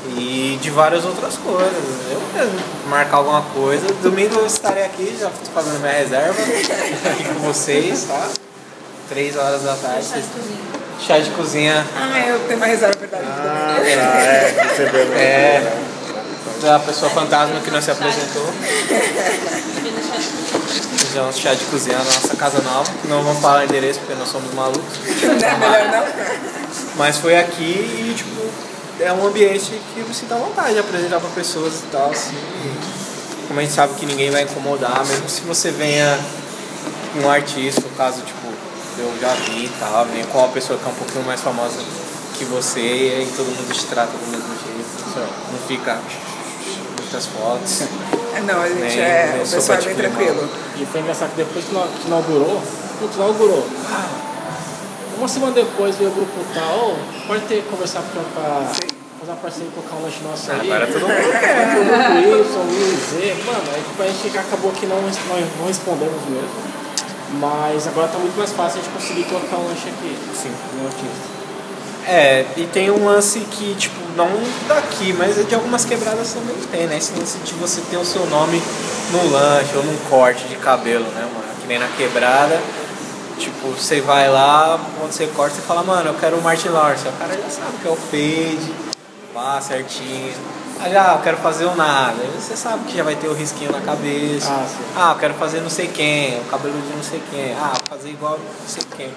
E 0.05 0.59
de 0.61 0.69
várias 0.69 1.05
outras 1.05 1.37
coisas. 1.37 1.73
Eu 2.11 2.21
mesmo 2.33 2.59
marcar 2.89 3.17
alguma 3.17 3.41
coisa. 3.41 3.85
Domingo 4.01 4.35
eu 4.35 4.45
estarei 4.45 4.83
aqui, 4.83 5.15
já 5.19 5.29
estou 5.29 5.53
fazendo 5.53 5.79
minha 5.79 5.93
reserva 5.93 6.41
aqui 6.41 7.23
com 7.23 7.39
vocês, 7.39 8.03
tá? 8.03 8.29
Três 9.07 9.37
horas 9.37 9.63
da 9.63 9.75
tarde. 9.75 10.07
Chá 10.99 11.19
de 11.19 11.29
cozinha. 11.31 11.85
Ah, 11.95 12.19
eu 12.19 12.39
tenho 12.41 12.57
uma 12.57 12.65
reserva 12.65 12.97
verdade. 12.99 13.23
Ah, 13.27 13.75
tá, 13.77 13.85
é, 13.85 14.67
recebeu. 14.69 15.13
É. 15.13 15.73
Da 16.61 16.79
pessoa 16.79 17.11
fantasma 17.11 17.59
que 17.59 17.71
não 17.71 17.81
se 17.81 17.91
apresentou. 17.91 18.45
Fizemos 20.97 21.37
chá 21.37 21.53
de 21.53 21.65
cozinha 21.65 21.97
na 21.97 22.03
nossa 22.05 22.35
casa 22.35 22.61
nova. 22.61 22.89
Não 23.05 23.21
vamos 23.21 23.41
falar 23.41 23.61
o 23.61 23.63
endereço 23.63 23.99
porque 23.99 24.15
nós 24.15 24.29
somos 24.29 24.53
malucos. 24.53 24.97
Não 25.21 25.47
é 25.47 25.57
melhor 25.57 25.91
não? 25.91 26.05
Mas 26.95 27.17
foi 27.17 27.37
aqui 27.37 27.63
e, 27.63 28.13
tipo, 28.15 28.49
é 28.99 29.11
um 29.13 29.25
ambiente 29.27 29.71
que 29.93 30.01
você 30.01 30.25
dá 30.25 30.35
vontade 30.35 30.73
de 30.73 30.79
apresentar 30.79 31.19
para 31.19 31.29
pessoas 31.29 31.73
e 31.75 31.83
tal, 31.91 32.11
assim. 32.11 32.35
E 32.35 33.47
como 33.47 33.59
a 33.59 33.63
gente 33.63 33.73
sabe 33.73 33.93
que 33.95 34.05
ninguém 34.05 34.31
vai 34.31 34.43
incomodar, 34.43 35.05
mesmo 35.05 35.27
se 35.29 35.41
você 35.41 35.71
venha 35.71 36.17
com 37.13 37.19
um 37.27 37.29
artista, 37.29 37.81
no 37.81 37.89
caso, 37.95 38.21
tipo, 38.21 38.47
eu 38.97 39.11
já 39.19 39.33
vi 39.45 39.65
e 39.65 39.71
tal, 39.79 40.05
venha 40.05 40.25
com 40.27 40.37
uma 40.39 40.47
pessoa 40.49 40.77
que 40.79 40.85
é 40.85 40.89
um 40.89 40.95
pouquinho 40.95 41.25
mais 41.25 41.41
famosa 41.41 41.77
que 42.37 42.45
você 42.45 42.79
e 42.79 43.15
aí 43.19 43.33
todo 43.35 43.45
mundo 43.47 43.73
te 43.73 43.85
trata 43.85 44.11
do 44.11 44.27
mesmo 44.31 44.47
jeito. 44.47 44.83
Não 45.51 45.59
fica 45.67 45.97
muitas 46.99 47.25
fotos. 47.27 47.81
É, 48.35 48.41
Não, 48.41 48.61
a 48.61 48.67
gente 48.67 48.79
Nem- 48.81 48.99
é. 48.99 49.41
O 49.45 49.47
pessoal 49.47 49.77
é 49.77 49.81
bem 49.81 49.95
climão. 49.95 50.11
tranquilo. 50.15 50.49
E 50.79 50.85
foi 50.87 51.01
engraçado 51.01 51.29
que 51.31 51.35
depois 51.37 51.65
que 51.65 51.71
ina- 51.71 51.87
que 52.01 52.07
inaugurou, 52.07 52.61
putz, 52.99 53.15
inaugurou. 53.15 53.67
Uma 55.17 55.27
semana 55.27 55.51
depois 55.53 55.95
veio 55.95 56.09
o 56.09 56.13
grupo 56.13 56.33
tal, 56.55 56.95
pode 57.27 57.43
ter 57.45 57.63
conversado 57.69 58.05
pra, 58.11 58.23
pra 58.41 58.71
fazer 59.23 59.31
uma 59.31 59.37
parceria 59.37 59.69
e 59.69 59.71
colocar 59.71 59.95
um 59.95 60.03
lanche 60.03 60.23
nosso 60.23 60.51
aí. 60.51 60.59
Agora 60.59 60.87
todo 60.87 61.01
mundo 61.01 61.13
O 61.13 61.85
grupo 61.85 62.11
Y, 62.19 62.59
o 62.59 62.73
Y, 62.73 62.97
Z, 62.99 63.45
mano, 63.45 63.63
aí 63.73 63.81
tipo, 63.81 64.03
a 64.03 64.07
gente 64.07 64.37
acabou 64.37 64.71
que 64.71 64.85
não, 64.85 65.01
não, 65.01 65.09
não 65.59 65.67
respondemos 65.67 66.21
mesmo. 66.27 66.73
Mas 67.39 67.87
agora 67.87 68.07
tá 68.09 68.19
muito 68.19 68.37
mais 68.37 68.51
fácil 68.51 68.79
a 68.79 68.83
gente 68.83 68.93
conseguir 68.93 69.23
colocar 69.23 69.57
um 69.57 69.67
lanche 69.67 69.89
aqui. 69.89 70.17
Sim. 70.35 70.51
No 70.77 70.87
artista. 70.87 71.43
É, 72.05 72.45
e 72.57 72.67
tem 72.67 72.91
um 72.91 73.05
lance 73.05 73.39
que, 73.39 73.73
tipo, 73.75 73.95
não 74.15 74.29
daqui, 74.67 75.13
mas 75.13 75.39
é 75.39 75.43
de 75.43 75.55
algumas 75.55 75.85
quebradas 75.85 76.33
também 76.33 76.55
tem, 76.69 76.85
né? 76.85 76.97
Esse 76.97 77.17
lance 77.17 77.37
de 77.39 77.53
você 77.53 77.81
ter 77.89 77.97
o 77.97 78.03
seu 78.03 78.25
nome 78.25 78.61
no 79.11 79.31
lanche 79.31 79.75
ou 79.77 79.83
num 79.83 79.97
corte 80.09 80.43
de 80.45 80.57
cabelo, 80.57 81.05
né, 81.05 81.21
mano? 81.21 81.45
Que 81.61 81.67
nem 81.67 81.79
na 81.79 81.87
quebrada. 81.87 82.59
Tipo, 83.39 83.69
você 83.69 84.01
vai 84.01 84.29
lá, 84.29 84.79
quando 84.99 85.11
você 85.11 85.27
corta, 85.27 85.55
você 85.55 85.61
fala, 85.61 85.81
mano, 85.81 86.09
eu 86.09 86.13
quero 86.15 86.37
o 86.37 86.41
Martin 86.41 86.69
Lawrence. 86.69 87.07
O 87.07 87.11
cara 87.13 87.33
já 87.33 87.49
sabe 87.49 87.77
que 87.81 87.87
é 87.87 87.91
o 87.91 87.95
fade, 87.95 88.71
pá, 89.33 89.59
certinho. 89.61 90.33
Ah, 90.81 90.89
já, 90.89 91.13
eu 91.13 91.19
quero 91.21 91.37
fazer 91.37 91.65
o 91.65 91.75
nada. 91.75 92.15
Aí 92.21 92.41
você 92.41 92.55
sabe 92.55 92.83
que 92.85 92.97
já 92.97 93.03
vai 93.03 93.15
ter 93.15 93.27
o 93.27 93.33
risquinho 93.33 93.71
na 93.71 93.81
cabeça. 93.81 94.49
Ah, 94.51 94.65
sim. 94.67 94.83
Ah, 94.95 95.11
eu 95.15 95.19
quero 95.19 95.33
fazer 95.35 95.61
não 95.61 95.69
sei 95.69 95.87
quem, 95.87 96.39
o 96.39 96.43
cabelo 96.45 96.73
de 96.81 96.95
não 96.95 97.03
sei 97.03 97.21
quem. 97.31 97.53
Ah, 97.53 97.73
fazer 97.89 98.09
igual 98.09 98.37
não 98.37 98.67
sei 98.67 98.83
quem. 98.97 99.11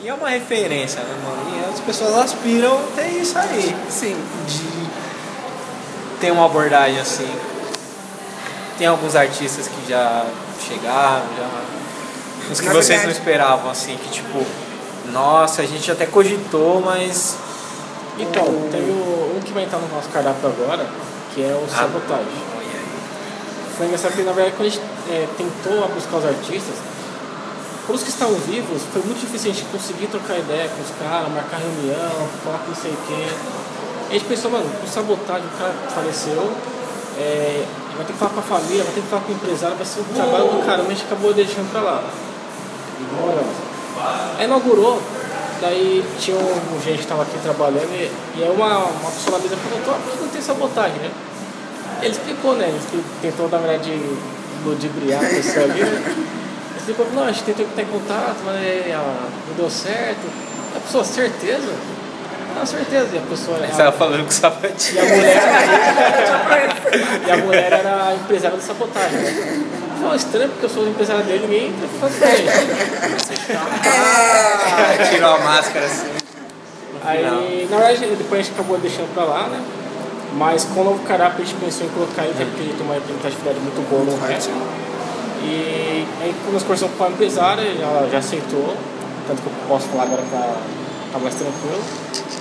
E 0.00 0.08
é 0.08 0.14
uma 0.14 0.28
referência, 0.30 1.00
né, 1.00 1.14
mano? 1.24 1.56
E 1.56 1.72
as 1.72 1.80
pessoas 1.80 2.14
aspiram 2.16 2.76
a 2.76 2.96
ter 2.96 3.08
isso 3.08 3.38
aí. 3.38 3.76
Sim. 3.88 4.16
De 4.48 4.88
ter 6.20 6.32
uma 6.32 6.46
abordagem 6.46 6.98
assim. 6.98 7.30
Tem 8.78 8.86
alguns 8.86 9.14
artistas 9.14 9.68
que 9.68 9.88
já 9.88 10.26
chegaram, 10.66 11.22
já. 11.38 11.48
Uns 12.50 12.58
que 12.60 12.66
Na 12.66 12.72
vocês 12.72 12.88
verdade- 13.00 13.06
não 13.06 13.12
esperavam, 13.12 13.70
assim, 13.70 13.96
que 13.96 14.08
tipo, 14.10 14.44
nossa, 15.12 15.62
a 15.62 15.66
gente 15.66 15.88
até 15.90 16.06
cogitou, 16.06 16.80
mas. 16.80 17.36
Então, 18.18 18.44
tem 18.70 18.80
o, 18.80 19.11
que 19.44 19.52
vai 19.52 19.64
entrar 19.64 19.78
no 19.78 19.88
nosso 19.88 20.08
cardápio 20.08 20.48
agora, 20.48 20.86
que 21.34 21.42
é 21.42 21.52
o 21.54 21.64
Ah. 21.64 21.76
Sabotagem. 21.76 22.52
Foi 23.76 23.86
engraçado 23.86 24.12
que, 24.12 24.22
na 24.22 24.32
verdade, 24.32 24.56
quando 24.56 24.66
a 24.68 24.70
gente 24.70 24.82
é, 25.10 25.26
tentou 25.36 25.88
buscar 25.88 26.18
os 26.18 26.26
artistas, 26.26 26.74
para 27.86 27.94
os 27.96 28.02
que 28.02 28.10
estavam 28.10 28.36
vivos, 28.36 28.82
foi 28.92 29.02
muito 29.02 29.20
difícil 29.20 29.50
a 29.50 29.54
gente 29.54 29.66
conseguir 29.66 30.06
trocar 30.06 30.38
ideia 30.38 30.68
com 30.68 30.82
os 30.82 30.90
caras, 31.02 31.28
marcar 31.32 31.58
reunião, 31.58 32.28
falar 32.44 32.58
com 32.58 32.68
não 32.68 32.76
sei 32.76 32.94
quem. 33.08 33.26
A 34.08 34.12
gente 34.12 34.24
pensou, 34.26 34.50
mano, 34.50 34.66
o 34.66 34.86
sabotagem, 34.86 35.46
o 35.46 35.58
cara 35.58 35.74
faleceu, 35.88 36.52
é, 37.18 37.64
vai 37.96 38.06
ter 38.06 38.12
que 38.12 38.18
falar 38.18 38.30
com 38.30 38.40
a 38.40 38.42
família, 38.42 38.84
vai 38.84 38.92
ter 38.94 39.00
que 39.00 39.08
falar 39.08 39.22
com 39.22 39.32
o 39.32 39.34
empresário, 39.34 39.76
vai 39.76 39.86
ser 39.86 40.00
um 40.00 40.14
trabalho 40.14 40.44
do 40.44 40.66
caramba, 40.66 40.88
a 40.88 40.94
gente 40.94 41.04
acabou 41.04 41.32
deixando 41.34 41.72
pra 41.72 41.80
lá. 41.80 42.04
Ignoramos. 43.00 43.56
Aí 44.38 44.44
inaugurou, 44.44 45.00
daí 45.62 46.04
tinha 46.18 46.36
um 46.36 46.80
gente 46.82 46.96
que 46.98 47.02
estava 47.04 47.22
aqui 47.22 47.38
trabalhando 47.42 47.88
e, 47.94 48.10
e 48.36 48.42
aí 48.42 48.50
uma, 48.50 48.78
uma 48.78 49.10
pessoa 49.10 49.38
na 49.38 49.44
mesa 49.44 49.56
perguntou, 49.56 49.94
por 49.94 50.12
que 50.12 50.20
não 50.20 50.28
tem 50.28 50.42
sabotagem, 50.42 50.98
né? 50.98 51.10
Ele 52.02 52.10
explicou, 52.10 52.56
né? 52.56 52.66
Ele 52.66 53.04
tentou, 53.22 53.48
na 53.48 53.58
verdade, 53.58 53.92
ludibriar 54.64 55.24
a 55.24 55.28
pessoa 55.28 55.64
ali, 55.64 55.80
né? 55.80 56.02
Ele 56.04 56.76
explicou, 56.76 57.06
não, 57.14 57.22
a 57.22 57.32
gente 57.32 57.44
tentou 57.44 57.64
entrar 57.64 57.82
em 57.82 57.86
contato, 57.86 58.36
mas 58.44 58.56
ah, 58.92 59.28
não 59.48 59.54
deu 59.54 59.70
certo. 59.70 60.26
A 60.76 60.80
pessoa, 60.80 61.04
certeza? 61.04 61.72
Não, 62.56 62.66
certeza. 62.66 63.08
E 63.14 63.18
a 63.18 63.22
pessoa 63.22 63.56
Você 63.58 63.64
era... 63.64 63.76
tava 63.76 63.92
falando 63.92 64.20
com 64.22 64.26
o 64.26 64.28
E 64.28 64.34
sapatinho. 64.34 65.00
a 65.00 65.04
mulher, 65.04 65.42
e 67.26 67.30
a 67.30 67.36
mulher 67.36 67.72
era 67.72 68.08
a 68.08 68.14
empresária 68.14 68.58
de 68.58 68.64
sabotagem, 68.64 69.18
né? 69.18 69.81
Foi 70.02 70.16
estranho 70.16 70.48
porque 70.50 70.66
eu 70.66 70.70
sou 70.70 70.88
empresária 70.88 71.22
dele 71.22 71.44
e 71.44 71.46
ninguém 71.46 71.68
entra 71.68 72.28
ele. 72.28 72.50
Ah, 74.74 75.10
tirou 75.10 75.34
a 75.34 75.38
máscara 75.38 75.86
assim. 75.86 76.06
Aí, 77.04 77.68
na 77.70 77.76
verdade, 77.76 78.16
depois 78.16 78.40
a 78.40 78.42
gente 78.42 78.52
acabou 78.54 78.78
deixando 78.78 79.12
pra 79.14 79.24
lá, 79.24 79.48
né? 79.48 79.60
Mas 80.34 80.64
com 80.64 80.80
o 80.80 80.84
novo 80.84 81.04
cardápio 81.04 81.42
a 81.42 81.46
gente 81.46 81.58
pensou 81.58 81.86
em 81.86 81.90
colocar 81.90 82.22
ele, 82.22 82.32
até 82.32 82.44
porque 82.44 82.62
ele 82.62 82.72
tem 82.72 82.86
uma 82.86 82.94
representatividade 82.94 83.60
muito 83.60 83.88
boa 83.90 84.04
no 84.04 84.16
rap. 84.26 84.40
E 85.44 86.06
aí 86.22 86.34
quando 86.42 86.54
nós 86.54 86.62
conversamos 86.62 86.96
com 86.96 87.04
a 87.04 87.08
empresária, 87.08 87.62
ela 87.62 88.08
já 88.10 88.18
aceitou, 88.18 88.76
tanto 89.26 89.42
que 89.42 89.46
eu 89.46 89.52
posso 89.68 89.88
falar 89.88 90.04
agora 90.04 90.22
pra 90.30 90.56
ficar 91.06 91.18
mais 91.18 91.34
tranquilo. 91.34 91.82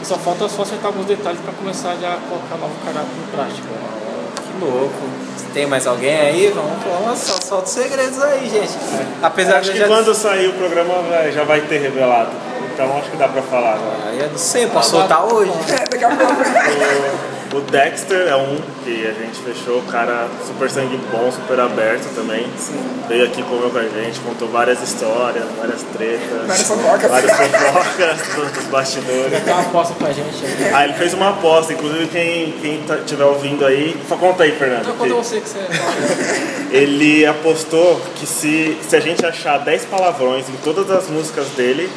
E 0.01 0.05
só 0.05 0.17
falta 0.17 0.47
só 0.47 0.61
acertar 0.63 0.87
alguns 0.87 1.05
detalhes 1.05 1.41
pra 1.41 1.53
começar 1.53 1.95
já 2.01 2.13
a 2.13 2.17
colocar 2.17 2.55
o 2.55 2.59
novo 2.59 2.73
cardápio 2.85 3.11
em 3.11 3.31
prática. 3.35 3.67
Que 3.67 4.65
louco. 4.65 5.20
Tem 5.53 5.65
mais 5.65 5.85
alguém 5.87 6.19
aí? 6.19 6.47
Vamos, 6.55 6.71
vamos 6.83 7.19
só, 7.19 7.33
solta 7.41 7.65
os 7.65 7.71
segredos 7.71 8.21
aí, 8.21 8.49
gente. 8.49 8.73
Apesar 9.21 9.57
Acho 9.57 9.71
de 9.71 9.77
que 9.77 9.83
eu 9.83 9.87
já. 9.87 9.93
quando 9.95 10.13
sair 10.15 10.47
o 10.47 10.53
programa 10.53 10.93
já 11.31 11.43
vai 11.43 11.61
ter 11.61 11.79
revelado. 11.79 12.29
Então 12.73 12.97
acho 12.97 13.11
que 13.11 13.17
dá 13.17 13.27
pra 13.27 13.41
falar 13.41 13.73
agora. 13.75 13.97
Ah, 14.07 14.13
eu 14.13 14.29
não 14.29 14.37
sei, 14.37 14.65
posso 14.67 14.91
soltar 14.91 15.25
hoje? 15.25 15.51
É, 15.69 15.85
daqui 15.89 16.03
a 16.05 16.09
pouco. 16.09 16.33
O 17.53 17.59
Dexter 17.59 18.29
é 18.29 18.35
um 18.35 18.55
que 18.85 19.05
a 19.05 19.11
gente 19.11 19.37
fechou, 19.43 19.79
o 19.79 19.83
cara 19.83 20.29
super 20.47 20.69
sangue 20.69 20.97
bom, 21.11 21.29
super 21.29 21.59
aberto 21.59 22.07
também. 22.15 22.45
Sim. 22.57 22.81
Veio 23.09 23.25
aqui 23.25 23.43
comeu 23.43 23.69
com 23.69 23.77
a 23.77 23.83
gente, 23.83 24.21
contou 24.21 24.47
várias 24.47 24.81
histórias, 24.81 25.43
várias 25.57 25.83
tretas. 25.83 26.47
Várias 26.47 26.67
fofocas. 26.67 27.11
Várias 27.11 27.31
fofocas 27.31 28.53
dos, 28.55 28.65
bastidores. 28.67 29.45
Dá 29.45 29.51
uma 29.51 29.61
aposta 29.63 29.93
pra 29.95 30.13
gente 30.13 30.45
aí. 30.45 30.71
Ah, 30.73 30.85
ele 30.85 30.93
fez 30.93 31.13
uma 31.13 31.31
aposta, 31.31 31.73
inclusive 31.73 32.07
quem, 32.07 32.53
quem 32.61 32.83
tá, 32.83 32.97
tiver 33.05 33.25
ouvindo 33.25 33.65
aí. 33.65 33.99
Só 34.07 34.15
conta 34.15 34.43
aí, 34.43 34.53
Fernando. 34.53 34.83
Então 34.83 34.93
que 34.93 34.99
conta 34.99 35.15
você 35.15 35.41
que 35.41 35.49
você 35.49 35.59
fala. 35.59 36.71
Ele 36.71 37.25
apostou 37.25 38.01
que 38.15 38.25
se, 38.25 38.77
se 38.87 38.95
a 38.95 39.01
gente 39.01 39.25
achar 39.25 39.57
10 39.57 39.85
palavrões 39.85 40.47
em 40.47 40.55
todas 40.63 40.89
as 40.89 41.09
músicas 41.09 41.47
dele, 41.49 41.89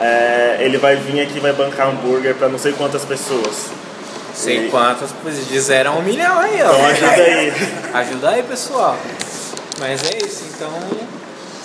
é, 0.00 0.56
ele 0.60 0.78
vai 0.78 0.96
vir 0.96 1.20
aqui 1.20 1.36
e 1.36 1.40
vai 1.40 1.52
bancar 1.52 1.88
hambúrguer 1.88 2.34
pra 2.34 2.48
não 2.48 2.58
sei 2.58 2.72
quantas 2.72 3.04
pessoas. 3.04 3.70
Sei 4.36 4.66
E- 4.66 4.70
quantas, 4.70 5.10
pois 5.22 5.48
de 5.48 5.58
zero 5.60 5.88
a 5.90 5.92
um 5.92 6.02
milhão 6.02 6.38
aí, 6.38 6.60
ó. 6.62 6.70
Então 6.72 6.86
ajuda 6.86 7.10
aí. 7.22 7.52
Ajuda 7.94 8.30
aí, 8.30 8.42
pessoal. 8.42 8.96
Mas 9.78 10.02
é 10.04 10.18
isso, 10.26 10.44
então. 10.54 10.70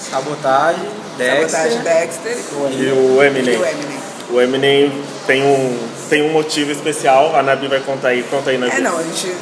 Sabotagem, 0.09 0.89
Dexter. 1.17 1.49
Sabotagem 1.49 1.79
Dexter 1.81 2.37
E 2.71 2.91
o 2.91 3.21
e 3.23 3.27
Eminem. 3.27 3.57
o 3.57 3.65
Eminem. 3.65 3.99
O 4.31 4.41
Eminem 4.41 5.03
tem 5.27 5.43
um, 5.43 5.87
tem 6.09 6.21
um 6.23 6.31
motivo 6.31 6.71
especial, 6.71 7.35
a 7.35 7.43
Nabi 7.43 7.67
vai 7.67 7.79
contar 7.81 8.09
aí. 8.09 8.23
Conta 8.23 8.49
aí, 8.51 8.57
Nabi. 8.57 8.71
É, 8.75 8.79
não, 8.79 8.97
a 8.97 9.03
gente 9.03 9.35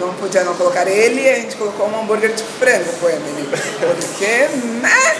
não 0.00 0.12
podia 0.14 0.42
não 0.44 0.54
colocar 0.54 0.86
ele, 0.88 1.28
a 1.28 1.34
gente 1.36 1.56
colocou 1.56 1.88
um 1.88 2.00
hambúrguer 2.00 2.32
de 2.32 2.42
frango 2.42 2.90
pro 2.94 3.08
Eminem. 3.10 3.44
Porque, 3.46 4.48
né? 4.82 5.16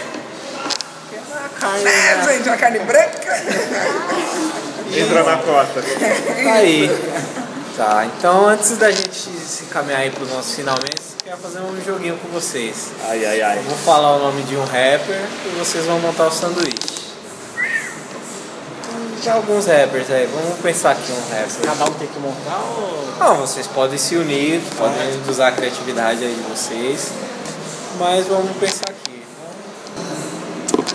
Carne, 1.59 1.83
Né, 1.83 1.91
né? 1.91 2.33
gente, 2.33 2.49
uma 2.49 2.57
carne 2.57 2.79
branca. 2.79 3.43
Entra 4.95 5.23
na 5.23 5.37
cota. 5.37 5.81
Tá 5.81 6.53
aí. 6.53 6.89
Tá, 7.77 8.05
então 8.07 8.47
antes 8.47 8.75
da 8.77 8.89
gente 8.89 9.13
se 9.13 9.65
caminhar 9.65 10.01
aí 10.01 10.09
pros 10.09 10.31
nossos 10.31 10.55
finalmente, 10.55 10.95
eu 10.97 11.25
quero 11.25 11.37
fazer 11.37 11.59
um 11.59 11.79
joguinho 11.85 12.17
com 12.17 12.27
vocês. 12.29 12.87
Ai, 13.07 13.23
ai, 13.23 13.41
ai. 13.41 13.57
Eu 13.59 13.63
vou 13.63 13.77
falar 13.77 14.15
o 14.15 14.19
nome 14.19 14.41
de 14.43 14.55
um 14.55 14.63
rapper 14.63 15.21
e 15.45 15.49
vocês 15.59 15.85
vão 15.85 15.99
montar 15.99 16.25
o 16.25 16.31
sanduíche. 16.31 16.97
Tem 19.21 19.31
alguns 19.31 19.67
rappers 19.67 20.09
aí, 20.09 20.25
vamos 20.25 20.59
pensar 20.59 20.91
aqui 20.91 21.11
um 21.11 21.21
rapper. 21.29 21.61
Cada 21.65 21.85
um 21.85 21.93
tem 21.93 22.07
que 22.07 22.19
montar 22.19 22.59
ou. 22.77 23.07
Não, 23.19 23.35
vocês 23.35 23.67
podem 23.67 23.97
se 23.97 24.15
unir, 24.15 24.59
podem 24.75 25.21
usar 25.29 25.49
a 25.49 25.51
criatividade 25.51 26.23
aí 26.23 26.33
de 26.33 26.49
vocês. 26.49 27.11
Mas 27.99 28.25
vamos 28.25 28.57
pensar 28.57 28.85
aqui. 28.89 29.23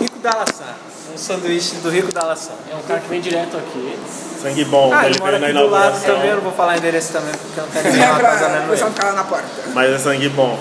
Rico 0.01 0.19
da 0.19 0.31
Laçã. 0.31 0.92
Um 1.13 1.17
sanduíche 1.17 1.75
do 1.75 1.89
Rico 1.89 2.11
da 2.11 2.23
Laçã. 2.25 2.53
É 2.71 2.75
um 2.75 2.81
cara 2.81 2.99
que 2.99 3.07
vem 3.07 3.21
direto 3.21 3.55
aqui. 3.57 3.99
Sangue 4.41 4.65
bom, 4.65 4.91
Ah, 4.93 5.05
ele 5.05 5.13
ele 5.15 5.19
mora 5.19 5.39
veio 5.39 5.53
na 5.53 5.59
aqui 5.61 5.69
do 5.69 5.73
lado 5.73 6.01
também, 6.05 6.29
eu 6.29 6.35
não 6.35 6.43
vou 6.43 6.51
falar 6.51 6.77
endereço 6.77 7.13
também, 7.13 7.31
porque 7.33 7.59
eu 7.59 7.63
não 7.65 7.71
quero 7.71 7.91
ganhar 7.91 8.11
uma 8.11 8.19
o 8.65 8.69
pessoal 8.69 8.89
ele. 8.89 8.95
ficar 8.95 9.07
lá 9.07 9.13
na 9.13 9.23
porta. 9.23 9.47
Mas 9.73 9.91
é 9.91 9.99
sangue 9.99 10.29
bom. 10.29 10.59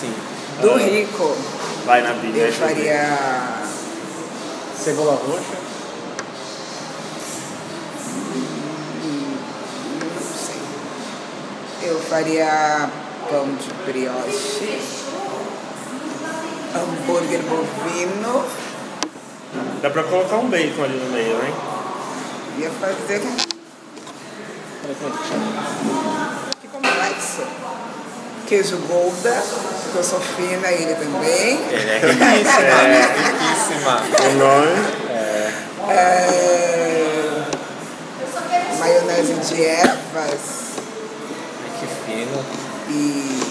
Sim. 0.00 0.14
Do 0.60 0.70
Ah. 0.72 0.78
rico, 0.78 1.36
Vai, 1.86 2.00
eu 2.00 2.32
deixa 2.32 2.62
eu 2.62 2.68
faria. 2.68 3.08
Cebola 4.78 5.14
roxa. 5.26 5.64
Não 10.14 10.22
sei. 10.46 11.88
Eu 11.90 11.98
faria 12.00 12.88
pão 13.30 13.46
de 13.54 13.70
brioche, 13.90 14.80
hambúrguer 16.74 17.40
bovino, 17.42 18.44
Dá 19.82 19.90
pra 19.90 20.02
colocar 20.04 20.36
um 20.36 20.48
bacon 20.48 20.84
ali 20.84 20.96
no 20.96 21.10
meio, 21.12 21.44
hein? 21.44 21.54
ia 22.58 22.70
fazer. 22.70 23.14
É 23.14 24.94
que 24.94 25.28
chama? 25.28 26.52
Que 26.60 26.68
complexo. 26.68 27.42
Queijo 28.46 28.76
Golda, 28.86 29.42
que 29.92 29.96
eu 29.96 30.04
sou 30.04 30.20
fina 30.20 30.68
ele 30.70 30.94
também. 30.94 31.58
Ele 31.70 31.90
é 31.90 31.98
riquíssima, 32.04 32.82
é 32.82 33.00
riquíssima. 33.16 34.02
O 34.28 34.32
nome. 34.34 35.04
É... 35.90 36.24
Maionese 38.78 39.34
de 39.34 39.64
ervas 39.64 40.74
Que 41.80 41.86
fino. 42.06 42.44
e. 42.90 43.42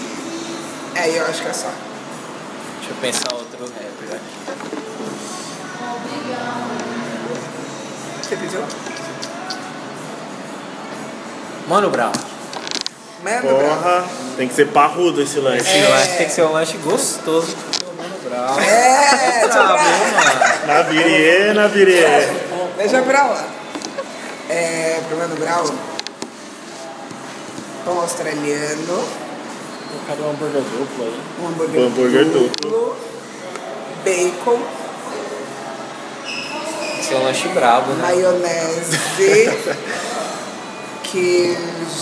É, 0.96 1.18
eu 1.18 1.26
acho 1.26 1.42
que 1.42 1.48
é 1.48 1.52
só. 1.52 1.70
Deixa 2.78 2.90
eu 2.90 2.96
pensar 3.00 3.34
outro 3.34 3.64
rapper 3.64 4.16
aqui. 4.16 4.83
Você 8.22 8.36
pediu? 8.36 8.60
Mano 11.68 11.90
Brown. 11.90 12.12
Mano, 13.22 13.40
Brown. 13.40 13.58
Porra, 13.58 14.04
tem 14.36 14.48
que 14.48 14.54
ser 14.54 14.68
parrudo 14.68 15.22
esse 15.22 15.38
lanche. 15.40 15.60
Esse 15.60 15.90
lanche 15.90 16.16
tem 16.16 16.26
que 16.26 16.32
ser 16.32 16.42
um 16.42 16.52
lanche 16.52 16.76
gostoso 16.78 17.56
Mano 17.96 18.16
Brown. 18.24 18.60
É, 18.60 19.40
deixa 19.42 19.62
Bravo, 19.62 19.74
pra 19.74 19.84
hein, 19.84 20.12
mano? 20.14 20.66
Nabirie, 20.66 21.54
Nabirie. 21.54 22.04
Deixa 22.76 23.02
pra 23.02 23.24
lá. 23.24 23.44
É, 24.48 25.00
pro 25.08 25.16
Mano 25.16 25.36
Brown. 25.36 25.74
Pão 27.84 28.00
australiano. 28.00 29.04
Eu 29.94 30.00
quero 30.06 30.22
um 30.24 30.30
hambúrguer 30.30 30.62
duplo 30.62 31.04
aí. 31.04 31.20
Um 31.40 31.48
hambúrguer, 31.48 31.80
Um 31.80 31.86
hambúrguer 31.86 32.24
duplo. 32.24 32.96
Bacon. 34.04 34.60
Um 37.12 37.22
lanche 37.24 37.48
brabo, 37.48 37.92
né? 37.92 38.02
maionese, 38.02 38.98
queijo. 41.04 41.94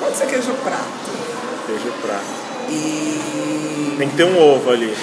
Pode 0.00 0.16
ser 0.16 0.26
queijo 0.26 0.52
prato. 0.62 1.10
Queijo 1.66 1.92
prato. 2.02 2.24
E 2.68 3.94
Tem 3.98 4.08
que 4.10 4.16
ter 4.16 4.24
um 4.24 4.38
ovo 4.38 4.70
ali. 4.70 4.96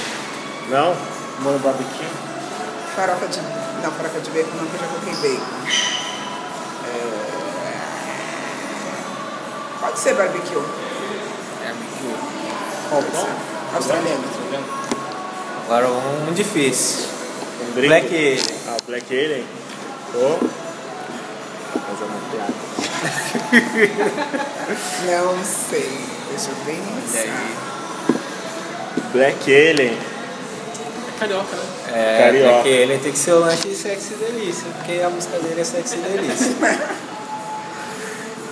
Não? 0.69 0.95
Molho 1.41 1.59
barbecue. 1.59 2.05
farofa 2.95 3.27
de. 3.27 3.39
Não, 3.81 3.91
farofa 3.91 4.19
de 4.19 4.29
bacon 4.31 4.55
não, 4.55 4.65
que 4.67 4.75
eu 4.75 4.79
já 4.79 4.87
coloquei 4.87 5.13
bacon. 5.15 5.45
É, 6.85 6.97
Pode 9.81 9.99
ser 9.99 10.13
barbecue. 10.13 10.61
Qual 12.89 13.01
o 13.01 13.03
pão? 13.05 13.27
Australiano. 13.75 14.23
Agora 15.73 15.89
um 15.89 16.31
difícil. 16.33 17.07
Um 17.59 17.71
drink? 17.73 17.87
Black 17.87 18.05
Alien. 18.15 18.45
Ah, 18.67 18.77
Black 18.85 19.11
Alien. 19.11 19.43
Ô. 20.13 20.37
Fazer 21.79 22.03
uma 22.03 22.19
piada. 22.29 22.53
Não 25.33 25.43
sei. 25.43 25.89
Deixa 26.29 26.51
eu 26.51 26.55
pensar. 26.63 27.25
Black 29.13 29.51
Alien. 29.51 29.97
É 31.07 31.19
carioca, 31.19 31.55
né? 31.55 31.63
É, 31.91 32.21
Carioca. 32.23 32.51
Black 32.51 32.83
Alien 32.83 32.99
tem 32.99 33.11
que 33.11 33.17
ser 33.17 33.31
o 33.31 33.39
lanche 33.39 33.73
Sexy 33.73 34.13
Delícia, 34.13 34.67
porque 34.77 35.01
a 35.01 35.09
música 35.09 35.39
dele 35.39 35.59
é 35.59 35.63
Sexy 35.63 35.97
Delícia. 35.97 36.55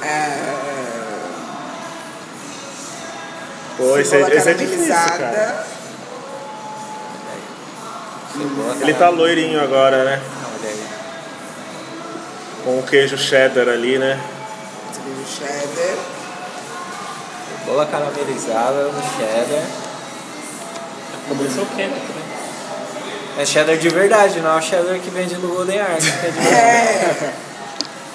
É, 0.03 0.36
Pô, 3.78 3.95
esse 3.99 4.15
é, 4.15 4.36
esse 4.36 4.49
é 4.49 4.53
difícil, 4.55 4.95
cara. 4.95 5.63
Ele 8.82 8.93
tá 8.93 9.09
loirinho 9.09 9.61
agora, 9.61 10.03
né? 10.03 10.21
Olha 10.21 10.69
aí. 10.69 10.86
Com 12.63 12.79
o 12.79 12.84
queijo 12.84 13.17
cheddar 13.17 13.67
ali, 13.67 13.97
né? 13.97 14.19
Queijo 14.93 15.25
cheddar. 15.27 15.97
Cebola 17.59 17.86
caramelizada 17.86 18.84
no 18.84 19.01
cheddar. 19.01 19.65
O 21.29 21.75
Kenneth, 21.75 21.89
né? 21.89 22.21
É 23.38 23.45
cheddar 23.45 23.77
de 23.77 23.89
verdade, 23.89 24.39
não 24.41 24.55
é 24.55 24.59
o 24.59 24.61
cheddar 24.61 24.99
que 24.99 25.09
vende 25.09 25.36
no 25.36 25.47
Golden 25.47 25.77
que 25.77 26.47
é. 26.47 26.53
É. 26.53 27.34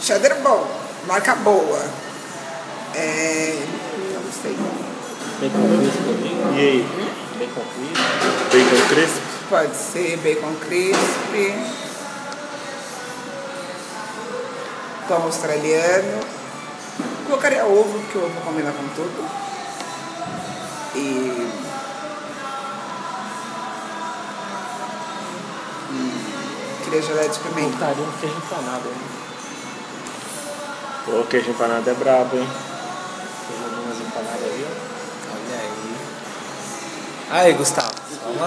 Cheddar 0.01 0.37
bom. 0.43 0.67
Marca 1.07 1.35
boa. 1.37 1.85
É. 2.95 3.59
Não 4.15 4.33
sei. 4.43 4.57
Bacon 5.41 5.79
crisp 5.79 6.01
ali. 6.09 6.33
E 6.55 6.61
aí? 6.61 6.87
Bacon 7.39 7.63
crisp. 7.75 8.01
Bacon 8.53 8.89
crisp? 8.89 9.26
Pode 9.49 9.77
ser 9.77 10.17
bacon 10.19 10.55
crisp. 10.57 11.55
Pão 15.07 15.23
australiano. 15.23 16.21
Colocaria 17.27 17.65
ovo, 17.65 17.99
porque 18.01 18.19
o 18.19 18.25
ovo 18.25 18.41
combina 18.41 18.73
com 18.73 18.89
tudo. 18.89 19.25
E. 20.97 21.49
Hum, 25.91 26.21
queria 26.85 27.03
gelé 27.03 27.29
de 27.29 27.39
pimenta. 27.39 27.87
Montaria 27.87 28.05
um 28.05 28.13
queijo 28.19 28.37
empanado 28.37 28.89
aí. 28.89 29.17
Pô, 31.05 31.25
queijo 31.27 31.51
empanado 31.51 31.89
é 31.89 31.95
brabo, 31.95 32.37
hein? 32.37 32.49
Tem 33.49 33.65
algumas 33.65 34.01
empanadas 34.01 34.41
ó. 34.43 34.71
Olha 35.35 35.61
aí. 35.61 35.97
Aí, 37.31 37.53
Gustavo. 37.53 37.86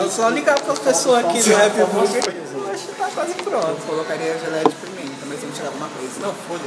Só, 0.03 0.09
só 0.09 0.29
ligar 0.29 0.59
para 0.59 0.73
as 0.73 0.79
pessoas 0.79 1.25
aqui 1.25 1.41
do 1.41 1.55
Happy 1.55 1.83
Burger. 1.91 2.23
O 2.55 2.67
lanche 2.67 2.87
tá 2.97 3.09
quase 3.13 3.33
pronto. 3.33 3.67
Eu 3.67 3.75
colocaria 3.87 4.37
gelé 4.37 4.59
de 4.59 4.75
pimenta, 4.75 5.25
mas 5.27 5.39
tem 5.39 5.49
que 5.49 5.55
tirar 5.55 5.67
alguma 5.67 5.87
coisa. 5.89 6.13
Não, 6.21 6.33
folha. 6.47 6.61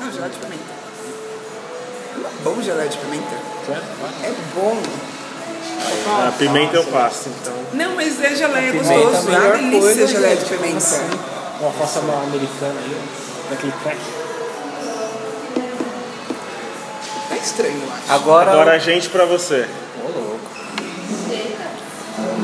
Não, 0.00 0.12
gelé 0.12 0.28
de 0.28 0.36
pimenta. 0.38 0.84
Não 2.16 2.28
é 2.28 2.32
bom 2.42 2.62
gelé 2.62 2.86
de 2.86 2.98
pimenta? 2.98 3.34
É 4.22 4.32
bom. 4.54 4.82
A 6.26 6.32
pimenta 6.32 6.76
eu 6.76 6.84
passo, 6.84 7.28
então. 7.28 7.54
Não, 7.72 7.94
mas 7.94 8.22
é 8.22 8.34
geleia 8.34 8.72
pimenta 8.72 8.92
é 8.92 8.96
a 8.96 9.00
gostoso. 9.00 9.28
É 9.28 9.30
uma 9.30 9.40
melhor 9.40 9.56
delícia 9.58 9.80
coisa, 9.80 10.06
geleia 10.06 10.36
de 10.36 10.44
pimenta. 10.44 10.76
assim? 10.76 11.10
Uma 11.60 11.72
faça 11.72 12.00
uma 12.00 12.22
americana 12.22 12.74
aí. 12.80 12.96
Daquele 13.50 13.72
crack. 13.82 13.98
É 17.30 17.36
estranho, 17.36 17.82
eu 17.82 17.92
acho. 17.92 18.12
Agora. 18.12 18.50
Agora 18.52 18.72
a 18.72 18.78
gente 18.78 19.08
pra 19.08 19.24
você. 19.24 19.68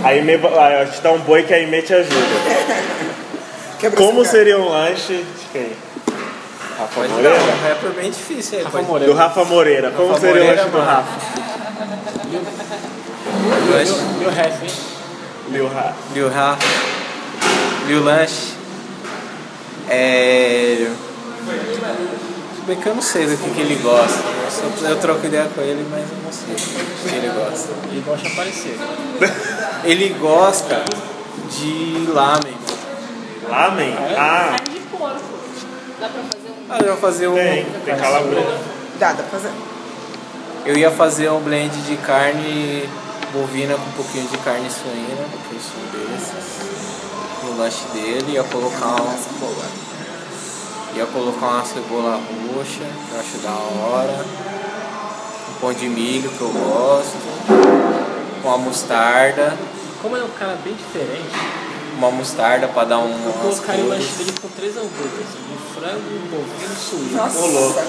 A 0.04 0.14
Ime, 0.14 0.34
ah, 0.58 0.82
eu 0.82 0.90
te 0.90 1.00
dar 1.02 1.12
um 1.12 1.18
boi 1.20 1.42
que 1.42 1.52
a 1.52 1.58
Ime 1.58 1.82
te 1.82 1.92
ajuda. 1.94 2.16
Quebra 3.78 3.96
Como 3.98 4.24
seria 4.24 4.58
um 4.58 4.68
lanche 4.68 5.14
de 5.14 5.24
quem? 5.52 5.72
Rafa 6.78 7.00
dar, 7.02 7.08
Moreira? 7.10 7.36
um 7.36 7.68
rapper 7.68 7.90
bem 7.90 8.10
difícil 8.10 8.58
aí. 8.58 8.64
Rafa 8.64 8.78
pode- 8.78 8.88
Moreira. 8.90 9.12
Do 9.12 9.18
Rafa 9.18 9.44
Moreira. 9.44 9.90
Como 9.90 10.08
Rafa 10.08 10.20
seria 10.20 10.34
o 10.42 10.44
Moreira, 10.46 10.62
lanche 10.62 10.70
do 10.70 10.78
mano. 10.78 10.90
Rafa? 10.90 11.40
Lanche. 13.70 13.92
Meu 14.18 14.30
ref, 14.30 14.62
hein? 14.62 14.70
Lil 15.50 15.68
Rafa. 15.68 15.94
Lil 16.14 16.28
Ra. 16.30 16.58
Lil 17.86 18.02
Lanche. 18.04 18.52
É. 19.88 20.86
Se 22.56 22.62
bem 22.66 22.76
que 22.76 22.86
eu 22.86 22.94
não 22.94 23.02
sei 23.02 23.26
do 23.26 23.36
que, 23.36 23.50
que 23.50 23.60
ele 23.60 23.74
gosta. 23.82 24.18
Eu, 24.18 24.50
só- 24.78 24.86
eu 24.88 24.96
troco 24.98 25.26
ideia 25.26 25.48
com 25.54 25.60
ele, 25.60 25.84
mas 25.90 26.00
eu 26.02 26.16
não 26.24 26.32
sei 26.32 26.54
do 26.54 27.10
que 27.10 27.16
ele 27.16 27.28
gosta. 27.34 27.68
Ele 27.90 28.02
gosta 28.06 28.26
de 28.28 28.32
aparecer. 28.32 28.78
Ele 29.84 30.10
gosta 30.20 30.84
de 31.50 32.06
lamen. 32.12 32.54
Lamen? 33.48 33.94
Ah, 34.16 34.56
Carne 34.58 34.74
de 34.74 34.80
porco. 34.86 35.20
Dá 35.98 36.08
pra 36.08 36.22
fazer 36.22 36.50
um. 36.50 36.54
Ah, 36.68 36.78
eu 36.80 36.86
ia 36.86 36.96
fazer 36.96 37.28
um. 37.28 37.34
tem. 37.34 37.64
Tem 37.84 37.96
calabresa. 37.96 38.58
Dá, 38.98 39.12
dá 39.12 39.22
pra 39.22 39.38
fazer. 39.38 39.52
Eu 40.66 40.76
ia 40.76 40.90
fazer 40.90 41.30
um 41.30 41.40
blend 41.40 41.74
de 41.82 41.96
carne 41.98 42.88
bovina 43.32 43.74
com 43.74 43.82
um 43.82 43.92
pouquinho 43.92 44.28
de 44.28 44.36
carne 44.38 44.68
suína, 44.70 45.24
porque 45.30 45.56
eu 45.56 45.60
sou 45.60 45.80
desses. 45.92 46.60
No 47.44 47.56
lanche 47.58 47.84
dele, 47.94 48.32
ia 48.32 48.44
colocar 48.44 48.86
uma, 48.86 49.16
boa. 49.40 49.64
ia 50.94 51.06
colocar 51.06 51.46
uma 51.46 51.64
cebola 51.64 52.20
roxa, 52.54 52.84
que 52.84 53.14
eu 53.14 53.20
acho 53.20 53.38
da 53.38 53.50
hora. 53.50 54.26
Um 55.50 55.60
pão 55.60 55.72
de 55.72 55.88
milho 55.88 56.30
que 56.30 56.40
eu 56.40 56.48
gosto. 56.50 57.99
Uma 58.42 58.56
mostarda. 58.58 59.54
Como 60.02 60.16
é 60.16 60.22
um 60.22 60.28
cara 60.30 60.56
bem 60.64 60.74
diferente, 60.74 61.28
Uma 61.98 62.10
mostarda 62.10 62.66
pra 62.68 62.84
dar 62.84 62.98
um. 62.98 63.10
eu 63.26 63.32
colocaria 63.34 63.84
o 63.84 63.88
lanche 63.88 64.08
dele 64.16 64.32
com 64.40 64.48
três 64.48 64.74
hambúrgueres. 64.76 65.26
De 65.28 65.74
frango, 65.74 66.00
bovino 66.30 66.72
e 66.72 66.76
suíno. 66.76 67.16
Nossa. 67.16 67.38
Ô, 67.38 67.46
louco. 67.46 67.82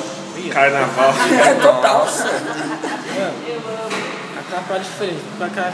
Carnaval. 0.52 1.14
É 1.48 1.54
total. 1.56 2.08
Aquela 4.40 4.62
parada 4.64 4.84
diferente. 4.84 5.22
Pra 5.38 5.48
cá, 5.50 5.72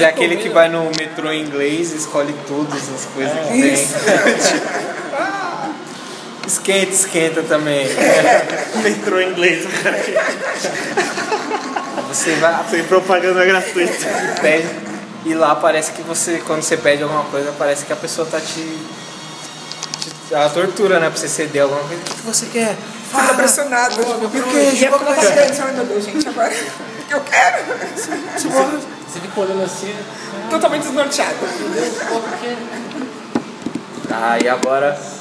é 0.00 0.04
aquele 0.04 0.36
que 0.36 0.48
comendo. 0.50 0.54
vai 0.54 0.68
no 0.68 0.84
metrô 0.98 1.32
inglês 1.32 1.92
e 1.92 1.96
escolhe 1.96 2.34
todas 2.46 2.88
as 2.92 3.06
coisas 3.06 3.34
É. 3.36 3.40
que 3.42 3.48
tem. 3.48 3.72
Isso. 3.72 3.94
Esquenta, 6.46 6.92
esquenta 6.92 7.42
também. 7.44 7.86
Metrô 8.82 9.20
inglês, 9.20 9.64
o 9.64 9.68
cara 9.84 9.96
Você 12.10 12.34
vai, 12.34 12.64
sem 12.68 12.82
propaganda 12.84 13.44
gratuita. 13.44 14.06
pede 14.40 14.68
e 15.24 15.34
lá 15.34 15.54
parece 15.54 15.92
que 15.92 16.02
você, 16.02 16.42
quando 16.44 16.62
você 16.62 16.76
pede 16.76 17.02
alguma 17.04 17.24
coisa, 17.24 17.52
parece 17.56 17.84
que 17.84 17.92
a 17.92 17.96
pessoa 17.96 18.26
tá 18.26 18.40
te. 18.40 18.78
te 20.28 20.34
a 20.34 20.48
tortura, 20.48 20.98
né? 20.98 21.08
Pra 21.08 21.16
você 21.16 21.28
ceder 21.28 21.62
alguma 21.62 21.82
coisa. 21.82 22.02
O 22.02 22.04
que, 22.04 22.14
que 22.14 22.22
você 22.22 22.46
quer? 22.46 22.74
Fica 23.10 23.34
pressionado. 23.34 24.00
O 24.00 24.50
queijo? 24.50 24.86
A 24.86 24.98
coisa 24.98 25.20
diferente. 25.20 25.60
Ai, 25.60 25.72
meu 25.72 25.84
Deus, 25.84 26.04
gente, 26.04 26.28
agora. 26.28 26.50
O 26.50 27.04
que 27.04 27.14
eu 27.14 27.20
quero? 27.20 27.64
Você 27.96 29.20
fica 29.20 29.40
olhando 29.40 29.64
assim, 29.64 29.94
Totalmente 30.48 30.82
desnorteado. 30.82 31.36
Tá, 34.08 34.38
e 34.42 34.48
agora. 34.48 35.19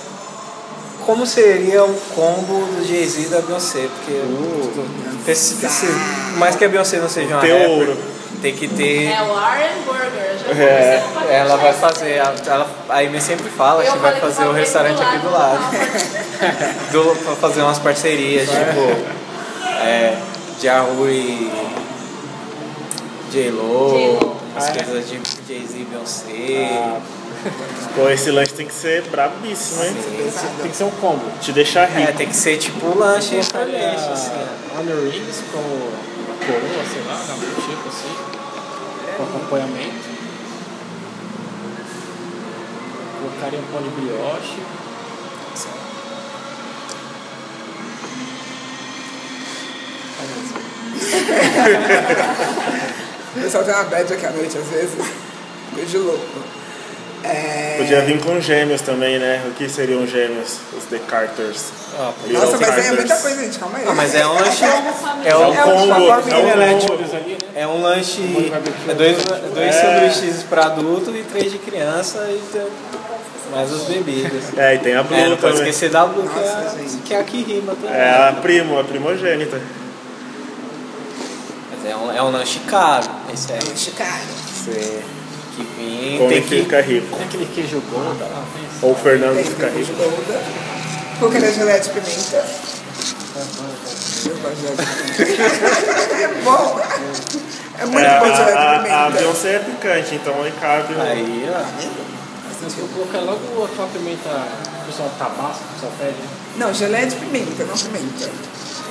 Como 1.09 1.25
seria 1.25 1.83
o 1.83 1.93
combo 2.13 2.65
do 2.67 2.87
Jay-Z 2.87 3.21
e 3.21 3.25
da 3.29 3.41
Beyoncé? 3.41 3.87
Porque. 3.95 4.21
Precisa, 5.25 5.59
precisa- 5.59 5.91
mais 6.37 6.55
que 6.55 6.63
a 6.63 6.67
Beyoncé 6.69 6.97
não 6.97 7.09
seja 7.09 7.29
uma 7.33 7.41
Ter 7.41 7.51
rapper, 7.51 7.69
ouro. 7.71 7.97
tem 8.43 8.55
que 8.55 8.67
ter. 8.67 9.05
É 9.07 9.19
o 9.23 9.25
Iron 9.25 9.81
Burger. 9.87 10.37
Já 10.55 10.63
É, 10.63 11.03
Ela 11.31 11.55
vai 11.57 11.73
fazer, 11.73 12.11
ela, 12.11 12.35
ela- 12.45 12.69
a 12.89 12.99
Amy 12.99 13.19
sempre 13.19 13.49
fala 13.49 13.83
Eu 13.83 13.91
que 13.93 13.97
vai 13.97 14.19
fazer 14.21 14.43
o 14.45 14.51
restaurante 14.53 15.01
aqui 15.01 15.17
do 15.17 15.31
lado. 15.31 15.59
Do, 16.93 17.15
pra 17.25 17.35
fazer 17.35 17.61
umas 17.63 17.79
parcerias, 17.79 18.47
tipo. 18.47 19.81
É, 19.83 20.15
Jahu 20.61 21.07
e. 21.09 21.51
J-Lo, 23.31 24.35
as 24.55 24.69
Ah, 24.69 24.71
coisas 24.83 25.09
de 25.09 25.19
Jay-Z 25.47 25.75
e 25.75 25.87
Beyoncé. 25.89 26.97
Pô, 27.95 28.09
esse 28.09 28.29
lanche 28.31 28.53
tem 28.53 28.67
que 28.67 28.73
ser 28.73 29.01
brabíssimo, 29.03 29.83
hein? 29.83 29.95
tem 30.61 30.71
que 30.71 30.77
ser 30.77 30.83
um 30.83 30.91
combo. 30.91 31.23
Te 31.41 31.51
deixar 31.51 31.83
É, 31.89 32.05
rico. 32.05 32.17
tem 32.17 32.27
que 32.27 32.35
ser 32.35 32.57
tipo 32.57 32.85
um 32.85 32.97
lanche 32.97 33.35
Colocaria 33.37 33.91
diferente, 33.91 34.11
assim. 34.11 34.31
honor 34.77 35.03
rings 35.09 35.41
com 35.51 35.59
a 35.59 36.45
coroa, 36.45 36.83
sei 36.91 37.01
lá, 37.07 37.19
algum 37.31 37.61
tipo 37.61 37.87
assim, 37.87 38.15
com 39.17 39.23
acompanhamento. 39.23 40.09
Colocaria 43.21 43.59
um 43.59 43.63
pão 43.71 43.81
de 43.83 43.89
brioche. 43.89 44.59
O 53.35 53.41
pessoal 53.41 53.63
tem 53.63 53.73
uma 53.73 53.83
bad 53.85 54.13
aqui 54.13 54.25
à 54.25 54.31
noite, 54.31 54.57
às 54.57 54.67
vezes. 54.67 54.95
Coisa 55.73 55.89
de 55.89 55.97
louco. 55.97 56.39
É... 57.23 57.75
Podia 57.77 58.01
vir 58.01 58.19
com 58.21 58.39
gêmeos 58.39 58.81
também, 58.81 59.19
né? 59.19 59.43
O 59.47 59.51
que 59.51 59.67
seriam 59.67 60.07
gêmeos? 60.07 60.57
Os 60.77 60.85
The 60.85 60.99
Carters. 60.99 61.65
Ah, 61.99 62.11
Nossa, 62.29 62.51
mas 62.57 62.59
Carters. 62.61 62.87
é 62.87 62.91
muita 62.93 63.15
coisa, 63.17 63.43
gente. 63.43 63.59
Calma 63.59 63.77
aí. 63.77 63.83
Ah, 63.87 63.93
mas 63.93 64.15
é 64.15 64.25
um 64.25 64.33
lanche. 64.33 64.63
É 64.63 65.29
É 65.29 65.35
um 65.35 65.49
um 65.49 65.55
combo, 65.55 65.93
é 65.93 65.97
um 65.97 66.21
combo. 66.21 67.37
É 67.55 67.67
um 67.67 67.81
lanche. 67.81 68.21
barbecue. 68.49 68.89
É 68.91 68.93
dois, 68.93 69.17
dois 69.53 69.75
É. 69.75 69.81
sanduíches 69.81 70.43
pra 70.43 70.65
adulto 70.67 71.11
e 71.15 71.23
três 71.23 71.51
de 71.51 71.57
criança 71.57 72.19
e 72.29 72.41
tem- 72.53 72.67
mais 73.51 73.73
as 73.73 73.81
bebidas. 73.83 74.43
É, 74.57 74.75
e 74.75 74.79
tem 74.79 74.95
a 74.95 75.03
Blue 75.03 75.17
É, 75.17 75.27
não 75.27 75.35
pode 75.37 75.55
também. 75.57 75.69
esquecer 75.69 75.89
da 75.89 76.05
Blue, 76.05 76.23
que, 76.29 76.39
é, 76.39 76.85
que 77.05 77.13
é 77.15 77.19
a 77.19 77.23
que 77.23 77.43
rima 77.43 77.75
também. 77.75 77.95
É 77.97 78.29
a 78.29 78.33
primo, 78.41 78.79
a 78.79 78.83
primogênita. 78.83 79.59
Mas 81.71 81.91
é 81.91 81.95
um, 81.95 82.11
é 82.15 82.21
um 82.23 82.31
lanche 82.31 82.59
caro. 82.67 83.09
Esse 83.33 83.51
é 83.51 83.59
Gente, 83.59 83.91
cara. 83.91 84.21
Sim. 84.63 85.01
Que 85.65 86.15
Come 86.17 86.33
tem 86.33 86.41
que 86.43 86.49
fica 86.63 86.81
rico. 86.81 87.15
Tem 87.15 87.25
aquele 87.25 87.45
queijo 87.47 87.81
golda 87.91 88.25
lá, 88.25 88.43
Ou 88.81 88.91
o 88.91 88.95
Fernando 88.95 89.35
Tem 89.35 89.43
fica 89.45 89.67
rico. 89.69 89.93
Colocaria 91.19 91.51
gelé 91.53 91.79
de 91.79 91.89
pimenta. 91.89 92.45
Pimenta. 94.23 94.83
É 96.21 96.27
bom. 96.43 96.79
É 97.79 97.85
muito 97.85 98.05
É, 98.05 98.19
bom 98.19 98.25
gelé 98.35 98.51
de 98.51 98.57
a, 98.57 98.61
a, 98.61 98.75
a 98.75 98.79
pimenta. 98.83 99.09
Beyoncé 99.19 99.55
é 99.55 99.59
picante, 99.59 100.15
então 100.15 100.43
aí 100.43 100.51
cabe. 100.59 100.93
o- 100.93 101.01
Aí, 101.01 101.49
ó. 101.49 101.99
Eu 102.61 102.87
colocar 102.89 103.19
logo 103.19 103.63
aquela 103.65 103.87
pimenta, 103.87 104.29
o 104.29 104.85
pessoal 104.85 105.09
tabasco, 105.17 105.63
o 105.63 105.73
pessoal 105.75 105.91
pede, 105.97 106.15
Não, 106.57 106.73
gelé 106.73 107.05
de 107.05 107.15
pimenta, 107.15 107.63
não 107.63 107.73
pimenta. 107.77 108.29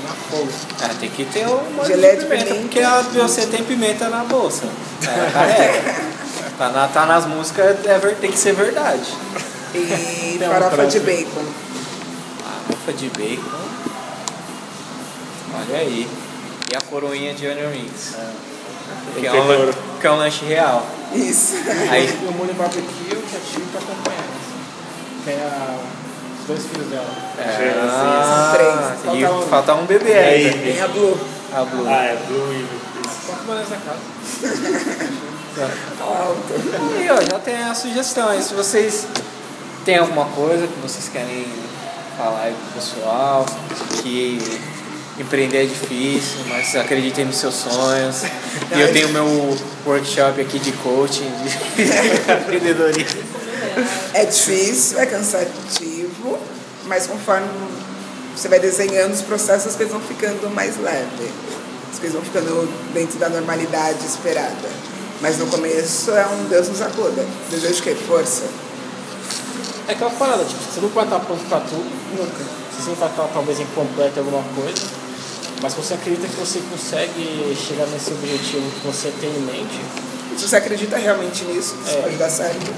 na 0.04 0.14
folha. 0.30 0.48
É, 0.90 0.94
tem 1.00 1.10
que 1.10 1.24
ter 1.26 1.46
uma 1.46 1.84
Gelé 1.84 2.16
de 2.16 2.24
pimenta, 2.24 2.44
pimenta. 2.46 2.62
porque 2.62 2.80
a 2.80 3.02
Beyoncé 3.02 3.46
tem 3.46 3.62
pimenta 3.64 4.08
na 4.08 4.24
bolsa. 4.24 4.64
É, 5.02 5.30
carrega. 5.30 6.08
Tá, 6.58 6.68
na, 6.70 6.88
tá 6.88 7.06
nas 7.06 7.24
músicas, 7.26 7.84
é, 7.86 7.98
ver- 7.98 8.16
tem 8.16 8.30
que 8.32 8.38
ser 8.38 8.52
verdade. 8.52 9.12
E 9.74 10.38
um 10.42 10.48
farofa 10.50 10.86
de 10.86 11.00
bacon. 11.00 11.44
Farofa 12.66 12.92
de 12.94 13.08
bacon. 13.10 13.58
Olha 15.54 15.78
aí. 15.78 16.08
E 16.72 16.76
a 16.76 16.80
coroinha 16.80 17.32
de 17.34 17.46
onion 17.46 17.70
rings. 17.70 18.14
Que 19.14 19.26
é, 19.26 19.30
que 19.30 19.36
ter 19.36 19.40
um, 19.40 19.72
que 20.00 20.06
é 20.06 20.10
um 20.10 20.16
lanche 20.16 20.44
real. 20.46 20.84
Isso. 21.14 21.54
Aí, 21.90 22.06
E 22.06 22.26
o 22.26 22.32
molho 22.32 22.52
barbecue, 22.54 22.82
ketchup 23.08 23.66
pra 23.72 23.80
acompanhar. 23.80 24.18
assim. 24.18 25.24
Tem 25.24 25.34
a, 25.36 25.78
os 26.40 26.46
dois 26.46 26.66
filhos 26.66 26.86
dela. 26.88 27.06
é, 27.38 28.54
três. 28.54 29.16
e 29.16 29.22
Falta 29.22 29.32
um. 29.34 29.42
falta 29.48 29.74
um 29.74 29.86
bebê 29.86 30.12
aí? 30.12 30.50
Tem 30.72 30.82
a 30.82 30.88
Blue. 30.88 31.18
A 31.54 31.64
Blue. 31.64 31.86
Ah, 31.88 32.02
é 32.04 32.16
Blue 32.26 32.52
e 32.52 32.66
Quatro 33.26 33.46
maneras 33.46 33.68
na 33.70 33.76
casa. 33.76 33.98
E 37.00 37.10
ó, 37.10 37.20
já 37.20 37.38
tem 37.38 37.62
a 37.62 37.74
sugestão 37.74 38.28
aí. 38.28 38.42
Se 38.42 38.54
vocês 38.54 39.06
têm 39.84 39.98
alguma 39.98 40.26
coisa 40.26 40.66
que 40.66 40.80
vocês 40.80 41.08
querem 41.08 41.46
falar 42.16 42.42
aí 42.42 42.54
pro 42.54 42.80
pessoal, 42.80 43.46
que 44.02 44.38
empreender 45.18 45.64
é 45.64 45.66
difícil, 45.66 46.40
mas 46.48 46.74
acreditem 46.76 47.24
nos 47.24 47.36
seus 47.36 47.54
sonhos. 47.54 48.22
E 48.76 48.80
eu 48.80 48.92
tenho 48.92 49.08
meu 49.08 49.56
workshop 49.86 50.40
aqui 50.40 50.58
de 50.58 50.72
coaching, 50.72 51.30
de 51.76 51.82
empreendedorismo. 52.42 53.22
É 54.14 54.24
difícil, 54.24 54.98
é 54.98 55.06
cansativo, 55.06 56.38
mas 56.86 57.06
conforme 57.06 57.48
você 58.34 58.48
vai 58.48 58.60
desenhando 58.60 59.12
os 59.12 59.22
processos, 59.22 59.68
as 59.68 59.76
coisas 59.76 59.92
vão 59.92 60.02
ficando 60.02 60.48
mais 60.54 60.76
leves. 60.76 61.30
As 61.90 61.98
coisas 61.98 62.12
vão 62.12 62.22
ficando 62.22 62.68
dentro 62.92 63.18
da 63.18 63.28
normalidade 63.28 64.04
esperada. 64.04 64.68
Mas 65.20 65.38
no 65.38 65.46
começo 65.46 66.12
é 66.12 66.26
um 66.26 66.44
Deus 66.44 66.68
nos 66.68 66.80
acuda. 66.80 67.24
Desejo 67.50 67.82
que 67.82 67.94
força. 67.94 68.44
É 69.88 69.92
aquela 69.92 70.10
parada, 70.10 70.44
tipo, 70.44 70.60
você 70.62 70.80
nunca 70.80 70.94
vai 70.94 71.04
estar 71.04 71.18
pronto 71.20 71.44
pra 71.48 71.60
tudo, 71.60 71.86
nunca. 72.16 72.44
Você 72.70 72.82
sempre 72.84 73.00
vai 73.00 73.08
estar 73.08 73.24
talvez 73.32 73.58
incompleto 73.58 74.20
em 74.20 74.22
alguma 74.22 74.42
coisa, 74.54 74.82
mas 75.62 75.74
você 75.74 75.94
acredita 75.94 76.28
que 76.28 76.36
você 76.36 76.60
consegue 76.70 77.56
chegar 77.56 77.86
nesse 77.86 78.12
objetivo 78.12 78.70
que 78.70 78.86
você 78.86 79.12
tem 79.20 79.30
em 79.30 79.40
mente, 79.40 79.80
Se 80.36 80.46
você 80.46 80.56
acredita 80.56 80.96
realmente 80.96 81.44
nisso, 81.46 81.74
isso 81.84 81.96
É. 81.96 82.02
pode 82.02 82.16
dar 82.16 82.30
certo. 82.30 82.72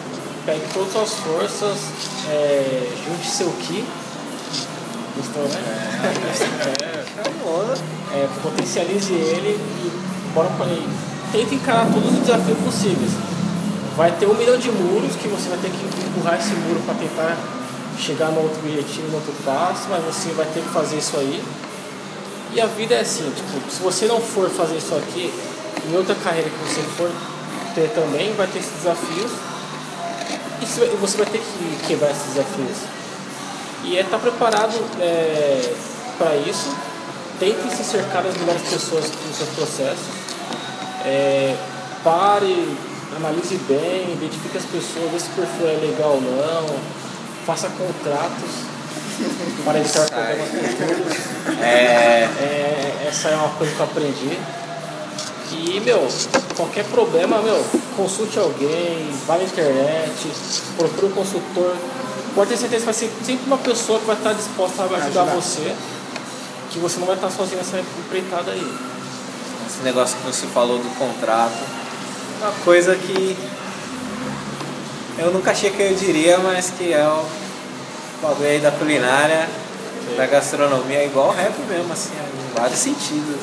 pegue 0.47 0.62
todas 0.72 0.97
as 0.97 1.14
forças, 1.18 1.76
é, 2.30 2.88
junte 3.05 3.28
seu 3.28 3.51
ki. 3.53 3.84
Gostou, 5.16 5.43
né? 5.43 5.61
É, 8.14 8.16
é, 8.16 8.28
potencialize 8.43 9.12
ele 9.12 9.59
e 9.59 10.32
bora 10.32 10.49
pra 10.57 10.66
ele. 10.66 11.10
Tenta 11.33 11.55
encarar 11.55 11.87
todos 11.93 12.12
os 12.12 12.18
desafios 12.20 12.59
possíveis. 12.59 13.12
Vai 13.97 14.11
ter 14.12 14.26
um 14.26 14.35
milhão 14.35 14.59
de 14.59 14.70
muros 14.70 15.14
que 15.16 15.28
você 15.28 15.49
vai 15.49 15.59
ter 15.59 15.70
que 15.70 15.85
empurrar 16.07 16.39
esse 16.39 16.53
muro 16.55 16.81
para 16.85 16.95
tentar 16.95 17.37
chegar 17.99 18.31
no 18.31 18.41
outro 18.43 18.59
objetivo, 18.64 19.09
no 19.09 19.16
outro 19.16 19.33
passo, 19.45 19.89
mas 19.91 20.03
você 20.05 20.31
vai 20.33 20.47
ter 20.47 20.61
que 20.62 20.68
fazer 20.70 20.97
isso 20.97 21.16
aí. 21.16 21.43
E 22.53 22.61
a 22.61 22.66
vida 22.66 22.95
é 22.95 23.01
assim, 23.01 23.31
tipo, 23.31 23.70
se 23.70 23.81
você 23.83 24.07
não 24.07 24.20
for 24.20 24.49
fazer 24.51 24.76
isso 24.76 24.95
aqui, 24.95 25.33
em 25.89 25.97
outra 25.97 26.14
carreira 26.16 26.49
que 26.49 26.57
você 26.68 26.83
for 26.97 27.11
ter 27.74 27.89
também, 27.91 28.33
vai 28.35 28.47
ter 28.47 28.59
esses 28.59 28.72
desafios 28.72 29.31
e 30.61 30.66
você 30.97 31.16
vai- 31.16 31.26
ter 31.26 31.39
que 31.39 31.87
quebrar 31.87 32.11
esses 32.11 32.35
desafios. 32.35 32.78
E 33.85 33.97
é 33.97 34.01
estar 34.01 34.18
preparado 34.18 34.74
para 36.18 36.37
isso. 36.37 36.74
Tente 37.39 37.74
se 37.74 37.85
cercar 37.85 38.22
das 38.22 38.37
melhores 38.37 38.62
pessoas 38.62 39.05
nos 39.26 39.37
seus 39.37 39.49
processos. 39.51 40.20
É, 41.05 41.57
pare, 42.05 42.77
analise 43.17 43.57
bem, 43.69 44.13
identifique 44.13 44.57
as 44.59 44.65
pessoas, 44.65 45.11
vê 45.13 45.19
se 45.19 45.27
o 45.31 45.35
perfil 45.35 45.69
é 45.69 45.87
legal 45.87 46.13
ou 46.13 46.21
não. 46.21 46.67
Faça 47.47 47.69
contratos 47.71 48.51
para 49.65 49.79
evitar 49.79 50.07
problemas 50.09 50.49
futuros. 50.49 51.61
É, 51.61 52.29
É, 52.41 53.07
essa 53.09 53.29
é 53.29 53.37
uma 53.37 53.49
coisa 53.51 53.73
que 53.75 53.81
eu 53.81 53.87
aprendi. 53.87 54.39
E, 55.53 55.81
meu, 55.81 56.07
qualquer 56.57 56.85
problema, 56.85 57.43
meu, 57.43 57.65
consulte 57.97 58.39
alguém, 58.39 59.11
vá 59.27 59.37
na 59.37 59.45
internet, 59.45 60.31
procure 60.77 61.07
um 61.07 61.11
consultor. 61.11 61.77
Pode 62.35 62.51
ter 62.51 62.57
certeza 62.57 62.81
que 62.81 62.85
vai 62.85 62.95
ser 62.95 63.11
sempre 63.25 63.47
uma 63.47 63.59
pessoa 63.59 63.99
que 63.99 64.07
vai 64.07 64.17
estar 64.17 64.33
disposta 64.33 64.83
a 64.83 64.85
ajudar 64.85 65.23
Ajudar. 65.23 65.25
você, 65.25 65.75
que 66.71 66.79
você 66.79 67.01
não 67.01 67.07
vai 67.07 67.17
estar 67.17 67.31
sozinho 67.31 67.59
nessa 67.59 67.81
empreitada 67.81 68.53
aí. 68.53 68.75
Esse 69.81 69.85
negócio 69.85 70.16
que 70.18 70.26
você 70.26 70.47
falou 70.49 70.78
do 70.78 70.99
contrato, 70.99 71.57
uma 72.41 72.53
coisa 72.64 72.95
que 72.95 73.37
eu 75.18 75.31
nunca 75.31 75.53
achei 75.53 75.70
que 75.70 75.81
eu 75.81 75.95
diria, 75.95 76.39
mas 76.39 76.70
que 76.70 76.93
é 76.93 77.03
o 77.03 77.24
bagulho 78.20 78.49
aí 78.49 78.61
da 78.61 78.70
culinária, 78.70 79.49
da 80.16 80.26
gastronomia, 80.26 80.99
é 80.99 81.07
igual 81.07 81.31
rap 81.31 81.55
mesmo, 81.68 81.91
assim, 81.93 82.11
em 82.12 82.59
vários 82.59 82.78
sentidos. 82.78 83.41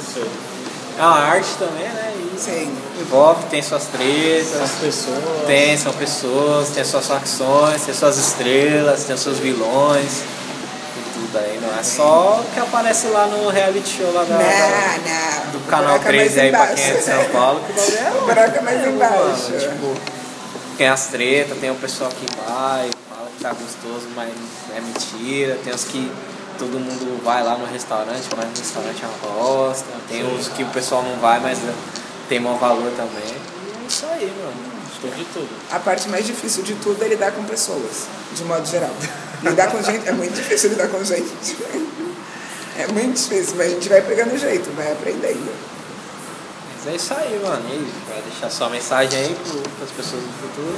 É 0.98 1.02
uma 1.02 1.20
arte 1.20 1.50
também, 1.58 1.88
né? 1.88 2.14
E 2.36 2.40
Sim. 2.40 2.72
envolve, 3.02 3.44
tem 3.50 3.64
suas 3.64 3.86
tretas, 3.86 4.72
tem, 5.48 5.76
são 5.76 5.94
pessoas, 5.94 6.70
tem 6.70 6.84
suas 6.84 7.08
facções, 7.08 7.82
tem 7.84 7.96
suas 7.96 8.18
estrelas, 8.18 9.06
tem 9.06 9.18
seus 9.18 9.40
vilões 9.40 10.22
e 11.40 11.44
tudo 11.44 11.52
aí. 11.52 11.60
Não 11.62 11.80
é 11.80 11.84
só 11.84 12.42
o 12.42 12.54
que 12.54 12.60
aparece 12.60 13.08
lá 13.08 13.28
no 13.28 13.50
reality 13.50 13.98
show 13.98 14.12
lá 14.14 14.24
da, 14.24 14.38
da- 14.38 14.44
Não, 14.44 15.46
não. 15.46 15.52
do 15.52 15.60
canal 15.70 16.00
buraco 16.00 16.10
é 16.10 16.16
mais 16.18 16.34
3 16.34 16.38
aí 16.38 16.50
pra 16.52 16.68
quem 16.68 16.84
é 16.86 16.94
de 16.94 17.04
São 17.04 17.26
Paulo, 17.26 17.62
que 17.62 17.72
o 17.72 17.76
bagulho 17.76 17.98
é 17.98 18.12
O 18.22 18.26
buraco 18.26 18.58
é 18.58 18.62
mais 18.62 18.78
mesmo, 18.80 18.94
embaixo. 18.96 19.52
mano. 19.52 19.60
Tipo, 19.60 19.96
tem 20.78 20.88
as 20.90 21.06
tretas, 21.08 21.58
tem 21.60 21.72
o 21.72 21.76
pessoal 21.76 22.10
que 22.12 22.26
vai, 22.36 22.90
fala 23.10 23.30
que 23.38 23.44
tá 23.44 23.50
gostoso, 23.54 24.08
mas 24.16 24.30
é 24.76 24.80
mentira. 24.82 25.58
Tem 25.64 25.74
os 25.74 25.84
que 25.86 26.12
todo 26.60 26.80
mundo 26.80 27.24
vai 27.24 27.44
lá 27.44 27.56
no 27.58 27.66
restaurante, 27.66 28.28
mas 28.36 28.46
no 28.46 28.58
restaurante 28.58 29.04
é 29.04 29.08
uma 29.08 29.34
bosta. 29.34 29.86
Tem 30.08 30.24
os 30.36 30.48
que 30.50 30.64
o 30.64 30.68
pessoal 30.68 31.02
não 31.04 31.16
vai, 31.20 31.40
mas 31.40 31.58
tem 32.30 32.40
mau 32.40 32.58
valor 32.58 32.92
também. 32.96 33.24
E 33.26 33.84
é 33.84 33.88
isso 33.88 34.06
aí, 34.12 34.32
mano. 34.40 34.77
Tem 35.02 35.12
de 35.12 35.26
tudo. 35.26 35.50
A 35.72 35.80
parte 35.80 36.10
mais 36.10 36.26
difícil 36.26 36.64
de 36.64 36.74
tudo 36.76 37.04
é 37.04 37.08
lidar 37.08 37.32
com 37.32 37.44
pessoas, 37.44 38.08
de 38.34 38.44
modo 38.44 38.66
geral. 38.66 38.94
Lidar 39.44 39.72
com 39.72 39.82
gente 39.82 40.08
é 40.08 40.12
muito 40.12 40.34
difícil 40.34 40.72
lidar 40.72 40.88
com 40.88 41.04
gente. 41.04 41.28
É 42.78 42.88
muito 42.88 43.16
difícil, 43.16 43.56
mas 43.58 43.68
a 43.68 43.70
gente 43.70 43.90
vai 43.90 44.02
pegando 44.02 44.38
jeito, 44.38 44.70
vai 44.76 44.92
aprendendo. 44.92 45.52
Mas 46.76 46.94
é 46.94 46.96
isso 46.96 47.14
aí, 47.14 47.40
mano. 47.44 47.64
E 47.70 47.72
aí, 47.72 47.94
vai 48.08 48.22
deixar 48.22 48.50
sua 48.50 48.70
mensagem 48.70 49.20
aí 49.20 49.36
para 49.76 49.86
as 49.86 49.92
pessoas 49.92 50.22
do 50.22 50.34
futuro. 50.42 50.78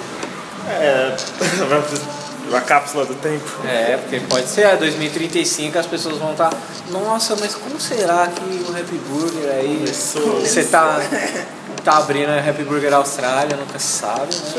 É, 0.67 1.15
uma 2.49 2.61
cápsula 2.61 3.05
do 3.05 3.15
tempo. 3.15 3.45
É, 3.65 3.97
porque 3.97 4.19
pode 4.21 4.47
ser, 4.47 4.61
é 4.61 4.77
2035 4.77 5.77
as 5.77 5.85
pessoas 5.85 6.17
vão 6.17 6.31
estar. 6.31 6.51
Nossa, 6.89 7.35
mas 7.37 7.55
como 7.55 7.79
será 7.79 8.27
que 8.27 8.41
o 8.41 8.77
Happy 8.77 8.97
Burger 9.09 9.51
aí. 9.51 9.77
Começou. 9.79 10.41
Você 10.41 10.63
tá, 10.63 10.99
tá 11.89 11.97
abrindo 11.97 12.29
a 12.29 12.37
Happy 12.39 12.63
Burger 12.63 12.93
Austrália, 12.93 13.57
nunca 13.57 13.79
se 13.79 13.99
sabe, 13.99 14.35
né? 14.35 14.51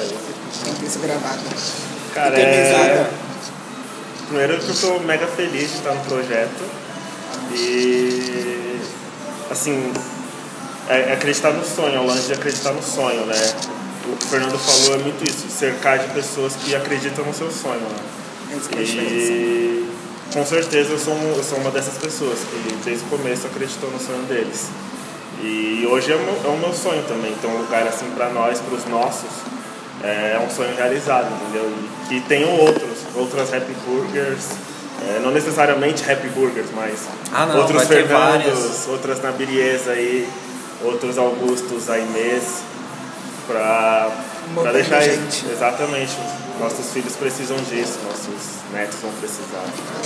Tem 0.64 0.74
que 0.74 0.86
isso 0.86 0.98
gravado. 0.98 1.38
Cara, 2.12 2.34
é... 2.40 3.10
Primeiro 4.26 4.58
que 4.58 4.68
eu 4.68 4.74
tô 4.74 4.98
mega 5.00 5.26
feliz 5.28 5.70
de 5.70 5.76
estar 5.78 5.94
no 5.94 6.00
projeto. 6.00 6.62
E 7.52 8.80
assim, 9.50 9.92
é 10.88 11.10
é 11.10 11.12
acreditar 11.12 11.52
no 11.52 11.64
sonho, 11.64 11.98
ao 11.98 12.04
longe 12.06 12.22
de 12.22 12.32
acreditar 12.32 12.72
no 12.72 12.82
sonho, 12.82 13.24
né? 13.26 13.54
O 14.06 14.16
que 14.16 14.24
o 14.24 14.28
Fernando 14.28 14.58
falou 14.58 14.94
é 14.94 14.98
muito 14.98 15.22
isso, 15.28 15.46
cercar 15.50 15.98
de 15.98 16.08
pessoas 16.12 16.54
que 16.56 16.74
acreditam 16.74 17.24
no 17.24 17.32
seu 17.34 17.50
sonho, 17.50 17.80
né? 17.80 18.54
É. 18.98 19.02
E 19.12 19.88
com 20.32 20.44
certeza 20.44 20.90
eu 20.92 20.98
sou, 20.98 21.14
um- 21.14 21.34
eu 21.36 21.44
sou 21.44 21.58
uma 21.58 21.70
dessas 21.70 21.94
pessoas 21.98 22.38
que 22.40 22.74
desde 22.84 23.04
o 23.04 23.08
começo 23.08 23.46
acreditou 23.46 23.88
no 23.90 24.00
sonho 24.00 24.22
deles. 24.24 24.66
E 25.42 25.86
hoje 25.90 26.12
é 26.12 26.16
o 26.16 26.18
meu, 26.18 26.40
é 26.44 26.48
o 26.48 26.58
meu 26.58 26.72
sonho 26.72 27.02
também. 27.04 27.32
Então, 27.32 27.50
um 27.50 27.58
lugar 27.58 27.86
assim 27.86 28.10
para 28.10 28.28
nós, 28.30 28.60
para 28.60 28.74
os 28.74 28.86
nossos, 28.86 29.30
é 30.02 30.40
um 30.44 30.50
sonho 30.50 30.74
realizado, 30.76 31.28
entendeu? 31.32 31.70
E 31.70 32.08
que 32.08 32.20
tenham 32.22 32.50
outros, 32.58 32.98
outras 33.14 33.52
Happy 33.52 33.74
Burgers, 33.86 34.48
é, 35.08 35.20
não 35.20 35.30
necessariamente 35.30 36.10
Happy 36.10 36.28
Burgers, 36.28 36.68
mas 36.74 37.08
Ah, 37.32 37.46
não, 37.46 37.58
outros 37.58 37.86
ter 37.86 38.06
Fernandos, 38.06 38.88
outras 38.88 39.22
Nabirias 39.22 39.88
aí, 39.88 40.28
outros 40.82 41.16
Augustos, 41.16 41.88
Aimês, 41.88 42.62
para 43.46 44.10
Movendo 44.54 44.72
deixar 44.72 45.00
gente. 45.00 45.46
exatamente. 45.50 46.16
Nossos 46.58 46.92
filhos 46.92 47.16
precisam 47.16 47.56
disso, 47.56 47.98
nossos 48.04 48.60
netos 48.70 48.98
vão 49.00 49.10
precisar. 49.12 49.64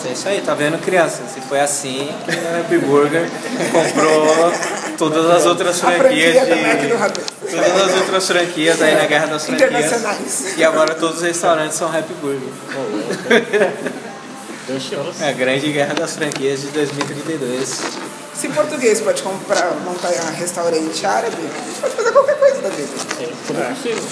É 0.08 0.12
isso 0.12 0.28
aí, 0.28 0.40
tá 0.40 0.54
vendo, 0.54 0.78
criança? 0.78 1.22
Se 1.26 1.40
foi 1.40 1.58
assim 1.58 2.08
que 2.24 2.30
o 2.30 2.60
Happy 2.60 2.78
Burger 2.78 3.28
comprou 3.72 4.52
todas 4.96 5.30
as 5.30 5.46
outras 5.46 5.82
A 5.82 5.90
franquias 5.90 6.46
de. 6.46 7.50
Todas 7.50 7.82
as 7.82 7.96
outras 7.96 8.26
franquias 8.28 8.80
aí 8.80 8.94
na 8.94 9.06
Guerra 9.06 9.26
das 9.26 9.46
Franquias. 9.46 9.70
Internacionais. 9.70 10.54
E 10.56 10.62
agora 10.62 10.94
todos 10.94 11.16
os 11.16 11.22
restaurantes 11.22 11.76
são 11.76 11.88
Happy 11.88 12.14
Burger. 12.14 12.48
É 15.20 15.28
a 15.28 15.32
grande 15.32 15.72
guerra 15.72 15.94
das 15.94 16.14
franquias 16.14 16.60
de 16.60 16.68
2032. 16.68 17.82
Se 18.34 18.48
português 18.48 19.00
pode 19.00 19.22
comprar, 19.22 19.70
montar 19.84 20.08
um 20.10 20.34
restaurante 20.36 21.06
árabe, 21.06 21.36
a 21.36 21.40
gente 21.66 21.80
pode 21.80 21.94
fazer 21.94 22.12
qualquer 22.12 22.38
coisa 22.38 22.60
da 22.62 22.68
vida. 22.68 22.90
É, 23.20 23.32
tudo 23.46 23.60
é 23.60 23.64
possível. 23.68 24.04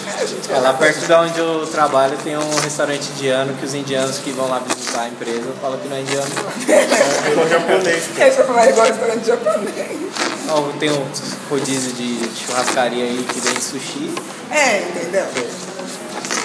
É, 0.50 0.54
É, 0.54 0.58
lá 0.60 0.72
perto 0.74 1.06
de 1.06 1.12
onde 1.12 1.38
eu 1.40 1.66
trabalho 1.66 2.16
tem 2.22 2.36
um 2.36 2.54
restaurante 2.60 3.10
indiano 3.10 3.52
que 3.54 3.64
os 3.66 3.74
indianos 3.74 4.18
que 4.18 4.30
vão 4.30 4.48
lá 4.48 4.60
visitar 4.60 5.02
a 5.02 5.08
empresa 5.08 5.52
falam 5.60 5.78
que 5.78 5.88
não 5.88 5.96
é 5.96 6.00
indiano. 6.02 6.26
Ficou 6.30 7.48
japonês. 7.48 8.04
É 8.18 8.30
pra 8.30 8.44
falar 8.44 8.68
igual 8.70 8.86
restaurante 8.86 9.26
japonês. 9.26 10.00
Ó, 10.48 10.78
Tem 10.78 10.90
um 10.90 11.06
rodízio 11.50 11.92
de 11.92 12.20
churrascaria 12.38 13.04
aí 13.04 13.26
que 13.28 13.40
vende 13.40 13.60
sushi. 13.62 14.14
É, 14.50 14.78
entendeu? 14.82 15.26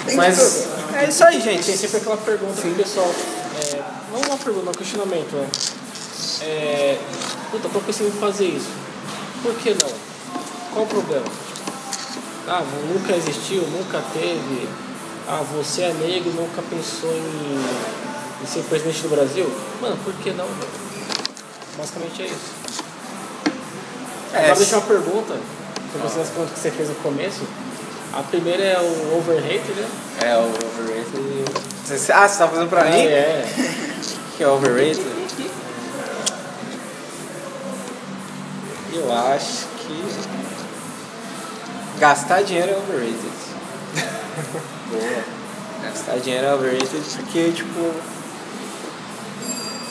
Tem 0.05 0.15
Mas 0.15 0.38
tudo. 0.38 0.95
é 0.97 1.09
isso 1.09 1.23
aí, 1.23 1.41
Tem 1.41 1.61
gente. 1.61 1.78
sempre 1.78 1.97
aquela 1.97 2.17
pergunta 2.17 2.59
que 2.61 2.67
o 2.69 2.75
pessoal. 2.75 3.13
É, 3.61 3.80
não 4.11 4.19
uma 4.21 4.38
pergunta, 4.38 4.69
um 4.69 4.73
questionamento, 4.73 5.36
né? 5.36 5.47
É, 6.41 6.97
puta, 7.51 7.70
tô 7.70 7.80
pensando 7.80 8.07
em 8.07 8.20
fazer 8.20 8.45
isso. 8.45 8.70
Por 9.43 9.53
que 9.55 9.70
não? 9.72 9.91
Qual 10.74 10.86
o 10.86 10.88
problema? 10.88 11.26
Ah, 12.47 12.63
nunca 12.93 13.15
existiu, 13.15 13.61
nunca 13.63 14.01
teve. 14.13 14.68
Ah, 15.28 15.43
você 15.53 15.82
é 15.84 15.93
negro, 15.93 16.32
nunca 16.32 16.61
pensou 16.70 17.11
em, 17.11 18.43
em 18.43 18.47
ser 18.47 18.61
presidente 18.63 19.01
do 19.01 19.09
Brasil? 19.09 19.49
Mano, 19.82 19.97
por 20.03 20.13
que 20.15 20.32
não? 20.32 20.47
Basicamente 21.78 22.22
é 22.22 22.26
isso. 22.26 22.57
É, 24.34 24.38
Agora 24.39 24.55
deixa 24.55 24.78
uma 24.78 24.86
pergunta, 24.88 25.36
com 25.93 25.99
você 25.99 26.20
nas 26.20 26.30
perguntas 26.30 26.53
que 26.53 26.59
você 26.59 26.72
fez 26.72 26.89
no 26.89 26.95
começo. 26.95 27.41
A 28.13 28.24
primeira 28.24 28.63
é 28.63 28.80
o 28.80 29.18
overrated, 29.18 29.74
né? 29.76 29.88
É 30.24 30.38
o 30.38 30.45
overrated. 30.45 31.45
Você- 31.86 32.11
Ah, 32.11 32.28
você 32.28 32.38
tá 32.38 32.47
fazendo 32.47 32.70
pra 32.70 32.82
Ah, 32.82 32.86
mim? 32.89 33.01
É. 33.05 33.45
Que 34.38 34.43
é 34.43 34.47
overrated? 34.47 35.01
Eu 38.97 39.13
acho 39.13 39.67
que 39.77 40.03
gastar 41.99 42.41
dinheiro 42.41 42.71
é 42.71 42.77
overrated. 42.77 43.31
Boa. 44.89 45.23
Gastar 45.83 46.17
dinheiro 46.17 46.47
é 46.47 46.53
overrated 46.55 47.03
porque, 47.15 47.51
tipo, 47.51 47.93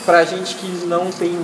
pra 0.05 0.25
gente 0.25 0.55
que 0.55 0.67
não 0.85 1.09
tem, 1.09 1.39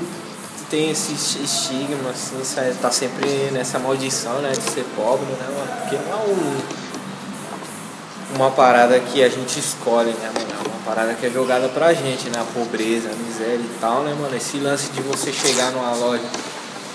tem 0.69 0.91
esse 0.91 1.13
estigma, 1.13 2.09
assim, 2.09 2.43
sabe, 2.43 2.73
tá 2.75 2.91
sempre 2.91 3.49
nessa 3.51 3.79
maldição, 3.79 4.39
né, 4.39 4.51
de 4.51 4.61
ser 4.71 4.85
pobre, 4.95 5.25
né, 5.25 5.47
mano? 5.47 5.81
Porque 5.81 5.95
não 5.95 6.11
é 6.11 6.15
um, 6.27 6.61
uma 8.35 8.51
parada 8.51 8.99
que 8.99 9.23
a 9.23 9.29
gente 9.29 9.57
escolhe, 9.57 10.11
né, 10.11 10.31
mano? 10.33 10.51
É 10.51 10.67
uma 10.67 10.79
parada 10.85 11.13
que 11.13 11.25
é 11.25 11.29
jogada 11.29 11.69
pra 11.69 11.93
gente, 11.93 12.29
né? 12.29 12.41
A 12.41 12.45
pobreza, 12.57 13.09
a 13.09 13.15
miséria 13.15 13.55
e 13.55 13.77
tal, 13.79 14.03
né, 14.03 14.13
mano? 14.19 14.35
Esse 14.35 14.57
lance 14.57 14.89
de 14.91 15.01
você 15.01 15.31
chegar 15.31 15.71
numa 15.71 15.93
loja, 15.95 16.23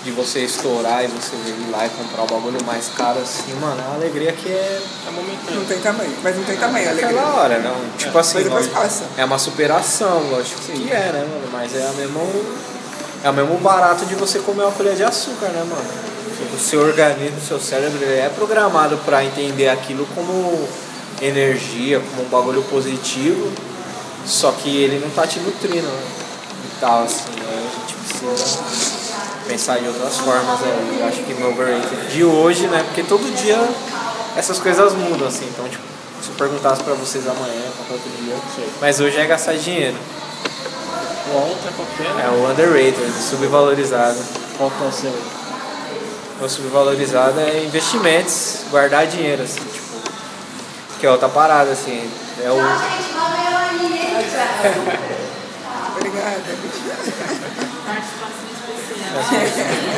de 0.09 0.15
você 0.15 0.39
estourar 0.39 1.03
e 1.03 1.07
você 1.07 1.35
ir 1.35 1.69
lá 1.71 1.85
e 1.85 1.89
comprar 1.89 2.23
o 2.23 2.27
bagulho 2.27 2.63
mais 2.65 2.89
caro, 2.89 3.19
assim, 3.19 3.53
mano, 3.61 3.79
é 3.79 3.85
uma 3.85 3.95
alegria 3.95 4.31
que 4.31 4.49
é 4.49 4.81
É 5.07 5.11
momentâneo. 5.11 5.59
Não 5.59 5.65
tem 5.65 5.79
tamanho, 5.79 6.13
mas 6.23 6.35
não 6.35 6.43
tem 6.43 6.57
tamanho, 6.57 6.89
alegria. 6.89 7.19
Aquela 7.19 7.35
hora, 7.35 7.59
não. 7.59 7.75
Tipo 7.97 8.17
assim, 8.17 8.43
lógico, 8.43 8.73
passa. 8.73 9.03
é 9.17 9.23
uma 9.23 9.37
superação, 9.37 10.29
lógico 10.31 10.61
que 10.61 10.91
é, 10.91 11.11
né, 11.11 11.27
mano? 11.29 11.47
Mas 11.51 11.75
é 11.75 11.87
a 11.87 11.91
mesmo, 11.91 12.45
é 13.23 13.29
o 13.29 13.33
mesmo 13.33 13.57
barato 13.59 14.05
de 14.05 14.15
você 14.15 14.39
comer 14.39 14.63
uma 14.63 14.71
colher 14.71 14.95
de 14.95 15.03
açúcar, 15.03 15.47
né, 15.49 15.63
mano? 15.63 16.09
O 16.55 16.57
seu 16.57 16.81
organismo, 16.81 17.37
o 17.37 17.47
seu 17.47 17.59
cérebro, 17.59 18.01
ele 18.01 18.19
é 18.19 18.29
programado 18.29 18.97
pra 19.05 19.23
entender 19.23 19.69
aquilo 19.69 20.07
como 20.15 20.67
energia, 21.21 21.99
como 21.99 22.25
um 22.25 22.29
bagulho 22.29 22.63
positivo, 22.63 23.51
só 24.25 24.51
que 24.53 24.83
ele 24.83 24.99
não 24.99 25.09
tá 25.11 25.27
te 25.27 25.39
nutrindo, 25.39 25.85
né? 25.85 26.03
E 26.65 26.79
tal, 26.79 27.03
assim, 27.03 27.29
né? 27.37 27.69
A 27.69 27.79
gente 27.79 27.93
precisa 27.93 28.88
pensar 29.49 29.79
de 29.79 29.87
outras 29.87 30.17
formas 30.19 30.61
aí. 30.63 30.97
Eu 30.99 31.07
acho 31.07 31.23
que 31.23 31.33
meu 31.33 31.49
overrated 31.49 32.07
de 32.11 32.23
hoje, 32.23 32.67
né? 32.67 32.83
Porque 32.83 33.01
todo 33.01 33.35
dia 33.35 33.57
essas 34.37 34.59
coisas 34.59 34.93
mudam, 34.93 35.27
assim. 35.27 35.45
Então, 35.45 35.67
tipo, 35.67 35.81
se 36.21 36.29
eu 36.29 36.35
perguntasse 36.35 36.83
pra 36.83 36.93
vocês 36.93 37.27
amanhã, 37.27 37.63
qualquer 37.75 37.93
outro 37.93 38.11
dia. 38.21 38.35
Mas 38.79 38.99
hoje 38.99 39.17
é 39.17 39.25
gastar 39.25 39.55
dinheiro. 39.55 39.97
O 41.33 41.37
ontem 41.37 41.71
qualquer, 41.75 42.25
É 42.25 42.29
o 42.29 42.51
underrated, 42.51 43.11
subvalorizado. 43.27 44.19
qual 44.57 44.69
que 44.69 44.83
é 44.83 44.87
o 44.87 44.91
seu? 44.91 45.13
O 46.41 46.47
subvalorizado 46.47 47.39
é 47.39 47.63
investimentos, 47.65 48.61
guardar 48.69 49.07
dinheiro, 49.07 49.41
assim, 49.41 49.61
tipo. 49.61 49.89
Que 50.99 51.07
é 51.07 51.11
outra 51.11 51.27
parada, 51.27 51.71
assim. 51.71 52.07
É 52.43 52.51
o. 52.51 52.57
Obrigada. 55.97 56.43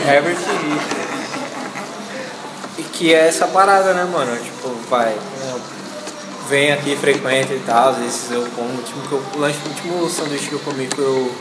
Herbert 0.07 0.37
Lee. 0.37 0.81
E 2.77 2.83
que 2.83 3.13
é 3.13 3.27
essa 3.27 3.47
parada, 3.47 3.93
né, 3.93 4.05
mano? 4.11 4.35
Tipo, 4.37 4.69
vai. 4.89 5.09
né, 5.09 5.59
Vem 6.49 6.71
aqui, 6.73 6.95
frequenta 6.97 7.53
e 7.53 7.59
tal, 7.65 7.89
às 7.91 7.97
vezes 7.97 8.31
eu 8.31 8.45
como. 8.55 8.67
O 8.69 8.77
último, 8.77 9.01
que 9.07 9.11
eu, 9.13 9.23
o 9.35 9.39
lanche- 9.39 9.59
o 9.65 9.69
último 9.69 10.09
sanduíche 10.09 10.47
que 10.49 10.53
eu 10.53 10.59
comi 10.59 10.87
foi 10.93 11.05
o, 11.05 11.31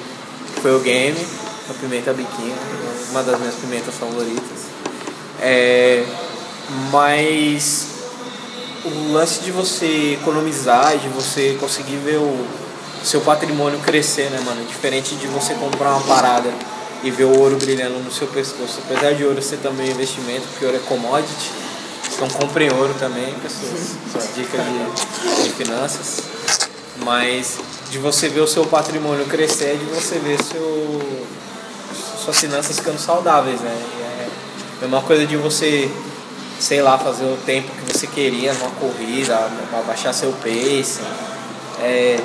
foi 0.63 0.77
o 0.77 0.81
game, 0.81 1.19
a 1.69 1.75
pimenta 1.75 2.13
biquinho, 2.13 2.55
uma 3.11 3.23
das 3.23 3.39
minhas 3.41 3.57
pimentas 3.57 3.95
favoritas. 3.95 4.69
É, 5.41 6.05
mas 6.93 7.89
o 8.85 9.13
lance 9.13 9.41
de 9.41 9.51
você 9.51 10.17
economizar, 10.21 10.97
de 10.97 11.09
você 11.09 11.57
conseguir 11.59 11.97
ver 11.97 12.17
o 12.19 12.47
seu 13.03 13.21
patrimônio 13.23 13.81
crescer, 13.81 14.31
né, 14.31 14.41
mano? 14.45 14.65
Diferente 14.65 15.17
de 15.17 15.27
você 15.27 15.55
comprar 15.55 15.91
uma 15.97 16.03
parada 16.03 16.51
e 17.03 17.11
ver 17.11 17.25
o 17.25 17.39
ouro 17.39 17.57
brilhando 17.57 17.99
no 17.99 18.13
seu 18.13 18.27
pescoço. 18.27 18.81
Apesar 18.85 19.15
de 19.15 19.25
ouro 19.25 19.41
ser 19.41 19.59
também 19.59 19.89
um 19.89 19.93
investimento, 19.93 20.47
porque 20.49 20.65
ouro 20.65 20.77
é 20.77 20.81
commodity, 20.81 21.51
então 22.15 22.29
comprem 22.29 22.71
ouro 22.73 22.95
também, 22.99 23.35
pessoas. 23.35 23.97
Só 24.13 24.19
dica 24.35 24.59
de, 24.59 25.45
de 25.45 25.51
finanças. 25.51 26.23
Mas 27.03 27.59
de 27.91 27.99
você 27.99 28.29
ver 28.29 28.41
o 28.41 28.47
seu 28.47 28.65
patrimônio 28.67 29.25
crescer, 29.27 29.73
é 29.73 29.75
de 29.75 29.85
você 29.87 30.19
ver 30.19 30.39
seu, 30.43 31.03
suas 32.23 32.39
finanças 32.39 32.77
ficando 32.77 32.99
saudáveis, 32.99 33.61
né? 33.61 33.83
É 34.01 34.85
a 34.85 34.89
mesma 34.89 35.03
coisa 35.03 35.27
de 35.27 35.37
você, 35.37 35.91
sei 36.59 36.83
lá, 36.83 36.99
fazer 36.99 37.25
o 37.25 37.37
tempo 37.45 37.71
que 37.71 37.93
você 37.93 38.07
queria 38.07 38.53
numa 38.55 38.71
corrida, 38.73 39.37
abaixar 39.79 40.15
seu 40.15 40.33
pace. 40.33 41.01
É, 41.81 42.19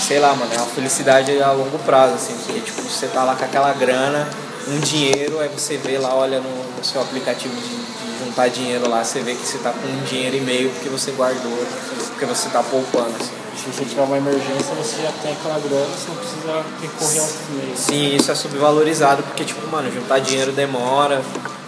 sei 0.00 0.18
lá, 0.18 0.34
mano, 0.34 0.52
é 0.52 0.56
uma 0.56 0.66
felicidade 0.66 1.40
a 1.42 1.52
longo 1.52 1.78
prazo, 1.80 2.14
assim, 2.14 2.34
porque 2.44 2.60
tipo, 2.60 2.82
você 2.82 3.06
tá 3.08 3.24
lá 3.24 3.34
com 3.34 3.44
aquela 3.44 3.72
grana, 3.72 4.28
um 4.68 4.78
dinheiro, 4.80 5.38
aí 5.40 5.48
você 5.48 5.76
vê 5.76 5.98
lá, 5.98 6.14
olha 6.14 6.40
no, 6.40 6.76
no 6.76 6.84
seu 6.84 7.00
aplicativo 7.00 7.54
de, 7.54 7.68
de 7.68 8.24
juntar 8.24 8.48
dinheiro 8.48 8.88
lá, 8.88 9.04
você 9.04 9.20
vê 9.20 9.34
que 9.34 9.46
você 9.46 9.58
tá 9.58 9.72
com 9.72 9.86
um 9.86 10.04
dinheiro 10.04 10.36
e 10.36 10.40
meio 10.40 10.70
porque 10.70 10.88
você 10.88 11.10
guardou, 11.12 11.66
porque 12.10 12.24
você 12.24 12.48
tá 12.48 12.62
poupando, 12.62 13.14
assim. 13.20 13.40
Se 13.56 13.66
você 13.66 13.84
tiver 13.84 14.02
uma 14.02 14.16
emergência, 14.16 14.74
você 14.74 15.02
já 15.02 15.12
tem 15.22 15.32
aquela 15.32 15.58
grana, 15.58 15.86
você 15.86 16.08
não 16.08 16.16
precisa 16.16 16.64
recorrer 16.80 17.20
aos 17.20 17.34
meios. 17.50 17.78
Sim, 17.78 18.16
isso 18.16 18.32
é 18.32 18.34
subvalorizado 18.34 19.22
porque, 19.22 19.44
tipo, 19.44 19.66
mano, 19.66 19.92
juntar 19.92 20.18
dinheiro 20.18 20.50
demora, 20.50 21.20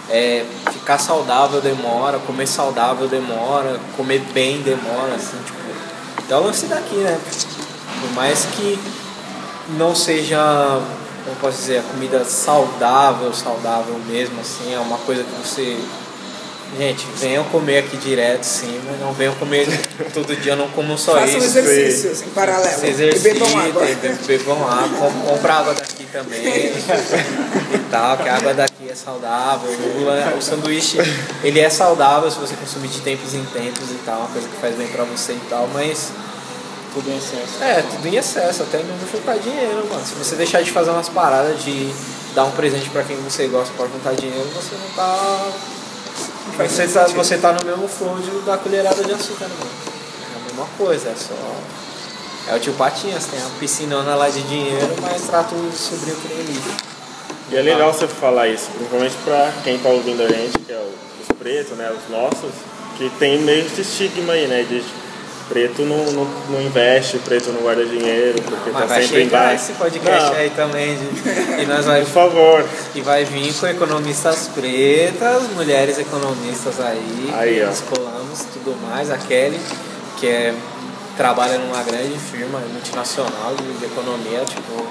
é, 0.09 0.43
ficar 0.71 0.97
saudável 0.97 1.61
demora, 1.61 2.17
comer 2.19 2.47
saudável 2.47 3.07
demora, 3.07 3.79
comer 3.95 4.19
bem 4.33 4.61
demora, 4.63 5.13
assim, 5.15 5.37
tipo. 5.45 5.63
Então 6.25 6.41
o 6.41 6.45
lance 6.45 6.65
daqui, 6.65 6.95
né? 6.95 7.19
Por 8.03 8.11
mais 8.15 8.45
que 8.57 8.77
não 9.77 9.95
seja, 9.95 10.37
como 11.23 11.35
posso 11.39 11.57
dizer, 11.59 11.79
a 11.79 11.83
comida 11.83 12.25
saudável, 12.25 13.33
saudável 13.33 13.95
mesmo, 14.07 14.41
assim, 14.41 14.73
é 14.73 14.79
uma 14.79 14.97
coisa 14.97 15.23
que 15.23 15.31
você. 15.47 15.77
Gente, 16.75 17.05
venham 17.17 17.43
comer 17.45 17.77
aqui 17.79 17.95
direto, 17.97 18.43
sim, 18.43 18.81
mas 18.83 18.99
não 18.99 19.13
venham 19.13 19.35
comer 19.35 19.67
todo 20.11 20.35
dia, 20.35 20.55
não 20.55 20.67
comam 20.69 20.97
só 20.97 21.13
Façam 21.13 21.37
isso. 21.37 21.59
exercícios 21.59 22.21
em 22.23 22.29
paralelo. 22.29 22.79
Se 22.79 22.87
exercitem, 22.87 23.33
bebam 23.35 23.59
água. 23.59 23.85
be- 23.85 24.17
bebam 24.25 24.67
água, 24.67 25.11
compra 25.27 25.53
água 25.53 25.73
daqui 25.75 26.03
também 26.11 26.41
e 26.73 27.79
tal, 27.91 28.17
que 28.17 28.27
a 28.27 28.37
água 28.37 28.53
daqui 28.55 28.89
é 28.89 28.95
saudável. 28.95 29.69
O, 29.69 30.37
o 30.37 30.41
sanduíche, 30.41 30.97
ele 31.43 31.59
é 31.59 31.69
saudável 31.69 32.29
se 32.31 32.39
você 32.39 32.55
consumir 32.55 32.87
de 32.87 33.01
tempos 33.01 33.35
em 33.35 33.43
tempos 33.45 33.91
e 33.91 33.99
tal, 34.03 34.21
uma 34.21 34.29
coisa 34.29 34.47
que 34.47 34.55
faz 34.59 34.75
bem 34.75 34.87
pra 34.87 35.03
você 35.03 35.33
e 35.33 35.41
tal, 35.47 35.69
mas 35.71 36.09
Tudo 36.93 37.09
em 37.09 37.17
excesso. 37.17 37.63
é, 37.63 37.81
tudo 37.81 38.07
em 38.07 38.15
excesso, 38.15 38.63
até 38.63 38.77
mesmo 38.77 38.99
juntar 39.11 39.37
dinheiro, 39.37 39.85
mano. 39.89 40.05
Se 40.05 40.13
você 40.13 40.35
deixar 40.35 40.61
de 40.63 40.71
fazer 40.71 40.91
umas 40.91 41.09
paradas 41.09 41.63
de 41.63 41.91
dar 42.35 42.45
um 42.45 42.51
presente 42.51 42.89
pra 42.91 43.03
quem 43.03 43.15
você 43.17 43.47
gosta 43.47 43.73
pra 43.75 43.87
juntar 43.87 44.13
dinheiro, 44.13 44.47
você 44.53 44.75
não 44.75 44.89
tá. 44.95 45.51
faz 46.55 46.71
Você 46.71 46.87
tá, 46.87 47.01
sentido. 47.01 47.15
você 47.17 47.37
tá 47.37 47.51
no 47.53 47.65
mesmo 47.65 47.87
flow 47.87 48.17
de, 48.19 48.29
da 48.45 48.57
colherada 48.57 49.03
de 49.03 49.11
açúcar, 49.11 49.45
né, 49.45 49.55
mano? 49.59 49.71
É 50.35 50.35
a 50.39 50.45
mesma 50.51 50.67
coisa, 50.77 51.09
é 51.09 51.15
só. 51.15 51.33
É 52.51 52.55
o 52.55 52.59
tio 52.59 52.73
Patinhas, 52.73 53.25
tem 53.25 53.39
a 53.39 53.45
piscinona 53.59 54.15
lá 54.15 54.29
de 54.29 54.41
dinheiro, 54.43 54.93
mas 55.01 55.21
trata 55.23 55.55
o 55.55 55.71
sobrinho 55.71 56.15
que 56.17 56.27
nem 56.27 56.43
lixo. 56.45 56.69
E 57.49 57.55
é 57.57 57.61
legal 57.61 57.91
você 57.93 58.07
falar 58.07 58.47
isso, 58.49 58.69
principalmente 58.75 59.15
pra 59.23 59.51
quem 59.63 59.77
tá 59.79 59.89
ouvindo 59.89 60.21
a 60.23 60.27
gente, 60.27 60.59
que 60.59 60.71
é 60.71 60.75
o- 60.77 60.93
os 61.21 61.37
pretos, 61.37 61.77
né, 61.77 61.89
os 61.91 62.11
nossos, 62.11 62.51
que 62.97 63.09
tem 63.17 63.39
meio 63.39 63.65
esse 63.65 63.81
estigma 63.81 64.33
aí, 64.33 64.47
né, 64.47 64.63
de 64.63 64.83
preto 65.49 65.81
não, 65.83 65.97
não, 66.13 66.25
não 66.49 66.61
investe, 66.61 67.17
preto 67.19 67.51
não 67.51 67.61
guarda 67.61 67.85
dinheiro, 67.85 68.41
porque 68.41 68.69
Mas 68.71 68.81
tá 68.81 68.87
vai 68.87 69.01
sempre 69.03 69.23
embaixo. 69.23 69.55
esse 69.63 69.73
podcast 69.73 70.25
Não, 70.25 70.33
aí 70.35 70.49
também, 70.51 70.95
de, 70.97 71.05
e 71.61 71.65
nós 71.65 71.85
vai, 71.85 72.01
Por 72.01 72.09
favor. 72.09 72.65
e 72.95 73.01
vai 73.01 73.25
vir 73.25 73.53
com 73.53 73.67
economistas 73.67 74.49
pretas, 74.53 75.43
mulheres 75.55 75.97
economistas 75.99 76.79
aí, 76.79 77.29
Aí, 77.33 77.63
ó. 77.63 77.67
descolamos 77.69 78.39
tudo 78.53 78.75
mais, 78.89 79.11
a 79.11 79.17
Kelly, 79.17 79.59
que 80.17 80.27
é, 80.27 80.53
trabalha 81.17 81.57
numa 81.57 81.83
grande 81.83 82.17
firma 82.17 82.59
multinacional 82.71 83.55
de, 83.55 83.73
de 83.79 83.85
economia, 83.85 84.41
tipo, 84.45 84.87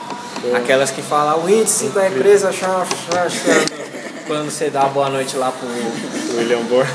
aquelas 0.55 0.91
que 0.91 1.03
falam 1.03 1.45
o 1.45 1.49
índice 1.51 1.87
da 1.87 2.07
empresa, 2.09 2.53
chá, 2.53 2.87
chá, 3.11 3.29
chá", 3.29 3.65
quando 4.27 4.51
você 4.51 4.71
dá 4.71 4.85
boa 4.85 5.09
noite 5.09 5.37
lá 5.37 5.51
pro, 5.51 6.37
William 6.39 6.63
Bor. 6.65 6.87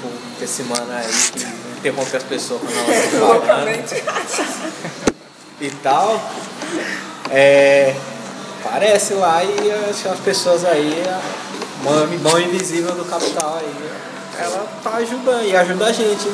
pro 0.00 0.44
esse 0.44 0.62
mano 0.62 0.86
aí 0.90 1.49
interrompe 1.80 2.16
as 2.16 2.22
pessoas 2.22 2.60
quando 2.60 2.78
elas 2.78 3.04
estão 3.12 3.40
falando 3.42 4.80
e 5.60 5.70
tal. 5.82 6.20
É, 7.30 7.94
aparece 8.64 9.14
lá 9.14 9.42
e 9.42 9.72
as, 9.72 10.06
as 10.06 10.20
pessoas 10.20 10.64
aí, 10.64 11.02
a 11.06 11.20
mão, 11.84 12.06
mão 12.22 12.40
invisível 12.40 12.94
do 12.94 13.04
capital 13.04 13.58
aí, 13.60 13.90
ela 14.38 14.66
tá 14.82 14.96
ajudando 14.96 15.44
e 15.44 15.56
ajuda 15.56 15.86
a 15.86 15.92
gente 15.92 16.28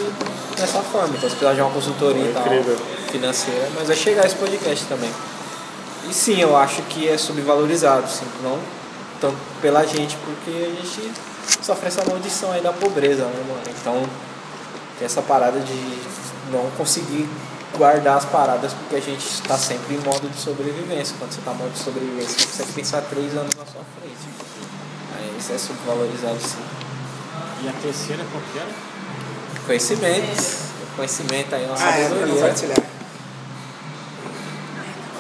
dessa 0.56 0.80
forma. 0.80 1.14
Então 1.16 1.28
se 1.28 1.36
precisar 1.36 1.54
de 1.54 1.60
uma 1.60 1.70
consultoria 1.70 2.24
e 2.24 2.32
tal, 2.32 2.46
Incrível. 2.46 2.78
financeira, 3.10 3.68
mas 3.74 3.88
vai 3.88 3.96
chegar 3.96 4.26
esse 4.26 4.36
podcast 4.36 4.84
também. 4.86 5.10
E 6.08 6.14
sim, 6.14 6.40
eu 6.40 6.56
acho 6.56 6.82
que 6.82 7.08
é 7.08 7.18
subvalorizado, 7.18 8.08
sim, 8.08 8.26
não 8.42 8.58
tanto 9.20 9.36
pela 9.60 9.84
gente, 9.84 10.16
porque 10.16 10.50
a 10.50 10.68
gente 10.68 11.12
sofre 11.62 11.88
essa 11.88 12.04
maldição 12.04 12.52
aí 12.52 12.60
da 12.60 12.72
pobreza, 12.72 13.24
né, 13.24 13.44
mano? 13.48 13.62
Então 13.80 14.02
tem 14.98 15.06
essa 15.06 15.22
parada 15.22 15.60
de 15.60 15.98
não 16.50 16.70
conseguir 16.76 17.28
guardar 17.76 18.16
as 18.16 18.24
paradas 18.24 18.72
porque 18.72 18.96
a 18.96 19.00
gente 19.00 19.26
está 19.26 19.56
sempre 19.58 19.94
em 19.96 19.98
modo 19.98 20.28
de 20.28 20.38
sobrevivência. 20.40 21.14
Quando 21.18 21.32
você 21.32 21.38
está 21.40 21.52
em 21.52 21.56
modo 21.56 21.72
de 21.72 21.78
sobrevivência, 21.78 22.38
você 22.38 22.46
consegue 22.46 22.72
pensar 22.72 23.02
três 23.02 23.32
anos 23.36 23.54
na 23.54 23.64
sua 23.66 23.82
frente. 24.00 24.16
Aí 25.16 25.36
isso 25.38 25.52
é 25.52 25.58
subvalorizado 25.58 26.38
sim. 26.40 26.62
E 27.62 27.68
a 27.68 27.72
terceira 27.72 28.24
qual 28.30 28.42
que 28.52 28.58
era? 28.58 28.68
Conhecimento. 29.66 30.66
Conhecimento 30.96 31.54
aí, 31.54 31.64
uma 31.66 31.74
Ah, 31.78 31.98
é, 31.98 32.02
sabedoria. 32.04 32.34
compartilhar. 32.34 32.76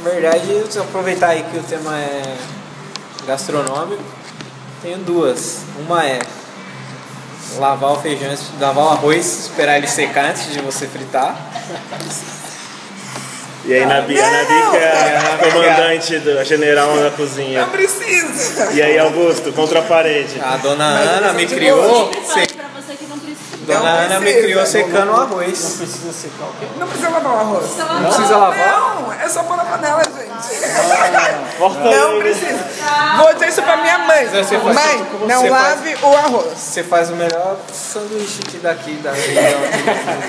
Na 0.02 0.10
verdade, 0.10 0.64
se 0.72 0.78
eu 0.78 0.84
aproveitar 0.84 1.28
aí 1.28 1.42
que 1.50 1.58
o 1.58 1.62
tema 1.62 1.98
é 1.98 2.38
gastronômico, 3.26 4.02
tenho 4.80 4.98
duas. 4.98 5.62
Uma 5.80 6.06
é 6.06 6.20
lavar 7.58 7.92
o 7.92 7.96
feijão, 7.96 8.34
lavar 8.60 8.84
o 8.84 8.88
arroz, 8.90 9.46
esperar 9.46 9.76
ele 9.76 9.86
secar 9.86 10.30
antes 10.30 10.52
de 10.52 10.60
você 10.60 10.86
fritar. 10.86 11.36
E 13.64 13.74
aí, 13.74 13.84
Nabi, 13.84 14.20
a 14.20 14.30
Nabi 14.30 14.70
que 14.70 14.76
é 14.76 15.16
a 15.16 15.38
comandante, 15.38 16.18
do, 16.20 16.38
a 16.38 16.44
general 16.44 16.96
da 16.98 17.10
cozinha. 17.10 17.62
Não 17.62 17.70
precisa. 17.70 18.72
E 18.72 18.80
aí, 18.80 18.96
Augusto, 18.96 19.52
contra 19.52 19.80
a 19.80 19.82
parede. 19.82 20.40
A 20.40 20.56
dona 20.56 20.84
Ana 20.84 21.32
me 21.32 21.46
criou, 21.46 21.82
boa. 21.82 22.10
Dona 23.66 23.80
Não 23.80 23.98
Ana 24.04 24.20
me 24.20 24.32
criou 24.32 24.64
secando 24.66 25.08
o 25.10 25.16
Não 25.16 25.22
arroz. 25.22 25.74
precisa 25.78 26.12
secar 26.12 26.44
o 26.44 26.52
quê? 26.60 26.66
Não 26.78 26.86
precisa 26.86 27.10
lavar 27.10 27.32
o 27.32 27.40
arroz. 27.40 27.76
Não 27.76 28.04
precisa 28.04 28.36
lavar? 28.36 28.68
Não, 29.00 29.12
é 29.12 29.28
só 29.28 29.42
pôr 29.42 29.56
na 29.56 29.64
panela, 29.64 30.02
gente. 30.04 31.56
Corta 31.58 31.80
Não 31.80 32.18
precisa. 32.20 32.64
Vou 33.18 33.32
dizer 33.34 33.48
isso 33.48 33.62
pra 33.62 33.76
minha 33.78 33.98
mãe. 33.98 34.26
Você 34.26 34.58
faz- 34.58 34.74
Mãe, 34.74 35.06
não 35.26 35.40
você 35.40 35.48
faz- 35.48 35.62
lave 35.80 35.96
o 36.02 36.16
arroz. 36.16 36.58
Você 36.58 36.82
faz 36.82 37.10
o 37.10 37.16
melhor 37.16 37.56
sanduíche 37.72 38.40
aqui 38.46 38.58
daqui 38.58 38.92
da 38.96 39.12
região 39.12 39.60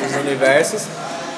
dos 0.03 0.15
universos, 0.21 0.83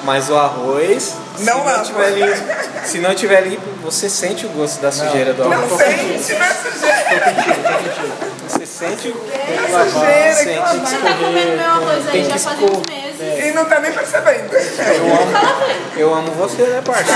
mas 0.04 0.30
o 0.30 0.36
arroz, 0.36 1.14
Não 1.38 1.38
se 1.38 1.44
não 1.44 1.64
lava. 1.64 1.82
tiver 1.84 2.10
limpo, 2.10 2.42
se 2.84 2.98
não 2.98 3.14
tiver 3.14 3.40
limpo, 3.42 3.68
você 3.82 4.08
sente 4.08 4.46
o 4.46 4.48
gosto 4.50 4.80
da 4.80 4.90
sujeira 4.92 5.32
do 5.34 5.44
Não 5.44 5.52
arroz. 5.52 5.70
sente, 5.82 6.34
não 6.34 6.46
é 6.46 6.54
sujeira. 6.54 7.34
Você 7.34 7.42
sente 7.42 8.00
o 8.00 8.39
É 8.39 8.39
lavar, 8.86 9.90
sujeira, 9.90 10.28
que 10.28 10.34
sente. 10.34 10.50
ela 10.50 10.74
Você 10.74 10.96
tá 10.96 11.14
comendo 11.14 11.56
meu 11.56 11.66
arroz 11.66 12.08
aí 12.08 12.22
que 12.22 12.30
já 12.30 12.38
faz 12.38 12.62
uns 12.62 12.82
meses. 12.88 13.44
E 13.44 13.52
não 13.52 13.64
tá 13.64 13.80
nem 13.80 13.92
percebendo. 13.92 14.54
Eu 14.54 15.14
amo, 15.14 15.96
eu 15.96 16.14
amo 16.14 16.30
você, 16.32 16.62
né, 16.62 16.82
parça? 16.84 17.12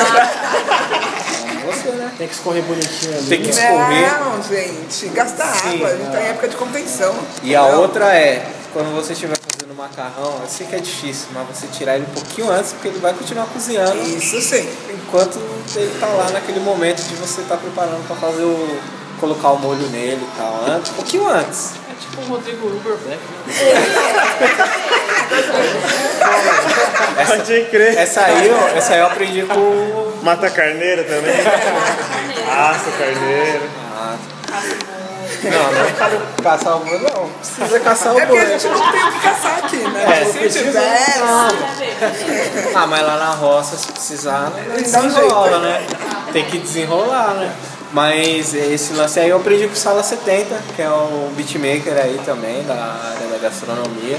Você, 1.67 1.89
né? 1.91 2.13
Tem 2.19 2.29
que 2.29 2.35
escorrer 2.35 2.63
bonitinho 2.63 3.17
ali. 3.17 3.27
Tem 3.27 3.43
que 3.43 3.51
escorrer. 3.51 4.21
Não, 4.21 4.43
gente, 4.43 5.09
gasta 5.09 5.45
Sim, 5.47 5.77
água. 5.77 5.89
A 5.89 5.97
gente 5.97 6.11
tá 6.11 6.21
em 6.21 6.27
época 6.27 6.49
de 6.49 6.57
contenção. 6.57 7.15
E 7.43 7.57
a 7.57 7.65
outra 7.65 8.15
é, 8.15 8.47
quando 8.73 8.95
você 8.95 9.15
estiver 9.15 9.37
fazendo 9.37 9.75
macarrão, 9.77 10.41
eu 10.43 10.49
sei 10.49 10.67
que 10.67 10.77
é 10.77 10.79
difícil, 10.79 11.29
mas 11.33 11.47
você 11.49 11.67
tirar 11.69 11.97
ele 11.97 12.05
um 12.05 12.15
pouquinho 12.15 12.51
antes, 12.51 12.73
porque 12.73 12.89
ele 12.89 12.99
vai 12.99 13.15
continuar 13.15 13.47
cozinhando. 13.47 13.97
Isso 14.03 14.41
sim. 14.41 14.69
enquanto 14.93 15.39
ele 15.75 15.99
tá 15.99 16.07
lá 16.09 16.31
naquele 16.31 16.61
momento 16.61 17.03
de 17.03 17.15
você 17.15 17.41
estar 17.41 17.57
preparando 17.57 18.07
para 18.07 18.17
fazer 18.17 18.43
o 18.43 18.81
colocar 19.21 19.51
o 19.51 19.59
molho 19.59 19.87
nele 19.89 20.23
e 20.23 20.37
tal, 20.39 20.65
antes, 20.69 20.91
um 20.91 20.95
pouquinho 20.95 21.27
antes. 21.29 21.73
É 21.91 21.95
tipo 22.01 22.23
o 22.23 22.25
Rodrigo 22.35 22.67
Uber 22.67 22.97
Black, 22.97 23.21
né? 23.21 23.45
Pode 27.27 27.65
crer. 27.71 27.97
Essa 27.99 28.23
aí, 28.23 28.49
eu, 28.49 28.69
essa 28.77 28.95
aí 28.95 29.01
eu 29.01 29.07
aprendi 29.07 29.43
com 29.43 29.59
o- 29.61 30.19
Mata 30.23 30.51
carneiro 30.51 31.05
também. 31.05 31.35
Assa 32.51 32.91
carneiro. 32.99 33.63
ah, 33.97 34.17
não, 35.45 35.73
não 35.73 36.43
caçar 36.43 36.77
o 36.77 36.81
boi 36.81 36.99
não, 36.99 37.29
precisa 37.29 37.81
caçar 37.81 38.15
o 38.15 38.19
É 38.21 38.27
porque 38.27 38.39
a 38.41 38.45
boi. 38.47 38.53
gente 38.59 38.69
não 38.69 38.91
tem 38.93 39.03
o 39.05 39.13
que 39.13 39.21
caçar 39.21 39.59
aqui, 39.59 39.77
né? 39.77 40.05
É, 40.23 40.25
Se 40.25 40.39
precisa- 40.39 40.65
tivesse. 40.81 41.23
Ah, 42.75 42.87
mas 42.87 43.03
lá 43.03 43.17
na 43.19 43.31
roça, 43.33 43.77
se 43.77 43.93
precisar, 43.93 44.51
né, 44.51 44.65
desenrola, 44.79 45.59
né? 45.59 45.87
Tem 46.33 46.45
que 46.47 46.59
desenrolar, 46.59 47.35
né? 47.35 47.53
Mas 47.95 48.53
esse 48.53 48.93
lance 48.93 49.21
aí 49.21 49.29
eu 49.29 49.37
aprendi 49.37 49.69
com 49.69 49.73
o 49.73 49.77
Sala 49.77 50.03
70, 50.03 50.57
que 50.75 50.83
é 50.83 50.91
um 50.91 51.33
beatmaker 51.37 51.97
aí 51.97 52.21
também, 52.27 52.65
da 52.65 52.75
área 52.75 53.29
da 53.29 53.39
gastronomia. 53.41 54.19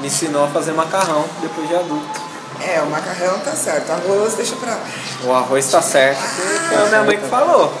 Me 0.00 0.08
ensinou 0.08 0.44
a 0.44 0.48
fazer 0.48 0.72
macarrão 0.72 1.24
depois 1.40 1.68
de 1.68 1.76
adulto. 1.76 2.20
É, 2.60 2.80
o 2.80 2.86
macarrão 2.86 3.38
tá 3.38 3.52
certo. 3.52 3.88
Arroz 3.92 4.34
deixa 4.34 4.56
pra. 4.56 4.76
O 5.22 5.32
arroz 5.32 5.70
tá 5.70 5.80
certo, 5.80 6.20
que 6.68 6.74
é 6.74 6.78
a 6.78 6.86
minha 6.86 7.02
mãe 7.04 7.18
que 7.18 7.28
falou. 7.28 7.72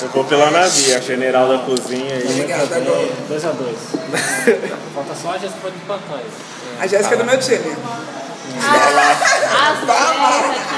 Eu 0.00 0.08
vou 0.10 0.24
pela 0.24 0.52
Nabi, 0.52 0.94
a 0.94 1.00
general 1.00 1.48
da 1.48 1.58
cozinha 1.58 2.14
aí. 2.14 2.28
Obrigada, 2.30 2.78
Gol. 2.80 3.08
2 3.28 3.44
a 3.44 3.50
2 3.50 3.76
Falta 4.94 5.14
só 5.20 5.30
a 5.32 5.38
Jéssica 5.38 5.68
de 5.68 5.78
batalha. 5.78 6.24
A 6.78 6.86
Jéssica 6.86 7.14
é 7.14 7.18
do 7.18 7.24
meu 7.24 7.38
time. 7.40 7.76
Aqui. 8.46 9.86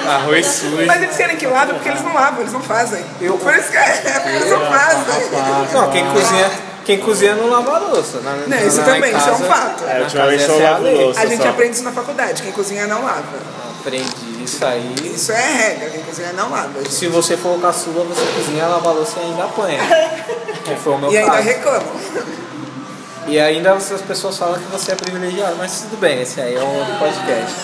Arroz 0.09 0.47
sujo. 0.47 0.87
Mas 0.87 1.03
eles 1.03 1.17
querem 1.17 1.37
que 1.37 1.47
lave 1.47 1.75
porque 1.75 1.89
eles 1.89 2.03
não 2.03 2.15
lavam, 2.15 2.41
eles 2.41 2.53
não 2.53 2.63
fazem. 2.63 3.05
Eu- 3.21 3.37
Por 3.39 3.55
isso 3.55 3.71
que 3.71 3.77
é, 3.77 3.91
porque 4.21 4.29
eles 4.37 4.51
não 4.51 4.67
fazem. 4.67 5.05
Não, 5.73 5.91
quem 5.91 6.07
cozinha, 6.11 6.51
quem 6.85 6.99
cozinha 7.01 7.35
não 7.35 7.49
lava 7.51 7.77
a 7.77 7.79
louça. 7.79 8.21
Na, 8.21 8.33
Não, 8.47 8.67
isso 8.67 8.79
na- 8.79 8.85
também, 8.85 9.13
em 9.13 9.17
isso 9.17 9.29
é 9.29 9.33
um 9.33 9.39
casa- 9.39 9.47
fato. 9.47 9.85
É, 9.89 10.01
ultimamente 10.01 10.47
casa 10.47 10.67
a 10.67 10.71
lavo 10.71 10.85
louça 10.91 11.21
A 11.21 11.27
gente 11.27 11.43
só. 11.43 11.49
aprende 11.51 11.75
isso 11.75 11.85
na 11.85 11.93
faculdade, 11.93 12.43
quem 12.43 12.53
cozinha 12.53 12.87
não 12.87 13.05
lava. 13.05 13.25
Aprendi 13.81 14.45
isso 14.45 14.65
aí. 14.65 14.95
Isso 15.15 15.33
é 15.33 15.53
regra, 15.53 15.91
quem 15.91 16.01
cozinha 16.03 16.33
não 16.33 16.51
lava. 16.51 16.73
gente. 16.79 16.93
Se 16.95 17.07
você 17.09 17.37
for 17.37 17.57
o 17.57 17.61
caçula, 17.61 18.05
você 18.05 18.25
cozinha, 18.35 18.67
lava 18.67 18.89
a 18.89 18.93
louça 18.93 19.19
e 19.21 19.25
ainda 19.25 19.45
apanha. 19.45 19.81
Que 20.65 20.77
foi 20.77 20.93
o 20.93 20.99
meu 20.99 21.11
E 21.11 21.17
ainda 21.17 21.31
caso. 21.31 21.49
E 23.29 23.39
ainda 23.39 23.73
as 23.73 24.03
pessoas 24.03 24.39
falam 24.39 24.59
que 24.59 24.71
você 24.73 24.93
é 24.93 24.95
privilegiado, 24.95 25.57
mas 25.57 25.83
tudo 25.83 25.99
bem, 25.99 26.23
esse 26.23 26.41
aí 26.41 26.55
é 26.55 26.63
um 26.63 26.79
outro 26.79 26.95
podcast. 26.95 27.55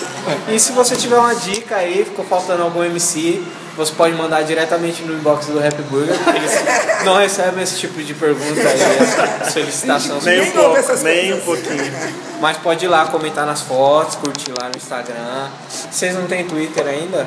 E 0.49 0.59
se 0.59 0.73
você 0.73 0.95
tiver 0.95 1.17
uma 1.17 1.35
dica 1.35 1.77
aí, 1.77 2.05
ficou 2.05 2.25
faltando 2.25 2.63
algum 2.63 2.85
MC, 2.85 3.43
você 3.77 3.93
pode 3.93 4.15
mandar 4.15 4.43
diretamente 4.43 5.03
no 5.03 5.15
inbox 5.15 5.47
do 5.47 5.59
Happy 5.59 5.83
Burger, 5.85 6.17
porque 6.17 6.39
eles 6.39 6.53
não 7.05 7.17
recebem 7.17 7.65
esse 7.65 7.79
tipo 7.79 8.03
de 8.03 8.15
pergunta 8.15 8.61
aí, 8.61 8.81
essa 9.01 9.51
solicitação. 9.51 10.21
Nem 10.23 10.43
um 10.43 10.51
pouco, 10.51 10.77
essas 10.77 11.03
nem 11.03 11.35
um 11.35 11.41
pouquinho. 11.41 11.93
Mas 12.41 12.57
pode 12.59 12.85
ir 12.85 12.89
lá 12.89 13.07
comentar 13.07 13.47
nas 13.47 13.63
fotos, 13.63 14.17
curtir 14.17 14.53
lá 14.61 14.69
no 14.69 14.77
Instagram. 14.77 15.49
Vocês 15.91 16.15
não 16.15 16.27
têm 16.27 16.45
Twitter 16.45 16.87
ainda? 16.87 17.27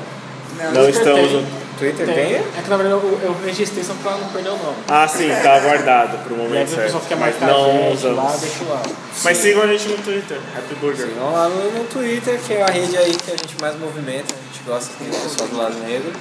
Não 0.73 0.87
estamos 0.87 1.31
no... 1.31 1.66
Twitter 1.77 2.05
Tem. 2.05 2.15
tem? 2.15 2.35
É 2.35 2.61
que 2.63 2.69
na 2.69 2.77
verdade 2.77 3.01
eu, 3.01 3.19
eu 3.23 3.35
registrei 3.45 3.83
só 3.83 3.93
pra 4.01 4.11
não 4.13 4.27
perder 4.29 4.49
o 4.49 4.57
nome. 4.57 4.77
Ah, 4.87 5.07
sim, 5.07 5.29
tá 5.43 5.59
guardado 5.59 6.23
pro 6.23 6.35
E 6.35 6.39
aí 6.39 6.47
momento 6.47 6.67
o 6.67 6.71
certo. 6.71 6.83
pessoal 6.83 7.03
a 7.11 7.47
não 7.47 7.91
gente 7.91 8.05
lá, 8.05 8.25
usamos. 8.25 8.41
deixa 8.41 8.63
lá. 8.69 8.81
Mas 9.23 9.37
sigam 9.37 9.63
a 9.63 9.67
gente 9.67 9.87
no 9.89 9.97
Twitter, 9.97 10.37
Happy 10.55 10.75
Burger. 10.75 11.07
Sigam 11.07 11.31
lá 11.31 11.49
no, 11.49 11.71
no 11.71 11.83
Twitter, 11.85 12.39
que 12.45 12.53
é 12.53 12.63
a 12.63 12.67
rede 12.67 12.97
aí 12.97 13.15
que 13.15 13.31
a 13.31 13.35
gente 13.37 13.55
mais 13.61 13.77
movimenta, 13.79 14.33
a 14.33 14.53
gente 14.53 14.63
gosta 14.65 14.91
do 14.93 15.21
pessoal 15.23 15.47
do 15.49 15.57
lado 15.57 15.75
negro. 15.79 16.11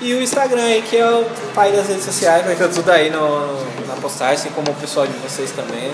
E 0.00 0.14
o 0.14 0.20
Instagram 0.22 0.64
aí, 0.64 0.82
que 0.82 0.96
é 0.96 1.06
o 1.08 1.24
pai 1.54 1.70
das 1.70 1.86
redes 1.86 2.04
sociais, 2.04 2.44
vai 2.44 2.56
ter 2.56 2.68
tudo 2.70 2.90
aí 2.90 3.08
no, 3.10 3.54
na 3.86 3.94
postagem, 4.00 4.34
assim 4.34 4.50
como 4.50 4.70
o 4.70 4.74
pessoal 4.74 5.06
de 5.06 5.12
vocês 5.18 5.50
também. 5.52 5.92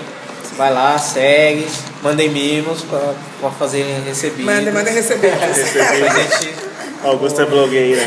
Vai 0.57 0.73
lá, 0.73 0.97
segue, 0.97 1.65
mandem 2.01 2.27
mimos 2.29 2.81
pra, 2.81 3.13
pra 3.39 3.51
fazerem 3.51 4.01
recebidos. 4.01 4.45
Manda, 4.45 4.71
manda 4.71 4.89
receber. 4.89 5.31
Pra 5.37 5.53
gente. 5.53 6.55
Augusto 7.03 7.41
é 7.41 7.45
blogueira. 7.45 8.01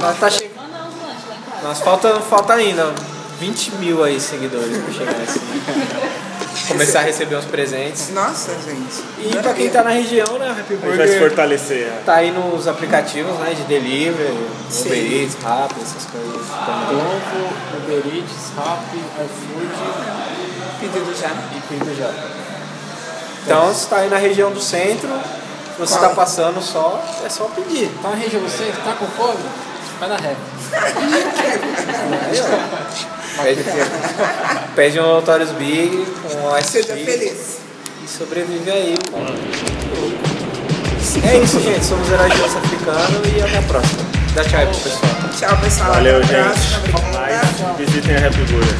Nós 0.00 0.18
tá 0.18 0.30
chegando. 0.30 0.56
Falta, 1.82 2.20
falta 2.20 2.52
ainda 2.54 2.94
20 3.40 3.74
mil 3.76 4.04
aí 4.04 4.20
seguidores 4.20 4.76
pra 4.78 4.92
chegar 4.92 5.14
nesse. 5.18 5.40
Começar 6.68 7.00
a 7.00 7.02
receber 7.02 7.36
uns 7.36 7.44
presentes. 7.44 8.10
Nossa, 8.10 8.52
gente. 8.64 9.02
E 9.18 9.36
pra 9.40 9.52
quem 9.52 9.68
tá 9.68 9.82
na 9.84 9.90
região, 9.90 10.38
né, 10.38 10.50
Happy 10.50 10.74
gente 10.74 10.80
vai 10.96 11.06
se 11.06 11.14
Burger 11.14 11.18
fortalecer. 11.20 11.92
tá 12.04 12.14
aí 12.14 12.30
nos 12.32 12.66
aplicativos 12.66 13.32
né, 13.38 13.54
de 13.54 13.62
delivery, 13.64 14.48
Sim. 14.68 14.86
Uber 14.86 15.12
Eats, 15.12 15.36
Rappi, 15.42 15.80
essas 15.80 16.04
coisas. 16.06 16.46
Glovo, 16.88 17.52
Uber 17.76 18.16
Eats, 18.16 18.52
Rappi, 18.56 18.96
iFood 18.96 19.68
Pedido 20.80 21.14
já. 21.14 21.30
e 21.56 21.60
Pedido 21.68 21.96
Já. 21.96 22.10
Então, 23.44 23.72
se 23.74 23.86
tá 23.86 23.98
aí 23.98 24.08
na 24.08 24.16
região 24.16 24.50
do 24.50 24.60
centro, 24.60 25.08
se 25.08 25.78
você 25.78 25.98
Qual? 25.98 26.08
tá 26.08 26.14
passando 26.16 26.60
só, 26.60 27.00
é 27.24 27.28
só 27.28 27.44
pedir. 27.44 27.88
Tá 28.02 28.08
na 28.10 28.16
região 28.16 28.42
você? 28.42 28.72
Tá 28.84 28.92
com 28.98 29.06
fome? 29.06 29.38
Vai 29.98 30.08
na 30.08 30.16
ó. 32.42 33.42
Pede, 33.42 33.64
pede 34.74 35.00
um 35.00 35.02
Notorious 35.02 35.50
Big 35.52 36.06
com 36.22 36.48
um 36.48 36.58
Ice 36.58 36.70
Seja 36.70 36.94
feliz. 36.94 37.58
e 38.04 38.08
sobrevive 38.08 38.70
aí. 38.70 38.94
É 41.24 41.38
isso, 41.38 41.60
gente. 41.60 41.84
Somos 41.84 42.10
heróis 42.10 42.32
de 42.32 42.38
dança 42.40 42.58
africano 42.58 43.22
e 43.36 43.42
até 43.42 43.58
a 43.58 43.62
próxima. 43.62 44.02
Dá 44.34 44.44
tchau 44.44 44.60
aí 44.60 44.66
pro 44.66 44.76
pessoal. 44.76 45.12
Tchau, 45.38 45.60
pessoal. 45.60 45.92
Valeu, 45.94 46.22
gente. 46.22 47.78
visitem 47.78 48.16
a 48.16 48.26
Happy 48.26 48.40
Burger. 48.44 48.74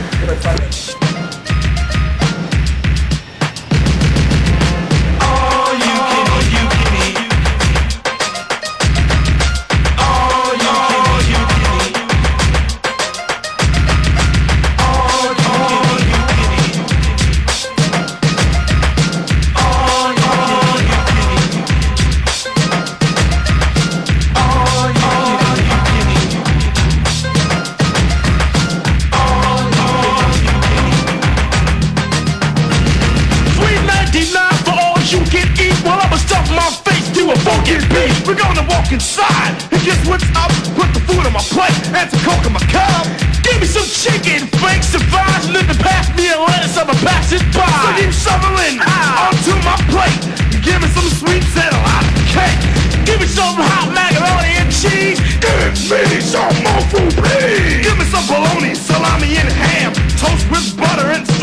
my 41.36 41.44
plate, 41.52 41.76
add 41.92 42.08
some 42.08 42.24
coke 42.24 42.46
in 42.48 42.52
my 42.56 42.64
cup. 42.72 43.04
Give 43.44 43.60
me 43.60 43.68
some 43.68 43.84
chicken, 43.84 44.48
fake 44.56 44.82
survive 44.82 45.44
Living 45.52 45.76
past 45.84 46.16
me 46.16 46.32
and 46.32 46.40
lettuce 46.40 46.80
of 46.80 46.88
a 46.88 46.96
passage 47.04 47.44
by. 47.52 47.68
So 47.68 47.88
you 48.00 48.08
shoveling 48.08 48.80
ah. 48.80 49.28
onto 49.28 49.52
my 49.60 49.76
plate. 49.92 50.16
Give 50.64 50.80
me 50.80 50.88
some 50.96 51.04
sweets 51.12 51.52
and 51.60 51.76
a 51.76 51.80
lot 51.84 52.02
of 52.08 52.16
cake. 52.32 52.60
Give 53.04 53.20
me 53.20 53.28
some 53.28 53.52
hot 53.52 53.92
macaroni 53.92 54.64
and 54.64 54.72
cheese. 54.72 55.20
Give 55.44 56.08
me 56.08 56.20
some 56.24 56.56
more 56.64 56.82
food, 56.88 57.12
please. 57.12 57.84
Give 57.84 57.96
me 58.00 58.06
some 58.08 58.24
bologna, 58.26 58.74
salami, 58.74 59.36
and 59.36 59.52
ham, 59.52 59.92
toast 60.16 60.48
with 60.48 60.64
butter 60.80 61.12
and 61.12 61.35